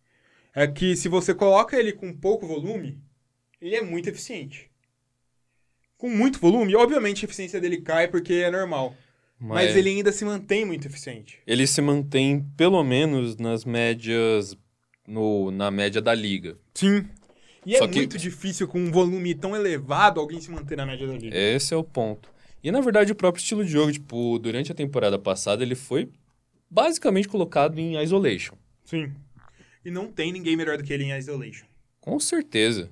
é 0.55 0.67
que 0.67 0.97
se 0.97 1.09
você 1.09 1.35
coloca 1.35 1.77
ele 1.77 1.93
com 1.93 2.17
pouco 2.17 2.47
volume, 2.47 3.03
ele 3.61 3.77
é 3.77 3.83
muito 3.83 4.09
eficiente. 4.09 4.71
Com 5.97 6.09
muito 6.09 6.39
volume, 6.39 6.77
obviamente 6.77 7.25
a 7.25 7.27
eficiência 7.27 7.61
dele 7.61 7.83
cai 7.83 8.09
porque 8.09 8.35
é 8.35 8.51
normal. 8.51 8.97
Mas, 9.41 9.77
ele 9.77 9.91
ainda 9.91 10.11
se 10.11 10.25
mantém 10.25 10.65
muito 10.65 10.87
eficiente. 10.89 11.39
ele 11.47 11.67
se 11.67 11.81
mantém 11.81 12.45
pelo 12.57 12.83
menos 12.83 13.37
nas 13.37 13.65
médias 13.65 14.57
no, 15.07 15.51
na 15.51 15.71
média 15.71 16.01
da 16.03 16.13
liga. 16.15 16.59
Sim. 16.75 17.05
E 17.65 17.77
Só 17.79 17.85
é 17.85 17.89
que- 17.89 17.99
muito 17.99 18.19
difícil 18.19 18.67
com 18.67 18.79
um 18.81 18.91
volume 18.91 19.35
tão 19.35 19.55
elevado 19.55 20.21
alguém 20.21 20.41
se 20.41 20.51
manter 20.51 20.77
na 20.77 20.85
média 20.87 21.07
da 21.07 21.15
liga. 21.15 21.37
Esse 21.37 21.73
é 21.73 21.77
o 21.77 21.85
ponto. 21.85 22.29
E 22.63 22.71
na 22.73 22.81
verdade 22.81 23.13
o 23.13 23.15
próprio 23.15 23.41
estilo 23.41 23.65
de 23.65 23.71
jogo, 23.71 23.93
tipo, 23.93 24.39
durante 24.39 24.73
a 24.73 24.75
temporada 24.75 25.19
passada 25.19 25.63
ele 25.63 25.75
foi 25.75 26.11
basicamente 26.71 27.29
colocado 27.29 27.79
em 27.79 28.01
isolation. 28.03 28.55
Sim. 28.85 29.13
E 29.85 29.91
não 29.91 30.11
tem 30.11 30.33
ninguém 30.33 30.57
melhor 30.57 30.77
do 30.77 30.83
que 30.85 30.93
ele 30.93 31.05
em 31.05 31.17
isolation. 31.17 31.67
Com 32.01 32.19
certeza. 32.19 32.91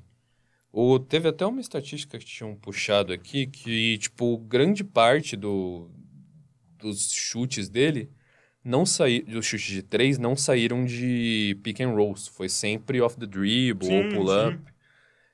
O, 0.73 0.99
teve 0.99 1.29
até 1.29 1.45
uma 1.47 1.61
estatística 1.61 2.19
que 2.19 2.25
tinham 2.25 2.55
puxado 2.55 3.13
aqui 3.13 3.47
que, 3.47 3.97
tipo, 3.99 4.37
grande 4.39 4.85
parte 4.85 5.35
do, 5.37 5.91
dos 6.91 7.13
chutes 7.13 7.69
dele 7.69 8.11
não 8.65 8.85
saíram, 8.85 9.31
dos 9.33 9.47
chutes 9.47 9.67
de 9.67 9.83
três 9.83 10.19
não 10.19 10.35
saíram 10.37 10.85
de 10.85 11.59
pick 11.63 11.81
and 11.81 11.91
rolls. 11.91 12.29
Foi 12.31 12.49
sempre 12.49 13.01
off 13.01 13.17
the 13.19 13.27
dribble 13.27 13.89
ou 13.89 14.03
Sim, 14.03 14.09
pull 14.17 14.29
up. 14.49 14.57
sim. 14.57 14.65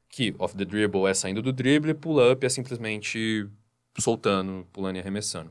Que 0.08 0.34
off 0.38 0.54
the 0.56 0.64
dribble 0.64 1.06
é 1.06 1.14
saindo 1.14 1.40
do 1.40 1.52
drible, 1.52 1.94
pull 1.94 2.20
up 2.30 2.44
é 2.44 2.48
simplesmente 2.48 3.48
soltando, 3.98 4.66
pulando 4.72 4.96
e 4.96 5.00
arremessando. 5.00 5.50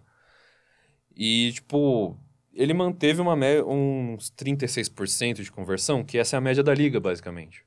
E, 1.16 1.52
tipo, 1.54 2.18
ele 2.54 2.74
manteve 2.74 3.20
uma 3.22 3.36
mé- 3.36 3.64
uns 3.64 4.30
36% 4.32 5.42
de 5.44 5.52
conversão, 5.52 6.04
que 6.04 6.18
essa 6.18 6.36
é 6.36 6.38
a 6.38 6.42
média 6.42 6.64
da 6.64 6.74
liga, 6.74 7.00
basicamente. 7.00 7.64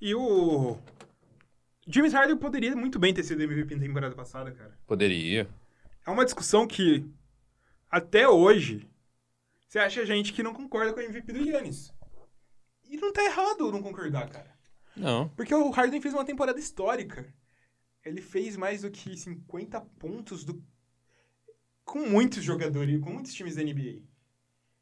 E 0.00 0.14
o. 0.14 0.76
James 1.86 2.12
Harden 2.14 2.36
poderia 2.38 2.74
muito 2.74 2.98
bem 2.98 3.12
ter 3.12 3.22
sido 3.22 3.42
MVP 3.42 3.74
na 3.76 3.82
temporada 3.82 4.14
passada, 4.14 4.50
cara. 4.50 4.76
Poderia. 4.86 5.46
É 6.06 6.10
uma 6.10 6.24
discussão 6.24 6.66
que, 6.66 7.04
até 7.94 8.28
hoje, 8.28 8.90
você 9.68 9.78
acha 9.78 10.04
gente 10.04 10.32
que 10.32 10.42
não 10.42 10.52
concorda 10.52 10.92
com 10.92 10.98
o 10.98 11.02
MVP 11.04 11.32
do 11.32 11.48
Yannis. 11.48 11.92
E 12.90 12.96
não 12.96 13.12
tá 13.12 13.24
errado 13.24 13.70
não 13.70 13.80
concordar, 13.80 14.28
cara. 14.28 14.52
Não. 14.96 15.28
Porque 15.28 15.54
o 15.54 15.70
Harden 15.70 16.00
fez 16.00 16.12
uma 16.12 16.24
temporada 16.24 16.58
histórica. 16.58 17.32
Ele 18.04 18.20
fez 18.20 18.56
mais 18.56 18.82
do 18.82 18.90
que 18.90 19.16
50 19.16 19.80
pontos 19.80 20.44
do... 20.44 20.60
com 21.84 22.00
muitos 22.00 22.42
jogadores, 22.42 23.00
com 23.00 23.10
muitos 23.10 23.32
times 23.32 23.54
da 23.54 23.62
NBA. 23.62 24.02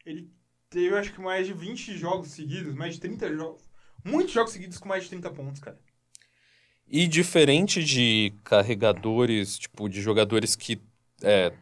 Ele 0.07 0.33
teve, 0.71 0.97
acho 0.97 1.13
que, 1.13 1.21
mais 1.21 1.47
de 1.47 1.53
20 1.53 1.99
jogos 1.99 2.29
seguidos, 2.29 2.75
mais 2.75 2.95
de 2.95 3.01
30 3.03 3.37
jogos. 3.37 3.71
Muitos 4.03 4.33
jogos 4.33 4.53
seguidos 4.55 4.79
com 4.79 4.89
mais 4.89 5.03
de 5.05 5.11
30 5.11 5.31
pontos, 5.33 5.61
cara. 5.61 5.79
E 6.89 7.07
diferente 7.07 7.85
de 7.85 8.33
carregadores, 8.43 9.59
tipo, 9.59 9.87
de 9.87 10.01
jogadores 10.01 10.57
que 10.57 10.81
é, 11.23 11.53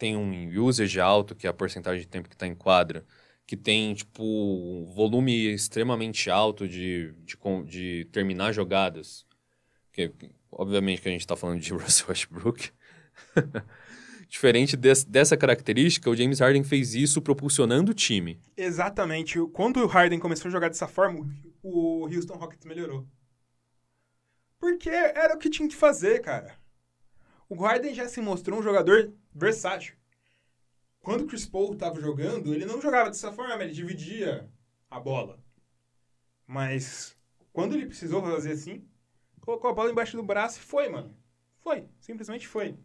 tem 0.00 0.16
um 0.16 0.60
usage 0.62 0.98
alto, 0.98 1.36
que 1.36 1.46
é 1.46 1.50
a 1.50 1.54
porcentagem 1.54 2.00
de 2.00 2.08
tempo 2.08 2.28
que 2.28 2.34
está 2.34 2.46
em 2.46 2.54
quadra, 2.54 3.06
que 3.46 3.56
tem, 3.56 3.92
tipo, 3.94 4.22
um 4.24 4.86
volume 4.94 5.52
extremamente 5.52 6.30
alto 6.30 6.66
de, 6.66 7.12
de, 7.24 7.36
de 7.66 8.04
terminar 8.10 8.52
jogadas. 8.52 9.26
Que, 9.92 10.10
obviamente 10.50 11.02
que 11.02 11.08
a 11.08 11.12
gente 11.12 11.20
está 11.20 11.36
falando 11.36 11.60
de 11.60 11.72
Russell 11.74 12.08
Westbrook. 12.08 12.70
Diferente 14.28 14.76
des- 14.76 15.04
dessa 15.04 15.36
característica, 15.36 16.08
o 16.08 16.16
James 16.16 16.38
Harden 16.38 16.64
fez 16.64 16.94
isso 16.94 17.20
propulsionando 17.20 17.90
o 17.90 17.94
time. 17.94 18.40
Exatamente. 18.56 19.38
Quando 19.52 19.78
o 19.82 19.86
Harden 19.86 20.20
começou 20.20 20.48
a 20.48 20.52
jogar 20.52 20.68
dessa 20.68 20.86
forma, 20.88 21.28
o 21.62 22.06
Houston 22.06 22.36
Rockets 22.36 22.64
melhorou. 22.64 23.06
Porque 24.58 24.88
era 24.88 25.34
o 25.34 25.38
que 25.38 25.50
tinha 25.50 25.68
que 25.68 25.74
fazer, 25.76 26.20
cara. 26.20 26.54
O 27.48 27.56
Harden 27.56 27.92
já 27.92 28.08
se 28.08 28.20
mostrou 28.20 28.60
um 28.60 28.62
jogador 28.62 29.12
versátil. 29.34 29.94
Quando 31.00 31.22
o 31.22 31.26
Chris 31.26 31.46
Paul 31.46 31.72
estava 31.72 32.00
jogando, 32.00 32.54
ele 32.54 32.66
não 32.66 32.80
jogava 32.80 33.10
dessa 33.10 33.32
forma, 33.32 33.62
ele 33.62 33.72
dividia 33.72 34.48
a 34.90 35.00
bola. 35.00 35.42
Mas 36.46 37.16
quando 37.52 37.74
ele 37.74 37.86
precisou 37.86 38.22
fazer 38.22 38.52
assim, 38.52 38.86
colocou 39.40 39.70
a 39.70 39.74
bola 39.74 39.90
embaixo 39.90 40.16
do 40.16 40.22
braço 40.22 40.58
e 40.58 40.62
foi, 40.62 40.88
mano. 40.88 41.16
Foi, 41.60 41.86
simplesmente 42.00 42.46
foi. 42.46 42.76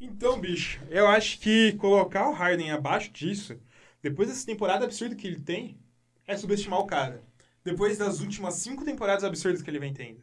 Então, 0.00 0.40
bicho, 0.40 0.80
eu 0.90 1.06
acho 1.06 1.38
que 1.38 1.72
colocar 1.74 2.28
o 2.28 2.32
Harden 2.32 2.70
abaixo 2.70 3.10
disso, 3.12 3.58
depois 4.02 4.28
dessa 4.28 4.44
temporada 4.44 4.84
absurda 4.84 5.14
que 5.14 5.26
ele 5.26 5.40
tem, 5.40 5.78
é 6.26 6.36
subestimar 6.36 6.80
o 6.80 6.86
cara. 6.86 7.22
Depois 7.64 7.96
das 7.96 8.20
últimas 8.20 8.54
cinco 8.54 8.84
temporadas 8.84 9.24
absurdas 9.24 9.62
que 9.62 9.70
ele 9.70 9.78
vem 9.78 9.94
tendo. 9.94 10.22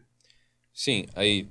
Sim, 0.74 1.06
aí. 1.16 1.50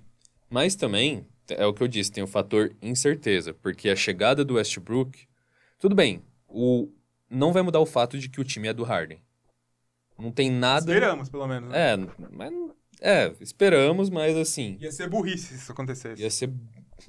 Mas 0.49 0.75
também, 0.75 1.27
é 1.51 1.67
o 1.67 1.75
que 1.75 1.83
eu 1.83 1.89
disse, 1.89 2.13
tem 2.13 2.23
o 2.23 2.27
fator 2.27 2.75
incerteza, 2.81 3.55
porque 3.55 3.89
a 3.89 3.97
chegada 3.97 4.45
do 4.45 4.55
Westbrook. 4.55 5.27
Tudo 5.79 5.95
bem, 5.95 6.23
o, 6.49 6.89
não 7.29 7.53
vai 7.53 7.63
mudar 7.63 7.81
o 7.81 7.87
fato 7.87 8.19
de 8.19 8.29
que 8.29 8.41
o 8.41 8.45
time 8.45 8.69
é 8.69 8.73
do 8.73 8.85
Harden. 8.85 9.23
Não 10.19 10.31
tem 10.31 10.51
nada. 10.51 10.93
Esperamos, 10.93 11.29
pelo 11.29 11.47
menos. 11.47 11.71
Né? 11.71 11.93
É, 11.93 11.97
mas. 12.31 12.53
É, 13.01 13.33
esperamos, 13.41 14.11
mas 14.11 14.37
assim. 14.37 14.77
Ia 14.79 14.93
ser 14.93 15.09
burrice 15.09 15.47
se 15.47 15.55
isso 15.55 15.73
acontecesse. 15.73 16.21
Ia 16.21 16.31
ser. 16.31 16.53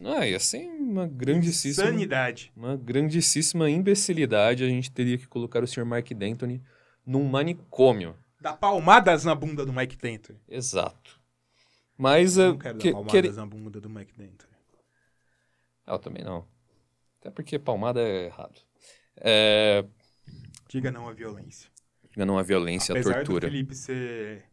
Ah, 0.06 0.26
ia 0.26 0.40
ser 0.40 0.66
uma 0.68 1.06
grandíssima. 1.06 1.74
Sanidade. 1.74 2.54
Uma 2.56 2.78
grandíssima 2.78 3.70
imbecilidade. 3.70 4.64
A 4.64 4.68
gente 4.68 4.90
teria 4.90 5.18
que 5.18 5.28
colocar 5.28 5.62
o 5.62 5.68
Sr. 5.68 5.84
Mark 5.84 6.10
D'Antoni 6.14 6.64
num 7.06 7.26
manicômio. 7.26 8.16
Dar 8.40 8.54
palmadas 8.54 9.26
na 9.26 9.36
bunda 9.36 9.66
do 9.66 9.74
Mike 9.74 9.98
D'Antoni. 9.98 10.40
Exato. 10.48 11.21
Mas. 12.02 12.38
Eu 12.38 12.44
uh, 12.46 12.48
não 12.54 12.58
quero 12.58 12.78
que- 12.80 12.88
dar 12.88 12.94
palmadas 12.94 13.12
quere- 13.12 13.32
na 13.32 13.46
bunda 13.46 13.80
do 13.82 13.90
Mike 13.90 14.14
D'Antoni. 14.18 14.52
Ah, 15.86 15.94
eu 15.94 16.00
também 16.00 16.24
não. 16.24 16.48
Até 17.20 17.30
porque 17.30 17.60
palmada 17.60 18.02
é 18.02 18.26
errado. 18.26 18.60
É. 19.18 19.86
Diga 20.68 20.90
não 20.92 21.08
à 21.08 21.14
violência. 21.14 21.70
Não 22.18 22.38
a 22.38 22.44
violência, 22.44 22.94
a 22.94 22.98
Apesar 22.98 23.14
tortura. 23.16 23.48
do 23.48 23.52
Felipe 23.52 23.76
ser 23.76 24.44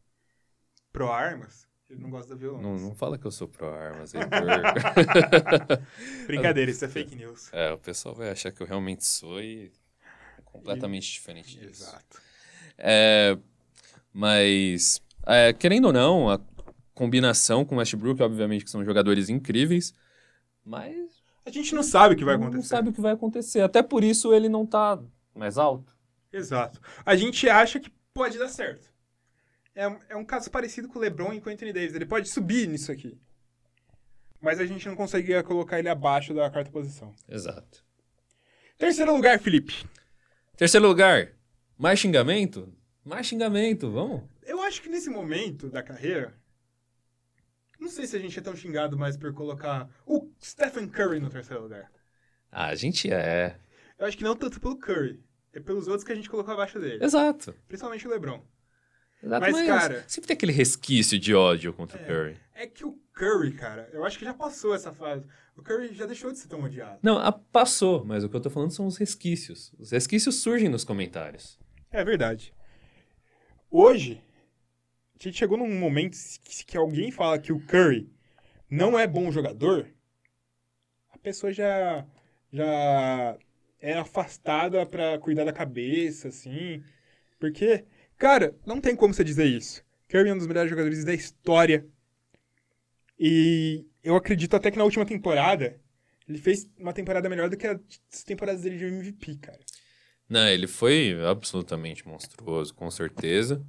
pró-armas, 0.93 1.67
ele 1.91 2.01
não 2.01 2.11
gosta 2.11 2.35
da 2.35 2.37
violência. 2.41 2.69
Não, 2.69 2.77
não 2.77 2.95
fala 2.95 3.17
que 3.19 3.27
eu 3.27 3.31
sou 3.31 3.49
pró-armas, 3.49 4.15
Heitor. 4.15 4.31
Brincadeira, 6.27 6.71
isso 6.71 6.85
é 6.85 6.89
fake 6.89 7.15
news. 7.17 7.53
é, 7.53 7.73
o 7.73 7.79
pessoal 7.79 8.15
vai 8.15 8.31
achar 8.31 8.53
que 8.53 8.63
eu 8.63 8.67
realmente 8.67 9.05
sou 9.05 9.41
e 9.41 9.73
é 10.39 10.43
completamente 10.45 11.11
diferente 11.11 11.59
disso. 11.59 11.85
Exato. 11.85 12.21
É, 12.77 13.37
mas, 14.13 15.01
é, 15.27 15.53
querendo 15.53 15.87
ou 15.87 15.93
não, 15.93 16.31
a 16.31 16.39
combinação 16.99 17.65
com 17.65 17.77
o 17.77 17.79
Westbrook, 17.79 18.21
obviamente 18.23 18.65
que 18.65 18.71
são 18.71 18.85
jogadores 18.85 19.29
incríveis, 19.29 19.95
mas 20.65 21.23
A 21.47 21.51
gente 21.51 21.75
não 21.75 21.83
sabe 21.83 22.15
o 22.15 22.19
que 22.19 22.25
vai 22.25 22.37
não 22.37 22.49
acontecer. 22.49 22.69
sabe 22.69 22.89
o 22.91 22.93
que 22.93 23.01
vai 23.01 23.13
acontecer. 23.13 23.61
Até 23.61 23.83
por 23.83 24.03
isso 24.05 24.35
ele 24.35 24.49
não 24.49 24.67
tá 24.67 25.01
mais 25.35 25.57
alto. 25.57 25.97
Exato. 26.33 26.81
A 27.07 27.17
gente 27.17 27.49
acha 27.49 27.81
que 27.81 27.91
pode 28.13 28.37
dar 28.37 28.49
certo. 28.49 28.93
É, 29.75 29.85
é 30.11 30.17
um 30.17 30.25
caso 30.25 30.51
parecido 30.51 30.89
com 30.89 30.99
o 30.99 31.03
LeBron 31.03 31.33
e 31.33 31.41
com 31.41 31.49
o 31.49 31.53
Anthony 31.53 31.73
Davis. 31.73 31.95
Ele 31.95 32.05
pode 32.05 32.29
subir 32.29 32.69
nisso 32.69 32.91
aqui. 32.93 33.17
Mas 34.43 34.61
a 34.61 34.67
gente 34.67 34.87
não 34.89 34.95
conseguia 34.97 35.43
colocar 35.43 35.79
ele 35.79 35.89
abaixo 35.89 36.35
da 36.35 36.51
quarta 36.51 36.71
posição. 36.71 37.15
Exato. 37.29 37.83
Terceiro 38.77 39.15
lugar, 39.15 39.39
Felipe. 39.41 39.87
Terceiro 40.57 40.87
lugar, 40.87 41.33
mais 41.79 41.99
xingamento? 41.99 42.73
Mais 43.05 43.27
xingamento, 43.27 43.91
vamos? 43.91 44.23
Eu 44.45 44.61
acho 44.63 44.83
que 44.83 44.89
nesse 44.89 45.09
momento 45.09 45.69
da 45.71 45.83
carreira, 45.83 46.35
não 47.79 47.89
sei 47.89 48.07
se 48.07 48.17
a 48.17 48.21
gente 48.21 48.39
é 48.39 48.43
tão 48.43 48.55
xingado 48.57 48.97
mais 48.99 49.17
por 49.17 49.33
colocar 49.33 49.89
o 50.07 50.29
Stephen 50.43 50.89
Curry 50.89 51.21
no 51.21 51.31
terceiro 51.31 51.63
lugar. 51.63 51.91
Ah, 52.51 52.67
a 52.69 52.75
gente 52.75 53.11
é. 53.13 53.57
Eu 53.99 54.07
acho 54.07 54.17
que 54.17 54.25
não 54.25 54.37
tanto 54.37 54.61
pelo 54.61 54.77
Curry, 54.79 55.23
é 55.53 55.61
pelos 55.61 55.87
outros 55.89 56.05
que 56.05 56.13
a 56.13 56.15
gente 56.15 56.31
colocou 56.31 56.55
abaixo 56.55 56.79
dele. 56.79 57.05
Exato. 57.05 57.55
Principalmente 57.67 58.07
o 58.07 58.11
LeBron. 58.11 58.43
Exato, 59.23 59.41
Mas, 59.51 59.67
cara- 59.67 60.05
Sempre 60.07 60.29
tem 60.29 60.35
aquele 60.37 60.53
resquício 60.53 61.19
de 61.19 61.35
ódio 61.35 61.73
contra 61.73 61.99
o 61.99 62.03
É. 62.03 62.05
Curry. 62.07 62.37
É 62.55 62.67
que 62.69 62.85
o 62.85 62.93
Curry, 63.13 63.53
cara, 63.53 63.89
eu 63.93 64.05
acho 64.05 64.17
que 64.19 64.25
já 64.25 64.33
passou 64.33 64.75
essa 64.75 64.93
fase. 64.93 65.27
O 65.57 65.63
Curry 65.63 65.93
já 65.93 66.07
deixou 66.07 66.31
de 66.31 66.39
ser 66.39 66.47
tão 66.47 66.63
odiado. 66.63 67.01
Não, 67.03 67.19
a- 67.19 67.33
passou, 67.33 68.05
mas 68.05 68.23
o 68.23 68.29
que 68.29 68.37
eu 68.37 68.41
tô 68.41 68.49
falando 68.49 68.71
são 68.71 68.87
os 68.87 68.97
resquícios. 68.97 69.73
Os 69.79 69.91
resquícios 69.91 70.37
surgem 70.37 70.69
nos 70.69 70.85
comentários. 70.85 71.59
É 71.91 72.05
verdade. 72.05 72.55
Hoje, 73.71 74.23
a 75.21 75.23
gente 75.29 75.39
chegou 75.39 75.59
num 75.59 75.79
momento 75.79 76.17
que, 76.43 76.65
que 76.65 76.77
alguém 76.77 77.11
fala 77.11 77.39
que 77.39 77.53
o 77.53 77.61
Curry 77.67 78.09
não 78.71 78.99
é 78.99 79.07
bom 79.07 79.31
jogador, 79.33 79.89
a 81.11 81.19
pessoa 81.19 81.53
já, 81.53 82.07
já 82.53 83.37
é 83.81 83.95
afastada 83.95 84.85
pra 84.87 85.19
cuidar 85.19 85.45
da 85.45 85.53
cabeça, 85.53 86.29
assim. 86.29 86.83
Porque, 87.39 87.85
cara, 88.17 88.55
não 88.67 88.81
tem 88.81 88.95
como 88.95 89.13
você 89.13 89.25
dizer 89.25 89.47
isso. 89.47 89.85
Curry 90.09 90.29
é 90.31 90.35
um 90.35 90.39
dos 90.39 90.47
melhores 90.47 90.71
jogadores 90.71 91.05
da 91.05 91.15
história. 91.15 91.87
E 93.19 93.85
eu 94.03 94.15
acredito 94.15 94.55
até 94.55 94.71
que 94.71 94.79
na 94.79 94.85
última 94.85 95.05
temporada, 95.05 95.81
ele 96.29 96.39
fez 96.39 96.69
uma 96.79 96.93
temporada 96.93 97.29
melhor 97.29 97.49
do 97.49 97.57
que 97.57 97.67
as 97.67 98.23
temporadas 98.25 98.63
dele 98.63 98.79
de 98.79 98.85
MVP, 98.85 99.37
cara. 99.39 99.59
Não, 100.29 100.47
ele 100.47 100.67
foi 100.67 101.19
absolutamente 101.25 102.07
monstruoso, 102.07 102.75
com 102.75 102.91
certeza. 102.91 103.65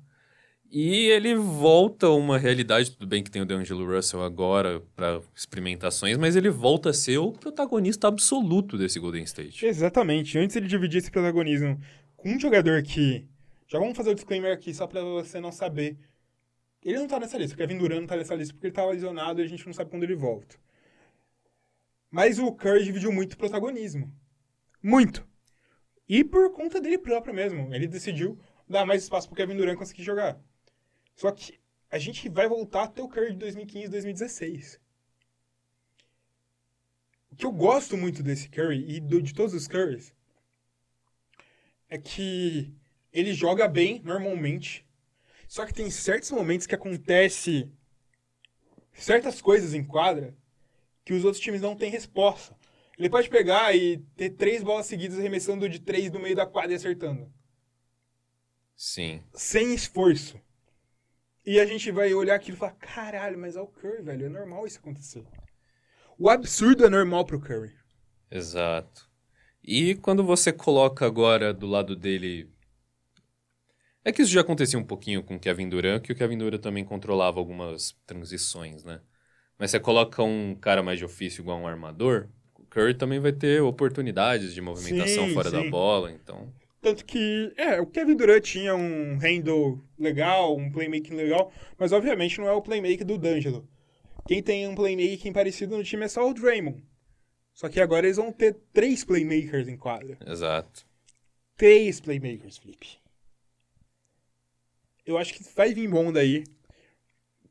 E 0.72 1.08
ele 1.08 1.34
volta 1.34 2.06
a 2.06 2.14
uma 2.14 2.38
realidade, 2.38 2.92
tudo 2.92 3.08
bem 3.08 3.24
que 3.24 3.32
tem 3.32 3.42
o 3.42 3.46
DeAngelo 3.46 3.92
Russell 3.92 4.22
agora 4.22 4.80
para 4.96 5.20
experimentações, 5.36 6.16
mas 6.16 6.36
ele 6.36 6.52
volta 6.52 6.92
a 6.92 6.94
ser 6.94 7.18
o 7.18 7.32
protagonista 7.32 8.08
absoluto 8.08 8.78
desse 8.78 9.00
Golden 9.00 9.24
State. 9.24 9.66
Exatamente. 9.66 10.38
Antes 10.38 10.56
ele 10.56 10.68
dividia 10.68 11.00
esse 11.00 11.10
protagonismo 11.10 11.80
com 12.16 12.30
um 12.30 12.40
jogador 12.40 12.84
que. 12.84 13.28
Já 13.68 13.80
vamos 13.80 13.98
fazer 13.98 14.12
o 14.12 14.16
disclaimer 14.16 14.54
aqui, 14.54 14.72
só 14.72 14.86
pra 14.86 15.02
você 15.02 15.40
não 15.40 15.52
saber. 15.52 15.98
Ele 16.84 17.00
não 17.00 17.08
tá 17.08 17.20
nessa 17.20 17.38
lista, 17.38 17.56
o 17.56 17.58
Kevin 17.58 17.78
Durant 17.78 18.02
não 18.02 18.08
tá 18.08 18.16
nessa 18.16 18.36
lista 18.36 18.54
porque 18.54 18.68
ele 18.68 18.74
tava 18.74 18.92
lesionado 18.92 19.42
e 19.42 19.44
a 19.44 19.48
gente 19.48 19.66
não 19.66 19.74
sabe 19.74 19.90
quando 19.90 20.04
ele 20.04 20.16
volta. 20.16 20.56
Mas 22.12 22.38
o 22.38 22.52
Curry 22.52 22.84
dividiu 22.84 23.12
muito 23.12 23.38
protagonismo. 23.38 24.12
Muito. 24.82 25.28
E 26.08 26.24
por 26.24 26.52
conta 26.54 26.80
dele 26.80 27.00
próprio 27.00 27.34
mesmo. 27.34 27.74
Ele 27.74 27.88
decidiu 27.88 28.40
dar 28.68 28.86
mais 28.86 29.02
espaço 29.02 29.28
pro 29.28 29.36
Kevin 29.36 29.58
Durant 29.58 29.78
conseguir 29.78 30.04
jogar. 30.04 30.40
Só 31.20 31.34
que 31.34 31.60
a 31.92 32.00
gente 32.00 32.30
vai 32.30 32.48
voltar 32.48 32.84
até 32.84 33.02
o 33.02 33.10
Curry 33.10 33.34
de 33.34 33.40
2015, 33.40 33.90
2016. 33.90 34.80
O 37.30 37.36
que 37.36 37.46
eu 37.46 37.52
gosto 37.52 37.98
muito 37.98 38.24
desse 38.24 38.48
Curry 38.48 38.90
e 38.90 39.02
do- 39.02 39.22
de 39.22 39.34
todos 39.34 39.54
os 39.54 39.68
Currys 39.68 40.14
é 41.90 41.98
que 41.98 42.74
ele 43.12 43.34
joga 43.34 43.68
bem 43.68 44.02
normalmente. 44.02 44.88
Só 45.46 45.66
que 45.66 45.74
tem 45.74 45.92
certos 45.92 46.32
momentos 46.32 46.66
que 46.66 46.74
acontece 46.76 47.70
certas 48.94 49.42
coisas 49.42 49.74
em 49.74 49.84
quadra 49.84 50.34
que 51.04 51.14
os 51.14 51.26
outros 51.26 51.44
times 51.44 51.60
não 51.60 51.76
têm 51.76 51.92
resposta. 51.92 52.56
Ele 52.98 53.10
pode 53.10 53.30
pegar 53.30 53.76
e 53.76 53.98
ter 54.16 54.30
três 54.30 54.64
bolas 54.64 54.86
seguidas 54.86 55.20
arremessando 55.20 55.68
de 55.68 55.82
três 55.82 56.10
no 56.14 56.20
meio 56.22 56.36
da 56.38 56.46
quadra 56.46 56.72
e 56.72 56.76
acertando. 56.76 57.30
Sim. 58.78 59.22
Sem 59.34 59.74
esforço. 59.74 60.40
E 61.50 61.60
a 61.60 61.66
gente 61.66 61.90
vai 61.90 62.14
olhar 62.14 62.36
aquilo 62.36 62.58
e 62.58 62.60
falar, 62.60 62.74
caralho, 62.74 63.36
mas 63.36 63.56
é 63.56 63.60
o 63.60 63.66
Curry, 63.66 64.04
velho. 64.04 64.28
É 64.28 64.30
normal 64.30 64.68
isso 64.68 64.78
acontecer. 64.78 65.26
O 66.16 66.30
absurdo 66.30 66.86
é 66.86 66.90
normal 66.90 67.26
pro 67.26 67.40
Curry. 67.40 67.74
Exato. 68.30 69.10
E 69.64 69.96
quando 69.96 70.24
você 70.24 70.54
coloca 70.54 71.08
agora 71.08 71.52
do 71.52 71.66
lado 71.66 71.96
dele. 71.96 72.48
É 74.06 74.12
que 74.12 74.22
isso 74.22 74.32
já 74.32 74.42
acontecia 74.42 74.78
um 74.78 74.84
pouquinho 74.84 75.24
com 75.24 75.38
o 75.38 75.40
Kevin 75.40 75.68
Durant, 75.68 76.04
que 76.04 76.12
o 76.12 76.16
Kevin 76.16 76.38
Durant 76.38 76.62
também 76.62 76.86
controlava 76.86 77.40
algumas 77.40 77.98
transições, 78.06 78.84
né? 78.84 79.02
Mas 79.58 79.72
você 79.72 79.80
coloca 79.80 80.22
um 80.22 80.54
cara 80.54 80.84
mais 80.84 81.00
de 81.00 81.06
ofício 81.06 81.42
igual 81.42 81.60
um 81.60 81.68
armador, 81.68 82.30
o 82.60 82.66
Curry 82.66 82.94
também 82.94 83.20
vai 83.20 83.34
ter 83.34 83.60
oportunidades 83.64 84.54
de 84.54 84.62
movimentação 84.62 85.28
Sim, 85.28 85.34
fora 85.34 85.50
da 85.50 85.64
sim. 85.64 85.70
bola, 85.72 86.12
então. 86.12 86.54
Tanto 86.82 87.04
que, 87.04 87.54
é, 87.58 87.82
o 87.82 87.86
Kevin 87.86 88.16
Durant 88.16 88.44
tinha 88.44 88.74
um 88.74 89.18
handle 89.18 89.84
legal, 89.98 90.56
um 90.56 90.72
playmaking 90.72 91.16
legal, 91.16 91.52
mas 91.78 91.92
obviamente 91.92 92.40
não 92.40 92.48
é 92.48 92.54
o 92.54 92.62
playmaking 92.62 93.06
do 93.06 93.18
D'Angelo. 93.18 93.68
Quem 94.26 94.42
tem 94.42 94.68
um 94.68 94.76
playmaking 94.76 95.34
parecido 95.34 95.76
no 95.76 95.84
time 95.84 96.06
é 96.06 96.08
só 96.08 96.30
o 96.30 96.34
Draymond. 96.34 96.84
Só 97.54 97.68
que 97.68 97.82
agora 97.82 98.06
eles 98.06 98.18
vão 98.18 98.32
ter 98.32 98.56
três 98.72 99.04
playmakers 99.04 99.68
em 99.68 99.76
quadra. 99.76 100.18
Exato. 100.26 100.88
Três 101.58 102.00
playmakers, 102.00 102.58
Felipe. 102.58 103.00
Eu 105.06 105.18
acho 105.18 105.34
que 105.34 105.44
vai 105.56 105.74
vir 105.74 105.90
bom 105.90 106.14
daí. 106.14 106.46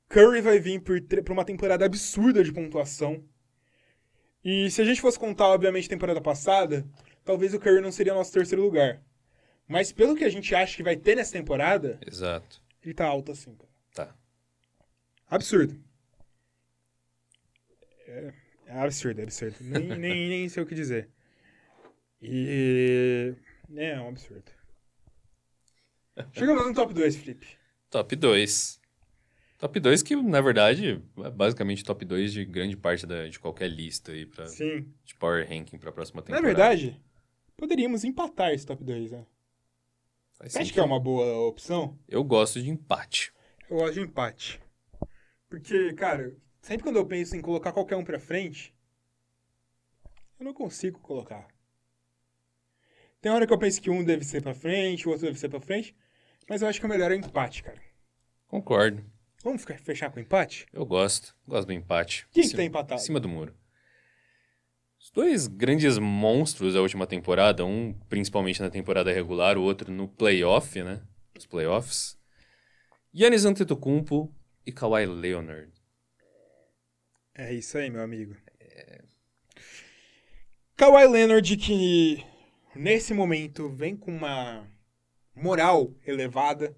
Curry 0.08 0.40
vai 0.40 0.58
vir 0.58 0.80
por, 0.80 0.98
por 1.02 1.32
uma 1.32 1.44
temporada 1.44 1.84
absurda 1.84 2.42
de 2.42 2.52
pontuação. 2.52 3.22
E 4.42 4.70
se 4.70 4.80
a 4.80 4.84
gente 4.84 5.00
fosse 5.00 5.18
contar, 5.18 5.48
obviamente, 5.48 5.86
a 5.86 5.90
temporada 5.90 6.20
passada, 6.22 6.86
talvez 7.24 7.52
o 7.52 7.60
Curry 7.60 7.82
não 7.82 7.92
seria 7.92 8.14
nosso 8.14 8.32
terceiro 8.32 8.62
lugar. 8.62 9.02
Mas 9.68 9.92
pelo 9.92 10.16
que 10.16 10.24
a 10.24 10.30
gente 10.30 10.54
acha 10.54 10.74
que 10.74 10.82
vai 10.82 10.96
ter 10.96 11.14
nessa 11.14 11.32
temporada, 11.32 12.00
Exato. 12.06 12.62
ele 12.82 12.94
tá 12.94 13.06
alto 13.06 13.32
assim, 13.32 13.54
cara. 13.54 13.68
Tá. 13.94 14.16
Absurdo. 15.28 15.78
É, 18.06 18.32
é 18.66 18.78
absurdo, 18.80 19.20
é 19.20 19.24
absurdo. 19.24 19.56
Nem, 19.60 19.82
nem, 19.98 20.28
nem 20.28 20.48
sei 20.48 20.62
o 20.62 20.66
que 20.66 20.74
dizer. 20.74 21.10
E. 22.22 23.34
É, 23.76 23.90
é 23.90 24.00
um 24.00 24.08
absurdo. 24.08 24.50
Chegamos 26.32 26.66
no 26.66 26.74
top 26.74 26.92
2, 26.94 27.16
Felipe. 27.16 27.46
Top 27.90 28.16
2. 28.16 28.80
Top 29.58 29.78
2 29.78 30.02
que, 30.02 30.16
na 30.16 30.40
verdade, 30.40 31.02
é 31.18 31.30
basicamente 31.30 31.84
top 31.84 32.04
2 32.04 32.32
de 32.32 32.44
grande 32.44 32.76
parte 32.76 33.06
da, 33.06 33.28
de 33.28 33.38
qualquer 33.38 33.68
lista 33.68 34.12
aí 34.12 34.24
pra, 34.24 34.46
Sim. 34.46 34.92
de 35.04 35.14
Power 35.16 35.46
Ranking 35.48 35.78
pra 35.78 35.92
próxima 35.92 36.20
Na 36.20 36.26
temporada. 36.26 36.46
verdade, 36.46 37.00
poderíamos 37.56 38.04
empatar 38.04 38.52
esse 38.52 38.64
top 38.64 38.82
2, 38.82 39.10
né? 39.12 39.26
Faz 40.38 40.52
sentido. 40.52 40.74
que 40.74 40.80
é 40.80 40.82
uma 40.84 41.00
boa 41.00 41.46
opção? 41.48 41.98
Eu 42.08 42.22
gosto 42.22 42.62
de 42.62 42.70
empate. 42.70 43.32
Eu 43.68 43.78
gosto 43.78 43.94
de 43.94 44.00
empate. 44.00 44.60
Porque, 45.48 45.92
cara, 45.94 46.36
sempre 46.60 46.82
quando 46.84 46.96
eu 46.96 47.06
penso 47.06 47.34
em 47.36 47.40
colocar 47.40 47.72
qualquer 47.72 47.96
um 47.96 48.04
pra 48.04 48.18
frente, 48.20 48.74
eu 50.38 50.44
não 50.44 50.52
consigo 50.54 51.00
colocar. 51.00 51.48
Tem 53.20 53.32
hora 53.32 53.46
que 53.46 53.52
eu 53.52 53.58
penso 53.58 53.80
que 53.82 53.90
um 53.90 54.04
deve 54.04 54.24
ser 54.24 54.42
pra 54.42 54.54
frente, 54.54 55.06
o 55.08 55.10
outro 55.10 55.26
deve 55.26 55.38
ser 55.38 55.48
pra 55.48 55.60
frente, 55.60 55.96
mas 56.48 56.62
eu 56.62 56.68
acho 56.68 56.78
que 56.78 56.86
o 56.86 56.88
melhor 56.88 57.10
é 57.10 57.14
o 57.14 57.18
empate, 57.18 57.62
cara. 57.62 57.80
Concordo. 58.46 59.04
Vamos 59.42 59.62
ficar- 59.62 59.78
fechar 59.78 60.10
com 60.10 60.20
empate? 60.20 60.66
Eu 60.72 60.86
gosto. 60.86 61.34
Gosto 61.46 61.66
do 61.66 61.72
empate. 61.72 62.26
Quem 62.30 62.44
Em 62.44 62.48
que 62.48 62.56
tá 62.56 62.62
empatado? 62.62 63.00
Em 63.00 63.04
cima 63.04 63.18
do 63.18 63.28
muro. 63.28 63.54
Os 65.00 65.10
dois 65.10 65.46
grandes 65.46 65.96
monstros 65.98 66.74
da 66.74 66.82
última 66.82 67.06
temporada, 67.06 67.64
um 67.64 67.92
principalmente 68.08 68.60
na 68.60 68.68
temporada 68.68 69.12
regular, 69.12 69.56
o 69.56 69.62
outro 69.62 69.92
no 69.92 70.08
playoff, 70.08 70.82
né? 70.82 71.00
Os 71.36 71.46
playoffs. 71.46 72.18
Yannis 73.14 73.44
Antetokounmpo 73.44 74.34
e 74.66 74.72
Kawhi 74.72 75.06
Leonard. 75.06 75.72
É 77.34 77.54
isso 77.54 77.78
aí, 77.78 77.88
meu 77.88 78.02
amigo. 78.02 78.36
Kawhi 80.76 81.06
Leonard 81.08 81.56
que 81.56 82.24
nesse 82.74 83.12
momento 83.12 83.68
vem 83.68 83.96
com 83.96 84.10
uma 84.14 84.64
moral 85.34 85.92
elevada, 86.06 86.76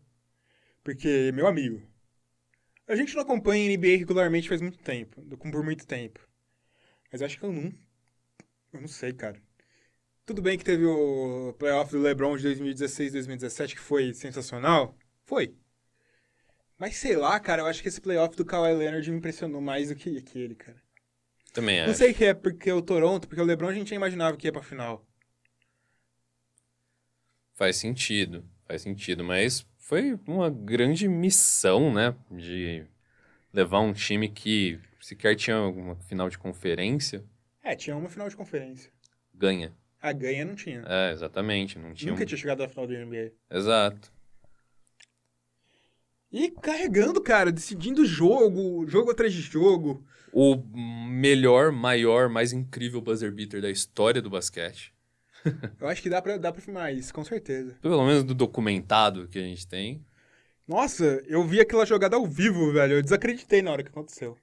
porque 0.82 1.30
meu 1.34 1.46
amigo, 1.46 1.82
a 2.86 2.96
gente 2.96 3.14
não 3.14 3.22
acompanha 3.22 3.76
NBA 3.76 3.98
regularmente 3.98 4.48
faz 4.48 4.60
muito 4.60 4.78
tempo, 4.78 5.20
por 5.22 5.62
muito 5.62 5.86
tempo. 5.86 6.20
Mas 7.12 7.22
acho 7.22 7.38
que 7.38 7.44
eu 7.44 7.52
não 7.52 7.72
eu 8.72 8.80
não 8.80 8.88
sei, 8.88 9.12
cara. 9.12 9.40
Tudo 10.26 10.42
bem 10.42 10.58
que 10.58 10.64
teve 10.64 10.86
o 10.86 11.54
playoff 11.58 11.92
do 11.92 12.00
LeBron 12.00 12.36
de 12.36 12.44
2016, 12.44 13.12
2017 13.12 13.74
que 13.74 13.80
foi 13.80 14.14
sensacional, 14.14 14.96
foi. 15.24 15.56
Mas 16.78 16.96
sei 16.96 17.16
lá, 17.16 17.38
cara, 17.38 17.62
eu 17.62 17.66
acho 17.66 17.82
que 17.82 17.88
esse 17.88 18.00
playoff 18.00 18.36
do 18.36 18.44
Kawhi 18.44 18.74
Leonard 18.74 19.08
me 19.10 19.18
impressionou 19.18 19.60
mais 19.60 19.88
do 19.88 19.94
que 19.94 20.16
aquele, 20.18 20.54
cara. 20.54 20.82
Também 21.52 21.80
Não 21.84 21.90
acho. 21.90 21.98
sei 21.98 22.14
que 22.14 22.24
é 22.24 22.34
porque 22.34 22.70
o 22.72 22.82
Toronto, 22.82 23.28
porque 23.28 23.40
o 23.40 23.44
LeBron 23.44 23.68
a 23.68 23.74
gente 23.74 23.90
já 23.90 23.96
imaginava 23.96 24.36
que 24.36 24.46
ia 24.46 24.52
pra 24.52 24.62
final. 24.62 25.06
Faz 27.54 27.76
sentido. 27.76 28.44
Faz 28.66 28.82
sentido. 28.82 29.22
Mas 29.24 29.66
foi 29.78 30.18
uma 30.26 30.48
grande 30.50 31.08
missão, 31.08 31.92
né? 31.92 32.14
De 32.30 32.86
levar 33.52 33.80
um 33.80 33.92
time 33.92 34.28
que 34.28 34.80
sequer 35.00 35.36
tinha 35.36 35.60
uma 35.60 35.96
final 35.96 36.28
de 36.28 36.38
conferência. 36.38 37.24
É, 37.62 37.74
tinha 37.76 37.96
uma 37.96 38.08
final 38.08 38.28
de 38.28 38.36
conferência. 38.36 38.90
Ganha. 39.34 39.72
A 40.00 40.12
ganha 40.12 40.44
não 40.44 40.54
tinha. 40.54 40.82
É, 40.86 41.12
exatamente. 41.12 41.78
Não 41.78 41.92
tinha. 41.92 42.10
Nunca 42.10 42.24
um- 42.24 42.26
tinha 42.26 42.38
chegado 42.38 42.62
à 42.62 42.68
final 42.68 42.86
do 42.86 42.94
NBA. 42.94 43.32
Exato. 43.50 44.10
E 46.32 46.50
carregando, 46.50 47.20
cara, 47.20 47.50
decidindo 47.50 48.04
jogo, 48.04 48.86
jogo 48.86 49.10
atrás 49.10 49.32
de 49.32 49.40
jogo. 49.40 50.04
O 50.32 50.56
melhor, 51.08 51.72
maior, 51.72 52.28
mais 52.28 52.52
incrível 52.52 53.00
buzzer 53.00 53.32
beater 53.32 53.60
da 53.60 53.68
história 53.70 54.22
do 54.22 54.30
basquete. 54.30 54.94
Eu 55.80 55.88
acho 55.88 56.00
que 56.00 56.08
dá 56.08 56.22
pra, 56.22 56.36
dá 56.36 56.52
pra 56.52 56.62
filmar 56.62 56.94
isso, 56.94 57.12
com 57.12 57.24
certeza. 57.24 57.76
Pelo 57.82 58.04
menos 58.06 58.22
do 58.22 58.34
documentado 58.34 59.26
que 59.26 59.38
a 59.38 59.42
gente 59.42 59.66
tem. 59.66 60.04
Nossa, 60.68 61.20
eu 61.26 61.42
vi 61.44 61.58
aquela 61.60 61.84
jogada 61.84 62.14
ao 62.14 62.24
vivo, 62.24 62.72
velho. 62.72 62.94
Eu 62.94 63.02
desacreditei 63.02 63.60
na 63.60 63.72
hora 63.72 63.82
que 63.82 63.88
aconteceu. 63.88 64.38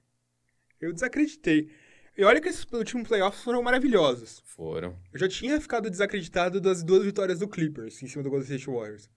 Eu 0.78 0.92
desacreditei. 0.92 1.70
E 2.18 2.24
olha 2.24 2.40
que 2.40 2.48
esses 2.48 2.66
últimos 2.72 3.06
playoffs 3.06 3.44
foram 3.44 3.62
maravilhosos. 3.62 4.42
Foram. 4.44 4.98
Eu 5.12 5.20
já 5.20 5.28
tinha 5.28 5.60
ficado 5.60 5.88
desacreditado 5.88 6.60
das 6.60 6.82
duas 6.82 7.04
vitórias 7.04 7.38
do 7.38 7.46
Clippers 7.46 8.02
em 8.02 8.08
cima 8.08 8.24
do 8.24 8.28
Golden 8.28 8.44
State 8.44 8.66
Warriors. 8.68 9.08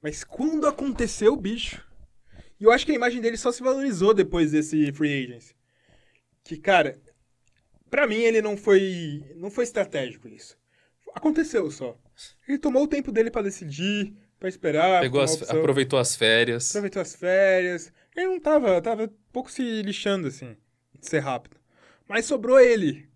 Mas 0.00 0.24
quando 0.24 0.66
aconteceu, 0.66 1.36
bicho. 1.36 1.86
E 2.58 2.64
eu 2.64 2.72
acho 2.72 2.86
que 2.86 2.92
a 2.92 2.94
imagem 2.94 3.20
dele 3.20 3.36
só 3.36 3.52
se 3.52 3.62
valorizou 3.62 4.14
depois 4.14 4.52
desse 4.52 4.90
free 4.90 5.22
agency. 5.22 5.54
Que, 6.42 6.56
cara, 6.56 6.98
pra 7.90 8.06
mim 8.06 8.22
ele 8.22 8.40
não 8.40 8.56
foi. 8.56 9.22
Não 9.36 9.50
foi 9.50 9.64
estratégico 9.64 10.26
isso. 10.26 10.56
Aconteceu 11.14 11.70
só. 11.70 11.94
Ele 12.48 12.58
tomou 12.58 12.84
o 12.84 12.88
tempo 12.88 13.12
dele 13.12 13.30
pra 13.30 13.42
decidir, 13.42 14.14
pra 14.38 14.48
esperar. 14.48 15.02
Pegou 15.02 15.20
as, 15.20 15.42
aproveitou 15.42 15.98
as 15.98 16.16
férias. 16.16 16.70
Aproveitou 16.70 17.02
as 17.02 17.14
férias. 17.14 17.92
Ele 18.16 18.28
não 18.28 18.40
tava, 18.40 18.80
tava 18.80 19.04
um 19.04 19.10
pouco 19.30 19.52
se 19.52 19.82
lixando, 19.82 20.28
assim, 20.28 20.56
de 20.98 21.06
ser 21.06 21.18
rápido. 21.18 21.59
Mas 22.10 22.24
sobrou 22.24 22.58
ele. 22.58 23.08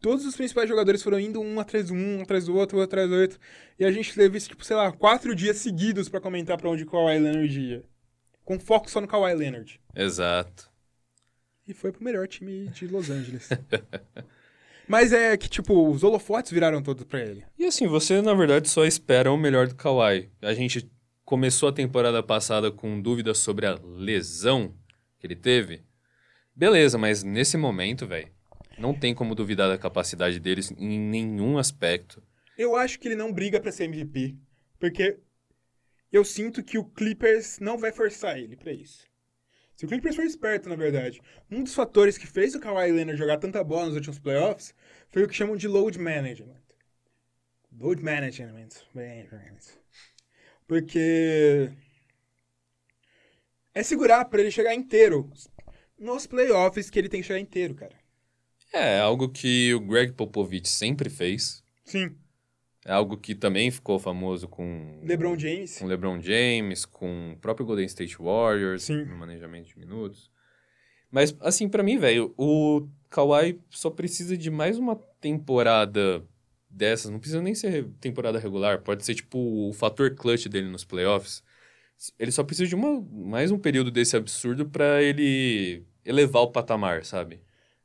Todos 0.00 0.24
os 0.24 0.34
principais 0.34 0.66
jogadores 0.66 1.02
foram 1.02 1.20
indo 1.20 1.42
um 1.42 1.60
atrás 1.60 1.88
do 1.88 1.92
um, 1.94 2.16
um 2.16 2.22
atrás 2.22 2.46
do 2.46 2.56
outro, 2.56 2.78
um 2.78 2.80
atrás 2.80 3.06
do 3.06 3.14
outro. 3.14 3.38
E 3.78 3.84
a 3.84 3.92
gente 3.92 4.14
teve, 4.14 4.40
tipo, 4.40 4.64
sei 4.64 4.76
lá, 4.76 4.90
quatro 4.90 5.34
dias 5.34 5.58
seguidos 5.58 6.08
pra 6.08 6.18
comentar 6.18 6.56
pra 6.56 6.70
onde 6.70 6.84
o 6.84 6.86
Kawhi 6.86 7.18
Leonard 7.18 7.60
ia. 7.60 7.84
Com 8.46 8.58
foco 8.58 8.90
só 8.90 8.98
no 8.98 9.06
Kawhi 9.06 9.34
Leonard. 9.34 9.78
Exato. 9.94 10.70
E 11.66 11.74
foi 11.74 11.92
pro 11.92 12.02
melhor 12.02 12.26
time 12.26 12.68
de 12.68 12.86
Los 12.86 13.10
Angeles. 13.10 13.50
Mas 14.88 15.12
é 15.12 15.36
que, 15.36 15.46
tipo, 15.46 15.90
os 15.90 16.02
holofotes 16.02 16.50
viraram 16.50 16.82
todos 16.82 17.04
pra 17.04 17.20
ele. 17.20 17.44
E 17.58 17.66
assim, 17.66 17.86
você 17.86 18.22
na 18.22 18.32
verdade 18.32 18.70
só 18.70 18.86
espera 18.86 19.30
o 19.30 19.36
melhor 19.36 19.66
do 19.66 19.74
Kawhi. 19.74 20.30
A 20.40 20.54
gente 20.54 20.90
começou 21.26 21.68
a 21.68 21.72
temporada 21.74 22.22
passada 22.22 22.72
com 22.72 22.98
dúvidas 23.02 23.36
sobre 23.36 23.66
a 23.66 23.78
lesão 23.84 24.72
que 25.18 25.26
ele 25.26 25.36
teve. 25.36 25.86
Beleza, 26.58 26.98
mas 26.98 27.22
nesse 27.22 27.56
momento, 27.56 28.04
velho, 28.04 28.28
não 28.76 28.92
tem 28.92 29.14
como 29.14 29.32
duvidar 29.32 29.68
da 29.68 29.78
capacidade 29.78 30.40
deles 30.40 30.72
em 30.76 30.98
nenhum 30.98 31.56
aspecto. 31.56 32.20
Eu 32.58 32.74
acho 32.74 32.98
que 32.98 33.06
ele 33.06 33.14
não 33.14 33.32
briga 33.32 33.60
pra 33.60 33.70
ser 33.70 33.84
MVP, 33.84 34.36
porque 34.76 35.20
eu 36.10 36.24
sinto 36.24 36.60
que 36.60 36.76
o 36.76 36.84
Clippers 36.84 37.60
não 37.60 37.78
vai 37.78 37.92
forçar 37.92 38.36
ele 38.40 38.56
pra 38.56 38.72
isso. 38.72 39.06
Se 39.76 39.84
o 39.84 39.88
Clippers 39.88 40.16
for 40.16 40.24
esperto, 40.24 40.68
na 40.68 40.74
verdade, 40.74 41.20
um 41.48 41.62
dos 41.62 41.76
fatores 41.76 42.18
que 42.18 42.26
fez 42.26 42.56
o 42.56 42.60
Kawhi 42.60 42.90
Leonard 42.90 43.16
jogar 43.16 43.36
tanta 43.36 43.62
bola 43.62 43.86
nos 43.86 43.94
últimos 43.94 44.18
playoffs 44.18 44.74
foi 45.10 45.22
o 45.22 45.28
que 45.28 45.36
chamam 45.36 45.56
de 45.56 45.68
load 45.68 45.96
management. 45.96 46.60
Load 47.70 48.02
management. 48.02 48.70
Porque 50.66 51.70
é 53.72 53.82
segurar 53.84 54.24
pra 54.24 54.40
ele 54.40 54.50
chegar 54.50 54.74
inteiro 54.74 55.30
nos 55.98 56.26
playoffs 56.26 56.90
que 56.90 56.98
ele 56.98 57.08
tem 57.08 57.20
que 57.20 57.26
chegar 57.26 57.40
inteiro, 57.40 57.74
cara. 57.74 57.96
É 58.72 59.00
algo 59.00 59.28
que 59.28 59.72
o 59.74 59.80
Greg 59.80 60.12
Popovich 60.12 60.68
sempre 60.68 61.08
fez. 61.08 61.62
Sim. 61.84 62.14
É 62.84 62.92
algo 62.92 63.16
que 63.16 63.34
também 63.34 63.70
ficou 63.70 63.98
famoso 63.98 64.48
com 64.48 65.00
LeBron 65.02 65.38
James. 65.38 65.78
com 65.78 65.86
LeBron 65.86 66.20
James, 66.22 66.84
com 66.84 67.32
o 67.32 67.36
próprio 67.36 67.66
Golden 67.66 67.86
State 67.86 68.16
Warriors, 68.16 68.84
Sim. 68.84 69.04
no 69.04 69.16
manejamento 69.16 69.68
de 69.68 69.78
minutos. 69.78 70.30
Mas, 71.10 71.34
assim, 71.40 71.68
pra 71.68 71.82
mim, 71.82 71.98
velho, 71.98 72.34
o 72.36 72.86
Kawhi 73.10 73.60
só 73.70 73.90
precisa 73.90 74.36
de 74.36 74.50
mais 74.50 74.78
uma 74.78 74.96
temporada 75.20 76.22
dessas. 76.68 77.10
Não 77.10 77.18
precisa 77.18 77.42
nem 77.42 77.54
ser 77.54 77.88
temporada 78.00 78.38
regular, 78.38 78.82
pode 78.82 79.04
ser, 79.04 79.14
tipo, 79.14 79.38
o 79.38 79.72
fator 79.72 80.14
clutch 80.14 80.46
dele 80.46 80.68
nos 80.68 80.84
playoffs. 80.84 81.42
Ele 82.18 82.30
só 82.30 82.44
precisa 82.44 82.68
de 82.68 82.74
uma, 82.74 83.00
mais 83.10 83.50
um 83.50 83.58
período 83.58 83.90
desse 83.90 84.16
absurdo 84.16 84.68
pra 84.68 85.02
ele 85.02 85.82
elevar 86.04 86.42
o 86.42 86.50
patamar, 86.50 87.04
sabe? 87.04 87.40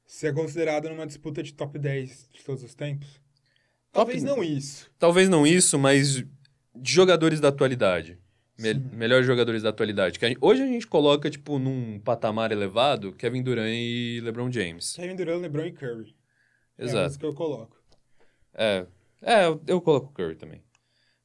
Ser 0.05 0.34
considerado 0.34 0.89
numa 0.89 1.07
disputa 1.07 1.41
de 1.41 1.53
top 1.53 1.78
10 1.80 2.30
de 2.34 2.43
todos 2.43 2.64
os 2.64 2.74
tempos? 2.76 3.07
Top- 3.91 4.05
Talvez 4.11 4.24
não 4.24 4.43
isso. 4.43 4.89
Talvez 4.99 5.30
não 5.30 5.45
isso, 5.47 5.78
mas 5.80 6.16
de 6.76 6.91
jogadores 6.91 7.39
da 7.39 7.49
atualidade. 7.49 8.18
Me- 8.59 8.74
melhores 8.74 9.26
jogadores 9.26 9.64
da 9.64 9.70
atualidade. 9.70 10.20
Que 10.20 10.26
a 10.26 10.28
gente- 10.30 10.38
hoje 10.41 10.61
a 10.61 10.68
gente 10.68 10.86
coloca, 10.88 11.30
tipo, 11.30 11.57
num 11.57 11.99
patamar 11.99 12.51
elevado, 12.51 13.14
Kevin 13.14 13.41
Durant 13.41 13.68
e 13.74 14.20
LeBron 14.24 14.51
James. 14.51 14.93
Kevin 14.95 15.16
Durant, 15.16 15.41
LeBron 15.41 15.66
e 15.66 15.72
Curry. 15.72 16.16
É 16.78 16.84
Exato. 16.86 17.09
isso 17.09 17.20
que 17.20 17.26
eu 17.26 17.34
coloco. 17.34 17.78
É, 18.53 18.86
é 19.22 19.45
eu, 19.45 19.61
eu 19.68 19.82
coloco 19.82 20.07
o 20.07 20.11
Curry 20.14 20.36
também. 20.36 20.61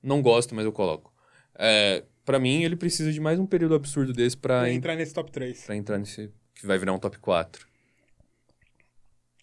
Não 0.03 0.22
gosto, 0.22 0.55
mas 0.55 0.64
eu 0.64 0.72
coloco. 0.72 1.12
É, 1.55 2.05
pra 2.24 2.39
mim, 2.39 2.62
ele 2.62 2.76
precisa 2.76 3.12
de 3.12 3.20
mais 3.20 3.39
um 3.39 3.47
período 3.47 3.74
absurdo 3.74 4.12
desse 4.12 4.36
pra, 4.36 4.61
Pra 4.61 4.70
en- 4.70 4.76
entrar 4.76 4.95
nesse 4.97 5.12
top 5.12 5.30
3. 5.30 5.64
pra 5.64 5.74
entrar 5.76 5.99
nesse... 5.99 6.30
Que 6.59 6.67
vai 6.67 6.77
virar 6.77 6.93
um 6.93 6.99
top 6.99 7.19
4. 7.21 7.69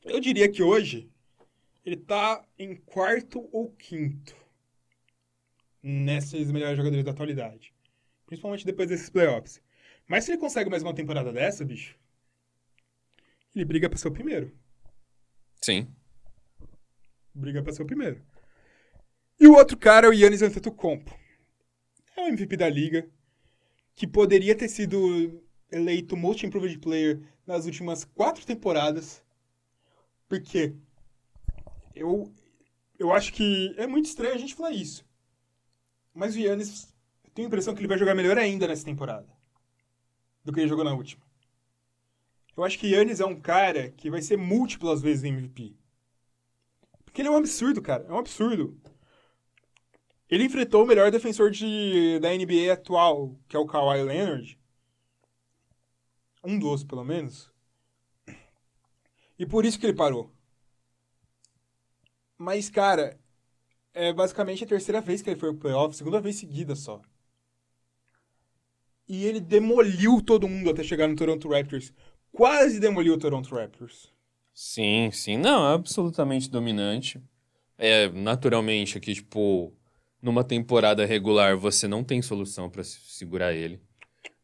Eu 0.04 0.20
diria 0.20 0.52
que 0.52 0.62
hoje 0.62 1.10
ele 1.86 1.96
tá 1.96 2.46
em 2.60 2.76
quarto 2.76 3.48
ou 3.54 3.72
quinto 3.72 4.36
nesses 5.82 6.52
melhores 6.52 6.76
jogadores 6.76 7.06
da 7.06 7.12
atualidade. 7.12 7.74
Principalmente 8.26 8.66
depois 8.66 8.90
desses 8.90 9.10
playoffs. 9.10 9.62
Mas 10.06 10.26
se 10.26 10.32
ele 10.32 10.40
consegue 10.40 10.70
mais 10.70 10.84
uma 10.84 10.94
temporada 10.94 11.32
dessa, 11.32 11.64
bicho, 11.64 11.98
ele 13.56 13.64
briga 13.64 13.90
pra 13.90 13.98
ser 13.98 14.10
o 14.10 14.14
primeiro. 14.14 14.52
Sim. 15.62 15.88
briga 17.34 17.64
pra 17.64 17.72
ser 17.72 17.84
o 17.84 17.88
primeiro. 17.88 18.22
E 19.40 19.48
o 19.48 19.54
outro 19.54 19.78
cara 19.78 20.08
é 20.08 20.10
o 20.10 20.14
Yannis 20.14 20.42
Antetokounmpo. 20.42 21.18
É 22.18 22.22
o 22.22 22.28
MVP 22.28 22.58
da 22.58 22.70
liga, 22.70 23.10
que 23.96 24.06
poderia 24.06 24.56
ter 24.56 24.68
sido 24.68 25.45
eleito 25.76 26.16
Most 26.16 26.46
Improved 26.46 26.80
Player 26.80 27.22
nas 27.46 27.66
últimas 27.66 28.06
quatro 28.06 28.46
temporadas. 28.46 29.24
Porque 30.28 30.74
eu, 31.94 32.34
eu 32.98 33.12
acho 33.12 33.34
que 33.34 33.74
é 33.78 33.86
muito 33.86 34.06
estranho 34.06 34.34
a 34.34 34.38
gente 34.38 34.56
falar 34.56 34.72
isso. 34.72 35.06
Mas 36.14 36.36
o 36.36 36.40
Yannis, 36.40 36.94
eu 37.24 37.32
tenho 37.32 37.48
a 37.48 37.50
impressão 37.50 37.74
que 37.74 37.82
ele 37.82 37.88
vai 37.88 37.98
jogar 37.98 38.16
melhor 38.16 38.38
ainda 38.38 38.68
nessa 38.68 38.86
temporada 38.86 39.28
do 40.44 40.54
que 40.54 40.60
ele 40.60 40.70
jogou 40.70 40.86
na 40.86 40.94
última. 40.94 41.24
Eu 42.56 42.64
acho 42.64 42.80
que 42.80 42.88
Yannis 42.88 43.20
é 43.20 43.26
um 43.26 43.40
cara 43.40 43.92
que 43.92 44.10
vai 44.10 44.22
ser 44.22 44.38
múltiplas 44.38 45.02
vezes 45.02 45.26
MVP. 45.26 45.76
Porque 47.04 47.22
ele 47.22 47.28
é 47.28 47.32
um 47.32 47.38
absurdo, 47.38 47.82
cara. 47.82 48.06
É 48.08 48.12
um 48.12 48.18
absurdo. 48.18 48.80
Ele 50.30 50.46
enfrentou 50.46 50.84
o 50.84 50.88
melhor 50.88 51.12
defensor 51.12 51.52
de, 51.52 52.18
da 52.20 52.30
NBA 52.30 52.72
atual, 52.72 53.38
que 53.48 53.56
é 53.56 53.60
o 53.60 53.66
Kawhi 53.66 54.02
Leonard. 54.04 54.58
Um 56.46 56.60
dos, 56.60 56.84
pelo 56.84 57.04
menos. 57.04 57.52
E 59.38 59.46
por 59.46 59.66
isso 59.66 59.80
que 59.80 59.86
ele 59.86 59.96
parou. 59.96 60.32
Mas, 62.38 62.70
cara, 62.70 63.20
é 63.94 64.14
basicamente 64.14 64.64
a 64.64 64.68
terceira 64.68 65.02
vez 65.02 65.22
que 65.22 65.30
ele 65.30 65.40
foi 65.40 65.52
pro 65.52 65.62
playoff, 65.62 65.96
segunda 65.96 66.22
vez 66.22 66.36
seguida 66.36 66.76
só. 66.76 67.02
E 69.08 69.26
ele 69.26 69.40
demoliu 69.40 70.22
todo 70.22 70.48
mundo 70.48 70.70
até 70.70 70.84
chegar 70.84 71.08
no 71.08 71.16
Toronto 71.16 71.50
Raptors. 71.50 71.94
Quase 72.32 72.80
demoliu 72.80 73.14
o 73.14 73.18
Toronto 73.18 73.54
Raptors. 73.54 74.14
Sim, 74.54 75.10
sim. 75.12 75.38
Não, 75.38 75.70
é 75.70 75.74
absolutamente 75.74 76.50
dominante. 76.50 77.22
É, 77.78 78.10
naturalmente, 78.10 78.98
aqui, 78.98 79.14
tipo, 79.14 79.74
numa 80.22 80.44
temporada 80.44 81.06
regular, 81.06 81.58
você 81.58 81.88
não 81.88 82.04
tem 82.04 82.22
solução 82.22 82.70
para 82.70 82.84
segurar 82.84 83.54
ele. 83.54 83.82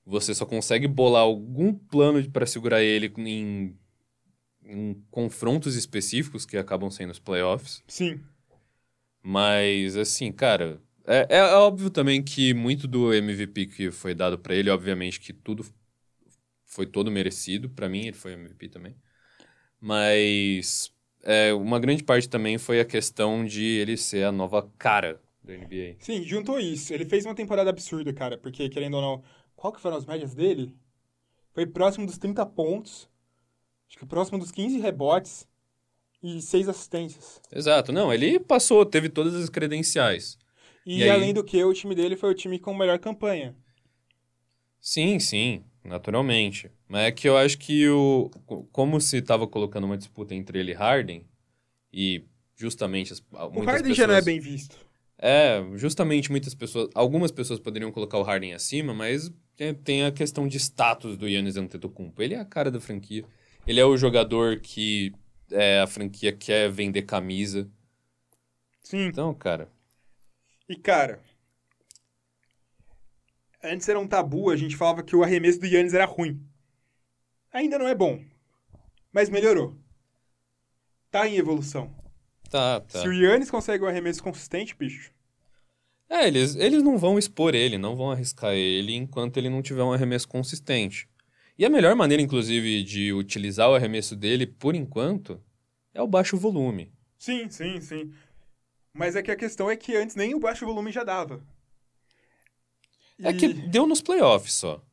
Você 0.05 0.33
só 0.33 0.45
consegue 0.45 0.87
bolar 0.87 1.21
algum 1.21 1.73
plano 1.73 2.27
para 2.29 2.45
segurar 2.45 2.81
ele 2.81 3.11
em, 3.17 3.77
em 4.65 5.05
confrontos 5.11 5.75
específicos 5.75 6.45
que 6.45 6.57
acabam 6.57 6.89
sendo 6.89 7.11
os 7.11 7.19
playoffs. 7.19 7.83
Sim. 7.87 8.19
Mas, 9.23 9.95
assim, 9.95 10.31
cara, 10.31 10.81
é, 11.05 11.37
é 11.37 11.43
óbvio 11.43 11.89
também 11.89 12.23
que 12.23 12.53
muito 12.53 12.87
do 12.87 13.13
MVP 13.13 13.67
que 13.67 13.91
foi 13.91 14.15
dado 14.15 14.37
para 14.39 14.55
ele, 14.55 14.69
obviamente 14.69 15.19
que 15.19 15.31
tudo 15.33 15.65
foi 16.65 16.85
todo 16.85 17.11
merecido. 17.11 17.69
para 17.69 17.89
mim, 17.89 18.07
ele 18.07 18.13
foi 18.13 18.33
MVP 18.33 18.69
também. 18.69 18.95
Mas 19.79 20.91
é, 21.23 21.53
uma 21.53 21.79
grande 21.79 22.03
parte 22.03 22.29
também 22.29 22.57
foi 22.57 22.79
a 22.79 22.85
questão 22.85 23.45
de 23.45 23.63
ele 23.63 23.97
ser 23.97 24.23
a 24.25 24.31
nova 24.31 24.69
cara 24.77 25.21
da 25.43 25.53
NBA. 25.53 25.95
Sim, 25.99 26.23
juntou 26.23 26.59
isso. 26.59 26.93
Ele 26.93 27.05
fez 27.05 27.25
uma 27.25 27.35
temporada 27.35 27.69
absurda, 27.69 28.13
cara, 28.13 28.37
porque, 28.37 28.69
querendo 28.69 28.95
ou 28.95 29.01
não, 29.01 29.23
qual 29.61 29.71
que 29.71 29.79
foram 29.79 29.95
as 29.95 30.07
médias 30.07 30.33
dele? 30.33 30.75
Foi 31.53 31.67
próximo 31.67 32.07
dos 32.07 32.17
30 32.17 32.43
pontos, 32.47 33.07
acho 33.87 33.99
que 33.99 34.05
próximo 34.07 34.39
dos 34.39 34.51
15 34.51 34.79
rebotes 34.79 35.47
e 36.23 36.41
6 36.41 36.67
assistências. 36.67 37.39
Exato, 37.51 37.91
não, 37.91 38.11
ele 38.11 38.39
passou, 38.39 38.83
teve 38.83 39.07
todas 39.07 39.35
as 39.35 39.49
credenciais. 39.49 40.35
E, 40.83 41.03
e 41.03 41.09
além 41.09 41.27
aí... 41.27 41.33
do 41.33 41.43
que, 41.43 41.63
o 41.63 41.73
time 41.73 41.93
dele 41.93 42.15
foi 42.15 42.31
o 42.31 42.33
time 42.33 42.57
com 42.57 42.73
melhor 42.73 42.97
campanha. 42.97 43.55
Sim, 44.79 45.19
sim, 45.19 45.63
naturalmente. 45.83 46.71
Mas 46.87 47.03
é 47.03 47.11
que 47.11 47.29
eu 47.29 47.37
acho 47.37 47.59
que 47.59 47.87
o 47.87 48.31
como 48.71 48.99
se 48.99 49.17
estava 49.17 49.47
colocando 49.47 49.83
uma 49.83 49.97
disputa 49.97 50.33
entre 50.33 50.57
ele 50.57 50.71
e 50.71 50.75
Harden, 50.75 51.23
e 51.93 52.25
justamente 52.55 53.13
as, 53.13 53.19
o 53.19 53.61
Harden 53.61 53.91
pessoas... 53.91 53.97
já 53.97 54.07
não 54.07 54.15
é 54.15 54.21
bem 54.23 54.39
visto. 54.39 54.75
É, 55.23 55.63
justamente 55.75 56.31
muitas 56.31 56.55
pessoas, 56.55 56.89
algumas 56.95 57.29
pessoas 57.29 57.59
poderiam 57.59 57.91
colocar 57.91 58.17
o 58.17 58.23
Harden 58.23 58.55
acima, 58.55 58.91
mas 58.91 59.31
tem 59.83 60.03
a 60.03 60.11
questão 60.11 60.47
de 60.47 60.57
status 60.57 61.15
do 61.17 61.27
Yannis 61.27 61.57
Antetokounmpo. 61.57 62.21
Ele 62.21 62.33
é 62.33 62.39
a 62.39 62.45
cara 62.45 62.71
da 62.71 62.79
franquia. 62.79 63.23
Ele 63.67 63.79
é 63.79 63.85
o 63.85 63.95
jogador 63.95 64.59
que 64.59 65.13
é, 65.51 65.79
a 65.79 65.87
franquia 65.87 66.31
quer 66.35 66.69
vender 66.71 67.03
camisa. 67.03 67.69
Sim. 68.81 69.05
Então, 69.05 69.33
cara. 69.33 69.69
E, 70.67 70.75
cara, 70.75 71.21
antes 73.63 73.87
era 73.87 73.99
um 73.99 74.07
tabu, 74.07 74.49
a 74.49 74.55
gente 74.55 74.75
falava 74.75 75.03
que 75.03 75.15
o 75.15 75.23
arremesso 75.23 75.59
do 75.59 75.67
Yannis 75.67 75.93
era 75.93 76.05
ruim. 76.05 76.41
Ainda 77.53 77.77
não 77.77 77.87
é 77.87 77.93
bom, 77.93 78.23
mas 79.11 79.29
melhorou. 79.29 79.75
Tá 81.11 81.27
em 81.27 81.35
evolução. 81.35 81.93
Tá, 82.49 82.79
tá. 82.79 83.01
Se 83.01 83.07
o 83.07 83.13
Yannis 83.13 83.51
consegue 83.51 83.83
um 83.83 83.87
arremesso 83.87 84.23
consistente, 84.23 84.75
bicho. 84.75 85.11
É, 86.11 86.27
eles, 86.27 86.57
eles 86.57 86.83
não 86.83 86.97
vão 86.97 87.17
expor 87.17 87.55
ele, 87.55 87.77
não 87.77 87.95
vão 87.95 88.11
arriscar 88.11 88.53
ele 88.53 88.93
enquanto 88.93 89.37
ele 89.37 89.49
não 89.49 89.61
tiver 89.61 89.81
um 89.81 89.93
arremesso 89.93 90.27
consistente. 90.27 91.07
E 91.57 91.65
a 91.65 91.69
melhor 91.69 91.95
maneira, 91.95 92.21
inclusive, 92.21 92.83
de 92.83 93.13
utilizar 93.13 93.69
o 93.69 93.75
arremesso 93.75 94.13
dele, 94.13 94.45
por 94.45 94.75
enquanto, 94.75 95.41
é 95.93 96.01
o 96.01 96.07
baixo 96.07 96.35
volume. 96.35 96.91
Sim, 97.17 97.49
sim, 97.49 97.79
sim. 97.79 98.13
Mas 98.93 99.15
é 99.15 99.23
que 99.23 99.31
a 99.31 99.37
questão 99.37 99.71
é 99.71 99.77
que 99.77 99.95
antes 99.95 100.17
nem 100.17 100.35
o 100.35 100.39
baixo 100.39 100.65
volume 100.65 100.91
já 100.91 101.05
dava. 101.05 101.41
E... 103.17 103.25
É 103.25 103.31
que 103.31 103.47
deu 103.47 103.87
nos 103.87 104.01
playoffs 104.01 104.51
só. 104.51 104.83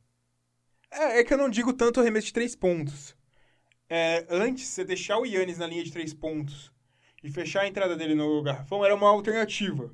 É, 0.89 1.19
é 1.19 1.23
que 1.25 1.33
eu 1.33 1.37
não 1.37 1.49
digo 1.49 1.73
tanto 1.73 1.99
arremesso 1.99 2.27
de 2.27 2.33
três 2.33 2.55
pontos. 2.55 3.13
É, 3.89 4.25
antes, 4.29 4.69
você 4.69 4.85
deixar 4.85 5.17
o 5.17 5.25
Yannis 5.25 5.57
na 5.57 5.67
linha 5.67 5.83
de 5.83 5.91
três 5.91 6.13
pontos 6.13 6.71
e 7.21 7.29
fechar 7.29 7.63
a 7.63 7.67
entrada 7.67 7.97
dele 7.97 8.15
no 8.15 8.41
garrafão 8.41 8.85
era 8.85 8.95
uma 8.95 9.09
alternativa. 9.09 9.93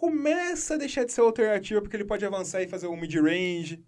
Começa 0.00 0.72
a 0.72 0.76
deixar 0.78 1.04
de 1.04 1.12
ser 1.12 1.20
alternativa 1.20 1.78
porque 1.82 1.94
ele 1.94 2.06
pode 2.06 2.24
avançar 2.24 2.62
e 2.62 2.66
fazer 2.66 2.86
um 2.86 2.96
mid-range. 2.96 3.84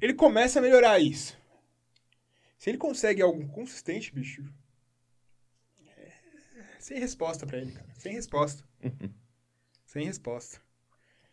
Ele 0.00 0.14
começa 0.14 0.58
a 0.58 0.62
melhorar 0.62 0.98
isso. 0.98 1.36
Se 2.56 2.70
ele 2.70 2.78
consegue 2.78 3.20
algo 3.20 3.46
consistente, 3.48 4.10
bicho. 4.10 4.42
É... 5.86 6.12
Sem 6.78 6.98
resposta 6.98 7.46
para 7.46 7.58
ele, 7.58 7.72
cara. 7.72 7.86
Sem 7.98 8.14
resposta. 8.14 8.64
Sem 9.84 10.06
resposta. 10.06 10.62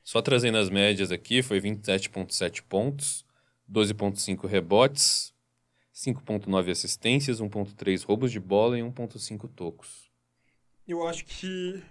Só 0.03 0.21
trazendo 0.21 0.57
as 0.57 0.69
médias 0.69 1.09
aqui, 1.09 1.41
foi 1.41 1.61
27,7 1.61 2.63
pontos, 2.63 3.25
12,5 3.71 4.45
rebotes, 4.45 5.33
5.9 5.95 6.69
assistências, 6.69 7.39
1.3 7.39 8.03
roubos 8.05 8.29
de 8.29 8.41
bola 8.41 8.77
e 8.77 8.81
1.5 8.81 9.49
tocos. 9.55 10.11
Eu 10.85 11.07
acho 11.07 11.23
que 11.23 11.81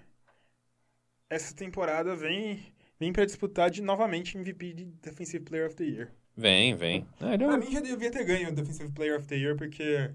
essa 1.30 1.54
temporada 1.54 2.14
vem, 2.16 2.72
vem 2.98 3.12
para 3.12 3.24
disputar 3.26 3.70
de 3.70 3.82
novamente 3.82 4.36
MVP 4.36 4.72
de 4.74 4.84
Defensive 4.86 5.44
Player 5.44 5.66
of 5.66 5.76
the 5.76 5.84
Year. 5.84 6.12
Vem, 6.36 6.74
vem. 6.76 7.06
Ah, 7.20 7.36
Pra 7.36 7.56
mim 7.58 7.70
já 7.70 7.80
devia 7.80 8.10
ter 8.10 8.24
ganho 8.24 8.48
o 8.48 8.52
Defensive 8.52 8.92
Player 8.92 9.16
of 9.18 9.26
the 9.26 9.36
Year, 9.36 9.56
porque 9.56 10.10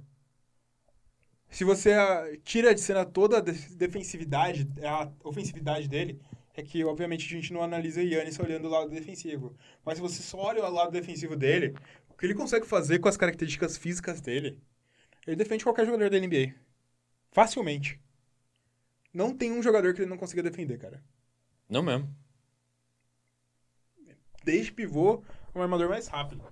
se 1.49 1.63
você 1.63 1.93
ah, 1.93 2.25
tira 2.43 2.73
de 2.73 2.81
cena 2.81 3.05
toda 3.05 3.37
a 3.37 3.41
defensividade, 3.41 4.67
a 4.83 5.11
ofensividade 5.23 5.87
dele, 5.87 6.19
é 6.55 6.63
que 6.63 6.83
obviamente 6.83 7.25
a 7.25 7.29
gente 7.29 7.53
não 7.53 7.61
analisa 7.63 8.01
o 8.01 8.03
Yannis 8.03 8.39
olhando 8.39 8.67
o 8.67 8.71
lado 8.71 8.89
defensivo. 8.89 9.55
Mas 9.85 9.97
se 9.97 10.01
você 10.01 10.21
só 10.23 10.37
olha 10.39 10.63
o 10.65 10.71
lado 10.71 10.91
defensivo 10.91 11.35
dele, 11.35 11.75
o 12.09 12.13
que 12.15 12.25
ele 12.25 12.33
consegue 12.35 12.65
fazer 12.65 12.99
com 12.99 13.07
as 13.09 13.17
características 13.17 13.77
físicas 13.77 14.21
dele, 14.21 14.59
ele 15.27 15.35
defende 15.37 15.63
qualquer 15.63 15.85
jogador 15.85 16.09
da 16.09 16.19
NBA. 16.19 16.53
Facilmente. 17.31 17.99
Não 19.13 19.35
tem 19.35 19.51
um 19.51 19.61
jogador 19.61 19.93
que 19.93 20.01
ele 20.01 20.09
não 20.09 20.17
consiga 20.17 20.41
defender, 20.41 20.79
cara. 20.79 21.03
Não 21.69 21.83
mesmo. 21.83 22.13
Desde 24.43 24.71
pivô, 24.71 25.23
o 25.53 25.61
armador 25.61 25.87
mais 25.87 26.07
rápido. 26.07 26.43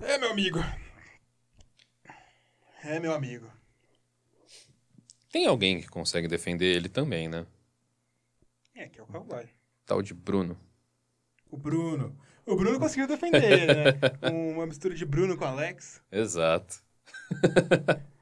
É, 0.00 0.16
meu 0.16 0.30
amigo. 0.30 0.58
É, 2.82 2.98
meu 2.98 3.12
amigo. 3.12 3.50
Tem 5.30 5.46
alguém 5.46 5.80
que 5.80 5.86
consegue 5.86 6.26
defender 6.26 6.74
ele 6.74 6.88
também, 6.88 7.28
né? 7.28 7.46
É, 8.74 8.88
que 8.88 8.98
é 8.98 9.02
o 9.02 9.06
Kawhi. 9.06 9.50
Tal 9.84 10.00
de 10.00 10.14
Bruno. 10.14 10.58
O 11.50 11.56
Bruno. 11.56 12.18
O 12.46 12.56
Bruno 12.56 12.80
conseguiu 12.80 13.06
defender, 13.06 13.66
né? 13.66 13.84
Uma 14.54 14.66
mistura 14.66 14.94
de 14.94 15.04
Bruno 15.04 15.36
com 15.36 15.44
Alex. 15.44 16.02
Exato. 16.10 16.82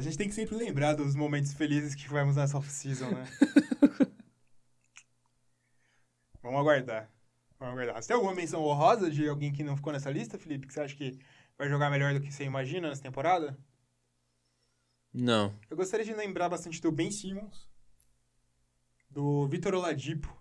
A 0.00 0.02
gente 0.02 0.16
tem 0.16 0.26
que 0.26 0.34
sempre 0.34 0.56
lembrar 0.56 0.94
dos 0.94 1.14
momentos 1.14 1.52
felizes 1.52 1.94
que 1.94 2.04
tivemos 2.04 2.34
nessa 2.34 2.56
off-season, 2.56 3.10
né? 3.10 3.22
Vamos 6.42 6.58
aguardar. 6.58 7.12
Vamos 7.58 7.74
aguardar. 7.74 8.02
Você 8.02 8.08
tem 8.08 8.14
alguma 8.14 8.34
menção 8.34 8.64
honrosa 8.64 9.10
de 9.10 9.28
alguém 9.28 9.52
que 9.52 9.62
não 9.62 9.76
ficou 9.76 9.92
nessa 9.92 10.10
lista, 10.10 10.38
Felipe? 10.38 10.66
Que 10.66 10.72
você 10.72 10.80
acha 10.80 10.96
que 10.96 11.18
vai 11.58 11.68
jogar 11.68 11.90
melhor 11.90 12.14
do 12.14 12.20
que 12.22 12.32
você 12.32 12.44
imagina 12.44 12.88
nessa 12.88 13.02
temporada? 13.02 13.58
Não. 15.12 15.54
Eu 15.68 15.76
gostaria 15.76 16.06
de 16.06 16.14
lembrar 16.14 16.48
bastante 16.48 16.80
do 16.80 16.90
Ben 16.90 17.10
Simmons, 17.10 17.68
do 19.10 19.46
Vitor 19.48 19.74
Oladipo, 19.74 20.34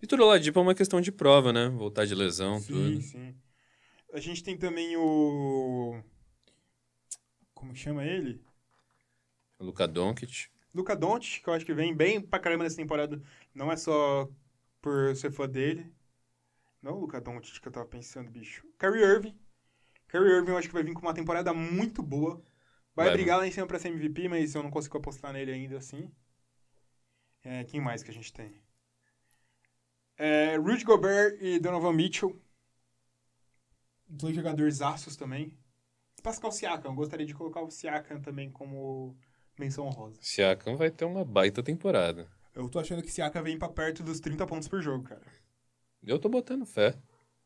Vitor 0.00 0.18
Oladipo 0.20 0.58
é 0.58 0.62
uma 0.62 0.74
questão 0.74 1.00
de 1.00 1.12
prova, 1.12 1.52
né? 1.52 1.68
Voltar 1.68 2.06
de 2.06 2.14
lesão, 2.16 2.58
sim, 2.58 2.72
tudo. 2.72 3.02
Sim, 3.02 3.02
sim. 3.02 3.34
A 4.12 4.18
gente 4.18 4.42
tem 4.42 4.58
também 4.58 4.96
o... 4.96 6.02
Como 7.60 7.76
chama 7.76 8.02
ele? 8.06 8.42
Luca 9.60 9.86
Doncic. 9.86 10.48
Luca 10.74 10.96
Doncic, 10.96 11.42
que 11.42 11.48
eu 11.50 11.52
acho 11.52 11.66
que 11.66 11.74
vem 11.74 11.94
bem 11.94 12.18
pra 12.20 12.40
caramba 12.40 12.64
nessa 12.64 12.76
temporada. 12.76 13.22
Não 13.54 13.70
é 13.70 13.76
só 13.76 14.30
por 14.80 15.14
ser 15.14 15.30
fã 15.30 15.46
dele. 15.46 15.92
Não 16.80 16.94
o 16.94 17.00
Luka 17.00 17.20
Doncic 17.20 17.60
que 17.60 17.68
eu 17.68 17.72
tava 17.72 17.86
pensando, 17.86 18.30
bicho. 18.30 18.66
Kyrie 18.78 19.02
Irving. 19.02 19.38
Kyrie 20.08 20.32
Irving 20.36 20.52
eu 20.52 20.56
acho 20.56 20.68
que 20.68 20.74
vai 20.74 20.82
vir 20.82 20.94
com 20.94 21.02
uma 21.02 21.12
temporada 21.12 21.52
muito 21.52 22.02
boa. 22.02 22.42
Vai, 22.96 23.08
Vai. 23.08 23.14
brigar 23.16 23.36
lá 23.38 23.46
em 23.46 23.52
cima 23.52 23.66
pra 23.66 23.78
ser 23.78 23.88
MVP, 23.88 24.26
mas 24.26 24.54
eu 24.54 24.62
não 24.62 24.70
consigo 24.70 24.96
apostar 24.96 25.32
nele 25.34 25.52
ainda 25.52 25.76
assim. 25.76 26.10
É, 27.44 27.64
quem 27.64 27.78
mais 27.80 28.02
que 28.02 28.10
a 28.10 28.14
gente 28.14 28.32
tem? 28.32 28.58
É, 30.16 30.56
Rudy 30.56 30.84
Gobert 30.84 31.36
e 31.42 31.58
Donovan 31.58 31.92
Mitchell. 31.92 32.40
Dois 34.08 34.34
jogadores 34.34 34.80
aços 34.80 35.14
também. 35.14 35.56
Pascal 36.22 36.52
Siakam. 36.52 36.90
Eu 36.90 36.94
gostaria 36.96 37.26
de 37.26 37.34
colocar 37.34 37.60
o 37.62 37.70
Siakam 37.70 38.20
também 38.20 38.50
como 38.50 39.16
menção 39.58 39.86
honrosa. 39.86 40.18
Siakam 40.20 40.76
vai 40.76 40.90
ter 40.90 41.04
uma 41.04 41.24
baita 41.24 41.62
temporada. 41.62 42.28
Eu 42.54 42.68
tô 42.68 42.78
achando 42.78 43.02
que 43.02 43.10
Siakam 43.10 43.42
vem 43.42 43.58
pra 43.58 43.68
perto 43.68 44.02
dos 44.02 44.20
30 44.20 44.46
pontos 44.46 44.68
por 44.68 44.82
jogo, 44.82 45.04
cara. 45.04 45.22
Eu 46.02 46.18
tô 46.18 46.28
botando 46.28 46.66
fé. 46.66 46.92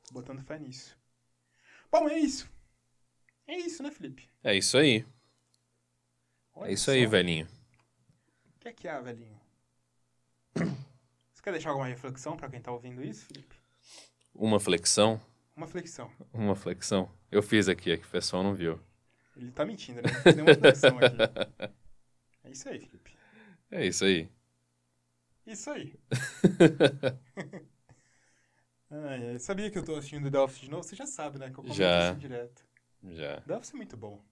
Tô 0.06 0.14
botando 0.14 0.42
fé 0.42 0.58
nisso. 0.58 0.96
Bom, 1.90 2.08
é 2.08 2.18
isso. 2.18 2.48
É 3.46 3.56
isso, 3.56 3.82
né, 3.82 3.90
Felipe? 3.90 4.28
É 4.42 4.54
isso 4.56 4.76
aí. 4.78 5.04
Olha 6.54 6.70
É 6.70 6.72
isso 6.72 6.90
aí, 6.90 7.04
só. 7.04 7.10
velhinho. 7.10 7.46
O 8.56 8.58
que 8.60 8.68
é 8.68 8.72
que 8.72 8.88
é, 8.88 9.00
velhinho? 9.00 9.38
Você 10.54 11.42
quer 11.42 11.52
deixar 11.52 11.70
alguma 11.70 11.86
reflexão 11.86 12.36
pra 12.36 12.48
quem 12.48 12.60
tá 12.60 12.72
ouvindo 12.72 13.04
isso, 13.04 13.26
Felipe? 13.26 13.54
Uma 14.34 14.58
flexão. 14.58 15.20
Uma 15.56 15.66
flexão. 15.66 16.10
Uma 16.32 16.54
flexão. 16.56 17.10
Eu 17.30 17.42
fiz 17.42 17.68
aqui, 17.68 17.92
é 17.92 17.96
que 17.96 18.06
o 18.06 18.10
pessoal 18.10 18.42
não 18.42 18.54
viu. 18.54 18.80
Ele 19.36 19.50
tá 19.50 19.64
mentindo, 19.64 20.00
né? 20.02 20.10
Não 20.12 20.22
fez 20.22 20.36
nenhuma 20.36 20.54
flexão 20.54 20.98
aqui. 20.98 21.74
É 22.46 22.50
isso 22.50 22.68
aí, 22.68 22.78
Felipe. 22.78 23.16
É 23.70 23.86
isso 23.86 24.04
aí. 24.04 24.28
Isso 25.46 25.70
aí. 25.70 25.98
Ai, 28.90 29.28
ai, 29.30 29.38
sabia 29.38 29.70
que 29.70 29.78
eu 29.78 29.84
tô 29.84 29.96
assistindo 29.96 30.32
Office 30.38 30.60
de 30.60 30.70
novo? 30.70 30.82
Você 30.82 30.94
já 30.94 31.06
sabe, 31.06 31.38
né? 31.38 31.46
Que 31.46 31.52
eu 31.52 31.56
comento 31.64 31.74
Já. 31.74 32.10
isso 32.10 32.18
direto. 32.20 32.62
Já. 33.10 33.42
Office 33.56 33.72
é 33.72 33.76
muito 33.76 33.96
bom. 33.96 34.22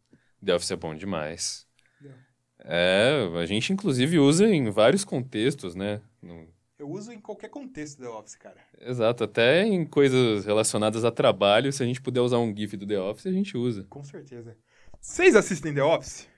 Office 0.54 0.70
é 0.70 0.76
bom 0.76 0.94
demais. 0.94 1.66
Yeah. 2.00 2.22
É, 2.60 3.28
a 3.40 3.46
gente 3.46 3.72
inclusive 3.72 4.18
usa 4.18 4.46
em 4.46 4.70
vários 4.70 5.04
contextos, 5.04 5.74
né? 5.74 6.00
No- 6.20 6.46
Eu 6.82 6.90
uso 6.90 7.12
em 7.12 7.20
qualquer 7.20 7.48
contexto 7.48 8.00
The 8.02 8.08
Office, 8.08 8.34
cara. 8.34 8.56
Exato, 8.80 9.22
até 9.22 9.62
em 9.62 9.86
coisas 9.86 10.44
relacionadas 10.44 11.04
a 11.04 11.12
trabalho, 11.12 11.72
se 11.72 11.80
a 11.80 11.86
gente 11.86 12.02
puder 12.02 12.20
usar 12.20 12.38
um 12.38 12.52
GIF 12.52 12.76
do 12.76 12.84
The 12.84 12.98
Office, 12.98 13.26
a 13.28 13.32
gente 13.32 13.56
usa. 13.56 13.84
Com 13.88 14.02
certeza. 14.02 14.56
Vocês 15.00 15.36
assistem 15.36 15.72
The 15.72 15.82
Office? 15.84 16.28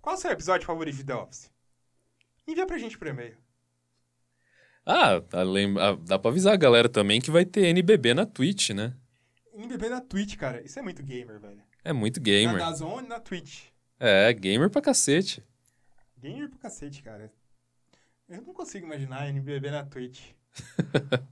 Qual 0.00 0.14
o 0.16 0.18
seu 0.18 0.30
episódio 0.30 0.66
favorito 0.66 0.96
de 0.96 1.04
The 1.04 1.14
Office? 1.14 1.50
Envia 2.48 2.66
pra 2.66 2.78
gente 2.78 2.96
por 2.96 3.06
e-mail. 3.08 3.36
Ah, 4.86 5.22
além- 5.32 5.78
ah, 5.78 5.96
dá 6.00 6.18
pra 6.18 6.30
avisar 6.30 6.54
a 6.54 6.56
galera 6.56 6.88
também 6.88 7.20
que 7.20 7.30
vai 7.30 7.44
ter 7.44 7.66
NBB 7.66 8.14
na 8.14 8.24
Twitch, 8.24 8.70
né? 8.70 8.94
NBB 9.52 9.90
na 9.90 10.00
Twitch, 10.00 10.36
cara. 10.36 10.62
Isso 10.62 10.78
é 10.78 10.82
muito 10.82 11.02
gamer, 11.02 11.38
velho. 11.38 11.62
É 11.84 11.92
muito 11.92 12.16
Na 12.20 12.24
gamer. 12.24 12.58
Dazon 12.58 13.00
e 13.02 13.06
na 13.06 13.20
Twitch. 13.20 13.64
É, 14.00 14.32
gamer 14.32 14.70
pra 14.70 14.80
cacete. 14.80 15.44
Gamer 16.18 16.48
pro 16.48 16.58
cacete, 16.58 17.02
cara. 17.02 17.30
Eu 18.32 18.40
não 18.40 18.54
consigo 18.54 18.86
imaginar 18.86 19.28
NBB 19.28 19.70
na 19.70 19.84
Twitch. 19.84 20.30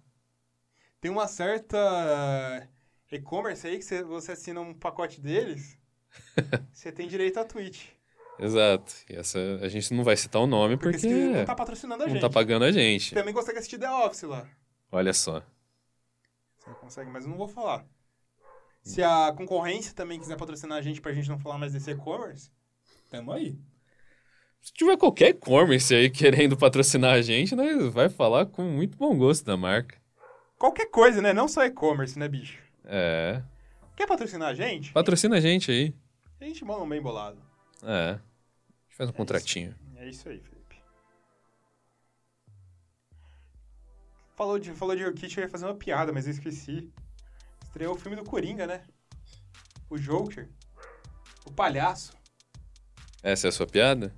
Tem 1.00 1.10
uma 1.10 1.26
certa 1.26 2.68
e-commerce 3.10 3.66
aí 3.66 3.78
que 3.78 4.02
você, 4.02 4.32
assina 4.32 4.60
um 4.60 4.74
pacote 4.74 5.18
deles, 5.18 5.78
você 6.70 6.92
tem 6.92 7.08
direito 7.08 7.40
à 7.40 7.44
Twitch. 7.44 7.86
Exato. 8.38 8.92
E 9.08 9.16
essa 9.16 9.38
a 9.62 9.68
gente 9.68 9.94
não 9.94 10.04
vai 10.04 10.14
citar 10.14 10.42
o 10.42 10.46
nome 10.46 10.76
Porque, 10.76 10.98
porque, 10.98 11.14
não 11.14 11.44
tá 11.46 11.54
patrocinando 11.54 12.02
a 12.02 12.06
não 12.06 12.12
gente. 12.12 12.20
tá 12.20 12.28
pagando 12.28 12.66
a 12.66 12.72
gente. 12.72 13.14
Também 13.14 13.32
consegue 13.32 13.58
assistir 13.58 13.78
The 13.78 13.90
Office 13.90 14.22
lá. 14.24 14.46
Olha 14.92 15.14
só. 15.14 15.42
Você 16.58 16.70
consegue, 16.74 17.10
mas 17.10 17.24
eu 17.24 17.30
não 17.30 17.38
vou 17.38 17.48
falar. 17.48 17.86
Se 18.82 19.02
a 19.02 19.32
concorrência 19.32 19.94
também 19.94 20.20
quiser 20.20 20.36
patrocinar 20.36 20.76
a 20.76 20.82
gente 20.82 21.00
pra 21.00 21.14
gente 21.14 21.30
não 21.30 21.38
falar 21.38 21.56
mais 21.56 21.72
desse 21.72 21.90
e-commerce, 21.90 22.50
tamo 23.08 23.32
aí. 23.32 23.58
Se 24.60 24.72
tiver 24.72 24.96
qualquer 24.96 25.30
e-commerce 25.30 25.94
aí 25.94 26.08
querendo 26.10 26.56
patrocinar 26.56 27.14
a 27.14 27.22
gente, 27.22 27.54
nós 27.54 27.92
vai 27.92 28.08
falar 28.08 28.46
com 28.46 28.62
muito 28.62 28.96
bom 28.96 29.16
gosto 29.16 29.44
da 29.44 29.56
marca. 29.56 29.98
Qualquer 30.58 30.90
coisa, 30.90 31.22
né? 31.22 31.32
Não 31.32 31.48
só 31.48 31.64
e-commerce, 31.64 32.18
né, 32.18 32.28
bicho? 32.28 32.58
É. 32.84 33.42
Quer 33.96 34.06
patrocinar 34.06 34.48
a 34.48 34.54
gente? 34.54 34.92
Patrocina 34.92 35.36
a 35.36 35.40
gente 35.40 35.70
aí. 35.70 35.94
A 36.40 36.44
gente 36.44 36.64
manda 36.64 36.82
um 36.82 36.88
bem 36.88 37.00
bolado. 37.00 37.38
É. 37.82 38.10
A 38.10 38.20
gente 38.88 38.96
faz 38.96 39.08
um 39.08 39.12
contratinho. 39.12 39.74
É 39.96 40.08
isso 40.08 40.28
aí, 40.28 40.38
Felipe. 40.38 40.76
Falou 44.36 44.58
de, 44.58 44.72
falou 44.72 44.96
de 44.96 45.10
Kit, 45.12 45.36
eu 45.36 45.44
ia 45.44 45.50
fazer 45.50 45.66
uma 45.66 45.74
piada, 45.74 46.12
mas 46.12 46.26
eu 46.26 46.32
esqueci. 46.32 46.90
Estreou 47.64 47.94
o 47.94 47.98
filme 47.98 48.16
do 48.16 48.24
Coringa, 48.24 48.66
né? 48.66 48.82
O 49.88 49.98
Joker. 49.98 50.48
O 51.46 51.52
palhaço. 51.52 52.12
Essa 53.22 53.48
é 53.48 53.50
a 53.50 53.52
sua 53.52 53.66
piada? 53.66 54.14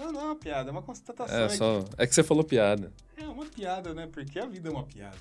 Não, 0.00 0.12
não 0.12 0.20
é 0.20 0.24
uma 0.24 0.36
piada, 0.36 0.70
é 0.70 0.72
uma 0.72 0.82
constatação. 0.82 1.36
É, 1.36 1.44
aqui. 1.44 1.56
só. 1.56 1.84
É 1.98 2.06
que 2.06 2.14
você 2.14 2.22
falou 2.22 2.42
piada. 2.42 2.90
É 3.16 3.24
uma 3.24 3.44
piada, 3.44 3.92
né? 3.92 4.06
Porque 4.06 4.38
a 4.38 4.46
vida 4.46 4.70
é 4.70 4.72
uma 4.72 4.84
piada. 4.84 5.18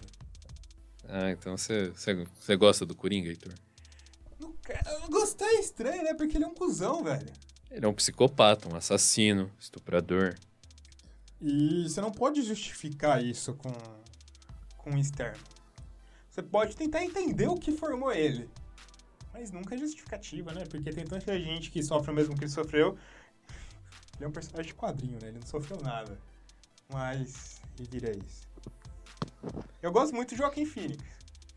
Ah, 1.08 1.32
então 1.32 1.58
você, 1.58 1.90
você, 1.90 2.26
você 2.40 2.56
gosta 2.56 2.86
do 2.86 2.96
Coringa, 2.96 3.30
Heitor? 3.30 3.54
Não 4.40 4.54
Gostar 5.10 5.48
é 5.48 5.60
estranho, 5.60 6.04
né? 6.04 6.14
Porque 6.14 6.38
ele 6.38 6.46
é 6.46 6.48
um 6.48 6.54
cuzão, 6.54 7.04
velho. 7.04 7.28
Ele 7.70 7.86
é 7.86 7.90
um 7.90 7.94
psicopata, 7.94 8.70
um 8.70 8.76
assassino, 8.76 9.52
estuprador. 9.60 10.36
E 11.42 11.84
você 11.84 12.00
não 12.00 12.12
pode 12.12 12.42
justificar 12.42 13.24
isso 13.24 13.54
com, 13.56 13.72
com 14.78 14.92
o 14.92 14.98
externo. 14.98 15.44
Você 16.30 16.42
pode 16.42 16.76
tentar 16.76 17.04
entender 17.04 17.48
o 17.48 17.56
que 17.56 17.72
formou 17.72 18.12
ele. 18.12 18.50
Mas 19.34 19.52
nunca 19.52 19.76
é 19.76 19.78
justificativa, 19.78 20.54
né? 20.54 20.64
Porque 20.70 20.92
tem 20.92 21.06
tanta 21.06 21.40
gente 21.40 21.70
que 21.72 21.84
sofre 21.84 22.12
o 22.12 22.14
mesmo 22.14 22.36
que 22.36 22.44
ele 22.44 22.52
sofreu. 22.52 22.98
Ele 24.20 24.26
é 24.26 24.28
um 24.28 24.32
personagem 24.32 24.68
de 24.74 24.76
quadrinho, 24.76 25.18
né? 25.22 25.30
Ele 25.30 25.40
não 25.40 25.48
sofreu 25.48 25.80
nada. 25.82 26.20
Mas, 26.92 27.62
e 27.80 27.84
diria 27.84 28.12
isso. 28.12 28.46
Eu 29.82 29.92
gosto 29.94 30.14
muito 30.14 30.32
de 30.32 30.36
Joaquim 30.36 30.66
Phoenix. 30.66 31.02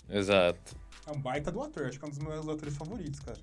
Exato. 0.09 0.77
É 1.07 1.11
um 1.11 1.21
baita 1.21 1.51
do 1.51 1.61
ator. 1.61 1.87
Acho 1.87 1.99
que 1.99 2.05
é 2.05 2.09
um 2.09 2.11
dos 2.11 2.21
meus 2.21 2.47
atores 2.49 2.77
favoritos, 2.77 3.19
cara. 3.19 3.39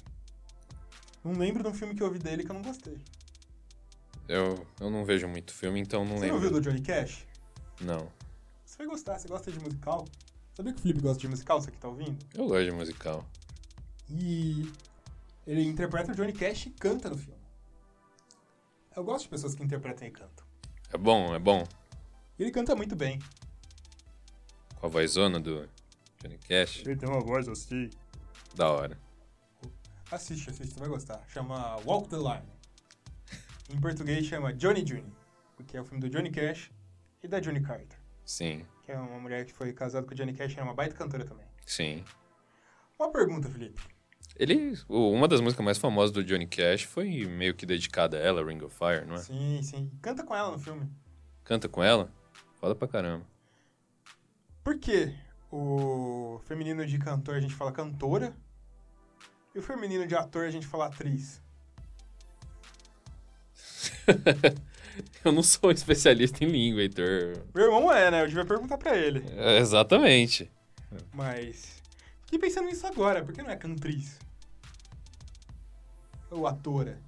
Não 1.24 1.34
lembro 1.34 1.62
de 1.62 1.70
um 1.70 1.74
filme 1.74 1.94
que 1.94 2.02
eu 2.02 2.10
vi 2.10 2.18
dele 2.20 2.46
que 2.46 2.50
eu 2.50 2.54
não 2.56 2.62
gostei. 2.62 2.98
Eu, 4.28 4.66
eu 4.80 4.90
não 4.90 5.04
vejo 5.04 5.28
muito 5.28 5.52
filme, 5.54 5.82
então 5.82 6.06
não 6.06 6.16
Você 6.16 6.22
lembro. 6.22 6.36
não 6.36 6.42
viu 6.42 6.52
do 6.52 6.62
Johnny 6.62 6.82
Cash? 6.82 7.26
Não. 7.82 8.10
Você 8.64 8.78
vai 8.78 8.88
gostar, 8.88 9.20
você 9.20 9.28
gosta 9.28 9.52
de 9.52 9.60
musical? 9.60 10.06
Sabia 10.54 10.72
que 10.72 10.80
o 10.80 10.82
Felipe 10.82 11.02
gosta 11.02 11.20
de 11.20 11.28
musical, 11.28 11.60
você 11.60 11.72
que 11.72 11.78
tá 11.78 11.90
ouvindo? 11.90 12.18
Eu 12.34 12.48
gosto 12.48 12.64
de 12.64 12.72
musical. 12.72 13.26
E 14.10 14.72
ele 15.46 15.64
interpreta 15.64 16.12
o 16.12 16.16
Johnny 16.16 16.32
Cash 16.32 16.68
e 16.68 16.70
canta 16.70 17.10
no 17.10 17.18
filme. 17.18 17.39
Eu 19.00 19.04
gosto 19.06 19.24
de 19.24 19.30
pessoas 19.30 19.56
que 19.56 19.64
interpretam 19.64 20.06
e 20.06 20.12
cantam. 20.12 20.46
É 20.92 20.98
bom, 20.98 21.34
é 21.34 21.40
bom. 21.40 21.64
Ele 22.38 22.52
canta 22.52 22.76
muito 22.76 22.98
bem. 22.98 23.18
Com 24.76 24.88
a 24.88 24.90
vozona 24.90 25.40
do 25.40 25.70
Johnny 26.22 26.38
Cash. 26.40 26.82
Ele 26.86 26.98
tem 26.98 27.08
uma 27.08 27.22
voz 27.22 27.48
assim. 27.48 27.90
Da 28.56 28.70
hora. 28.70 29.00
Assiste, 30.12 30.50
assiste, 30.50 30.74
você 30.74 30.80
vai 30.82 30.90
gostar. 30.90 31.24
Chama 31.30 31.78
Walk 31.86 32.10
the 32.10 32.18
Line. 32.18 32.52
Em 33.70 33.80
português 33.80 34.26
chama 34.26 34.52
Johnny 34.52 34.84
Jr., 34.84 35.06
porque 35.56 35.78
é 35.78 35.82
o 35.82 35.86
filme 35.86 36.02
do 36.02 36.10
Johnny 36.10 36.30
Cash 36.30 36.70
e 37.24 37.28
da 37.30 37.40
Johnny 37.40 37.62
Carter, 37.62 37.98
Sim, 38.26 38.66
que 38.84 38.92
é 38.92 39.00
uma 39.00 39.18
mulher 39.18 39.46
que 39.46 39.54
foi 39.54 39.72
casada 39.72 40.06
com 40.06 40.12
o 40.12 40.16
Johnny 40.16 40.34
Cash 40.34 40.52
e 40.52 40.56
era 40.56 40.66
uma 40.66 40.74
baita 40.74 40.94
cantora 40.94 41.24
também. 41.24 41.48
sim. 41.66 42.04
Uma 43.00 43.10
pergunta, 43.14 43.48
Felipe. 43.48 43.82
Ele. 44.40 44.74
Uma 44.88 45.28
das 45.28 45.42
músicas 45.42 45.66
mais 45.66 45.78
famosas 45.78 46.12
do 46.12 46.24
Johnny 46.24 46.48
Cash 46.48 46.84
foi 46.84 47.26
meio 47.26 47.54
que 47.54 47.66
dedicada 47.66 48.16
a 48.16 48.22
ela, 48.22 48.42
Ring 48.42 48.64
of 48.64 48.74
Fire, 48.74 49.06
não 49.06 49.16
é? 49.16 49.18
Sim, 49.18 49.60
sim. 49.62 49.92
Canta 50.02 50.24
com 50.24 50.34
ela 50.34 50.50
no 50.50 50.58
filme. 50.58 50.90
Canta 51.44 51.68
com 51.68 51.84
ela? 51.84 52.10
Foda 52.56 52.74
pra 52.74 52.88
caramba. 52.88 53.26
Por 54.64 54.80
que 54.80 55.14
o 55.52 56.40
feminino 56.46 56.86
de 56.86 56.98
cantor 56.98 57.36
a 57.36 57.42
gente 57.42 57.54
fala 57.54 57.74
cantora 57.74 58.34
e 59.54 59.60
o 59.60 59.62
feminino 59.62 60.08
de 60.08 60.16
ator 60.16 60.46
a 60.46 60.52
gente 60.52 60.66
fala 60.66 60.86
atriz? 60.86 61.42
Eu 65.24 65.34
não 65.34 65.44
sou 65.44 65.70
especialista 65.72 66.44
em 66.46 66.48
língua, 66.48 66.82
Heitor. 66.82 67.44
Meu 67.54 67.66
irmão 67.66 67.92
é, 67.92 68.10
né? 68.10 68.24
Eu 68.24 68.28
devia 68.28 68.46
perguntar 68.46 68.78
pra 68.78 68.98
ele. 68.98 69.24
É, 69.36 69.58
exatamente. 69.58 70.50
Mas. 71.14 71.82
Fiquei 72.24 72.40
pensando 72.40 72.68
nisso 72.68 72.86
agora, 72.88 73.24
por 73.24 73.34
que 73.34 73.42
não 73.42 73.50
é 73.50 73.56
cantriz? 73.56 74.18
Ou 76.32 76.48
atora? 76.48 77.02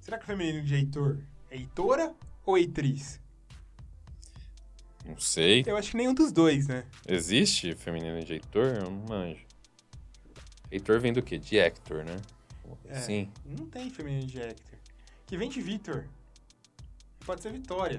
Será 0.00 0.18
que 0.18 0.24
o 0.24 0.26
feminino 0.26 0.62
de 0.62 0.74
Heitor 0.74 1.18
é 1.50 1.56
Heitora 1.56 2.14
ou 2.46 2.56
Heitriz? 2.56 3.20
Não 5.04 5.18
sei. 5.18 5.64
Eu 5.66 5.76
acho 5.76 5.90
que 5.90 5.96
nenhum 5.96 6.14
dos 6.14 6.30
dois, 6.30 6.68
né? 6.68 6.84
Existe 7.08 7.74
feminino 7.74 8.22
de 8.22 8.34
Heitor? 8.34 8.66
Eu 8.66 8.82
não 8.84 8.92
manjo. 8.92 9.44
Heitor 10.70 11.00
vem 11.00 11.12
do 11.12 11.22
quê? 11.22 11.38
De 11.38 11.58
Hector, 11.58 12.04
né? 12.04 12.16
É. 12.86 12.94
Sim. 12.94 13.30
Não 13.44 13.66
tem 13.66 13.90
feminino 13.90 14.26
de 14.26 14.40
Hector. 14.40 14.78
Que 15.26 15.36
vem 15.36 15.48
de 15.48 15.60
Vitor. 15.60 16.06
Pode 17.26 17.42
ser 17.42 17.52
Vitória. 17.52 17.98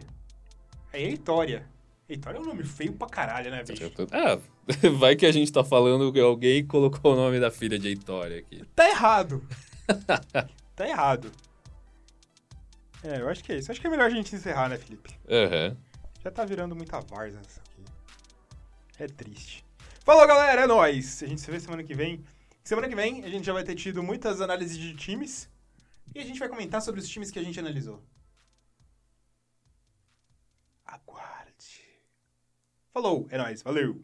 Aí 0.93 1.03
é 1.03 1.07
Heitória. 1.07 1.67
Heitor 2.07 2.35
é 2.35 2.39
um 2.39 2.45
nome 2.45 2.63
feio 2.63 2.93
pra 2.93 3.07
caralho, 3.07 3.51
né, 3.51 3.63
bicho? 3.63 3.91
Ah, 4.11 4.39
vai 4.97 5.15
que 5.15 5.25
a 5.25 5.31
gente 5.31 5.51
tá 5.51 5.63
falando 5.63 6.11
que 6.11 6.19
alguém 6.19 6.65
colocou 6.65 7.13
o 7.13 7.15
nome 7.15 7.39
da 7.39 7.51
filha 7.51 7.77
de 7.77 7.89
Heitor 7.89 8.31
aqui. 8.31 8.63
Tá 8.75 8.89
errado. 8.89 9.45
tá 10.75 10.87
errado. 10.87 11.31
É, 13.03 13.19
eu 13.19 13.29
acho 13.29 13.43
que 13.43 13.51
é 13.51 13.57
isso. 13.57 13.71
Acho 13.71 13.81
que 13.81 13.87
é 13.87 13.89
melhor 13.89 14.07
a 14.07 14.13
gente 14.13 14.35
encerrar, 14.35 14.69
né, 14.69 14.77
Felipe? 14.77 15.17
Aham. 15.29 15.75
Já 16.23 16.29
tá 16.29 16.45
virando 16.45 16.75
muita 16.75 16.99
várzea 16.99 17.41
isso 17.47 17.59
aqui. 17.59 17.83
É 18.99 19.07
triste. 19.07 19.65
Falou, 20.03 20.25
galera, 20.27 20.61
é 20.61 20.67
nóis. 20.67 21.23
A 21.23 21.25
gente 21.25 21.41
se 21.41 21.49
vê 21.49 21.59
semana 21.59 21.83
que 21.83 21.95
vem. 21.95 22.23
Semana 22.63 22.87
que 22.87 22.95
vem 22.95 23.23
a 23.23 23.29
gente 23.29 23.45
já 23.45 23.53
vai 23.53 23.63
ter 23.63 23.75
tido 23.75 24.03
muitas 24.03 24.39
análises 24.39 24.77
de 24.77 24.95
times. 24.95 25.49
E 26.13 26.19
a 26.19 26.23
gente 26.23 26.39
vai 26.39 26.49
comentar 26.49 26.81
sobre 26.81 27.01
os 27.01 27.07
times 27.07 27.31
que 27.31 27.39
a 27.39 27.43
gente 27.43 27.59
analisou. 27.59 28.03
Aguarde. 30.85 31.81
Falou, 32.93 33.27
é 33.31 33.37
nóis, 33.37 33.63
valeu. 33.63 33.99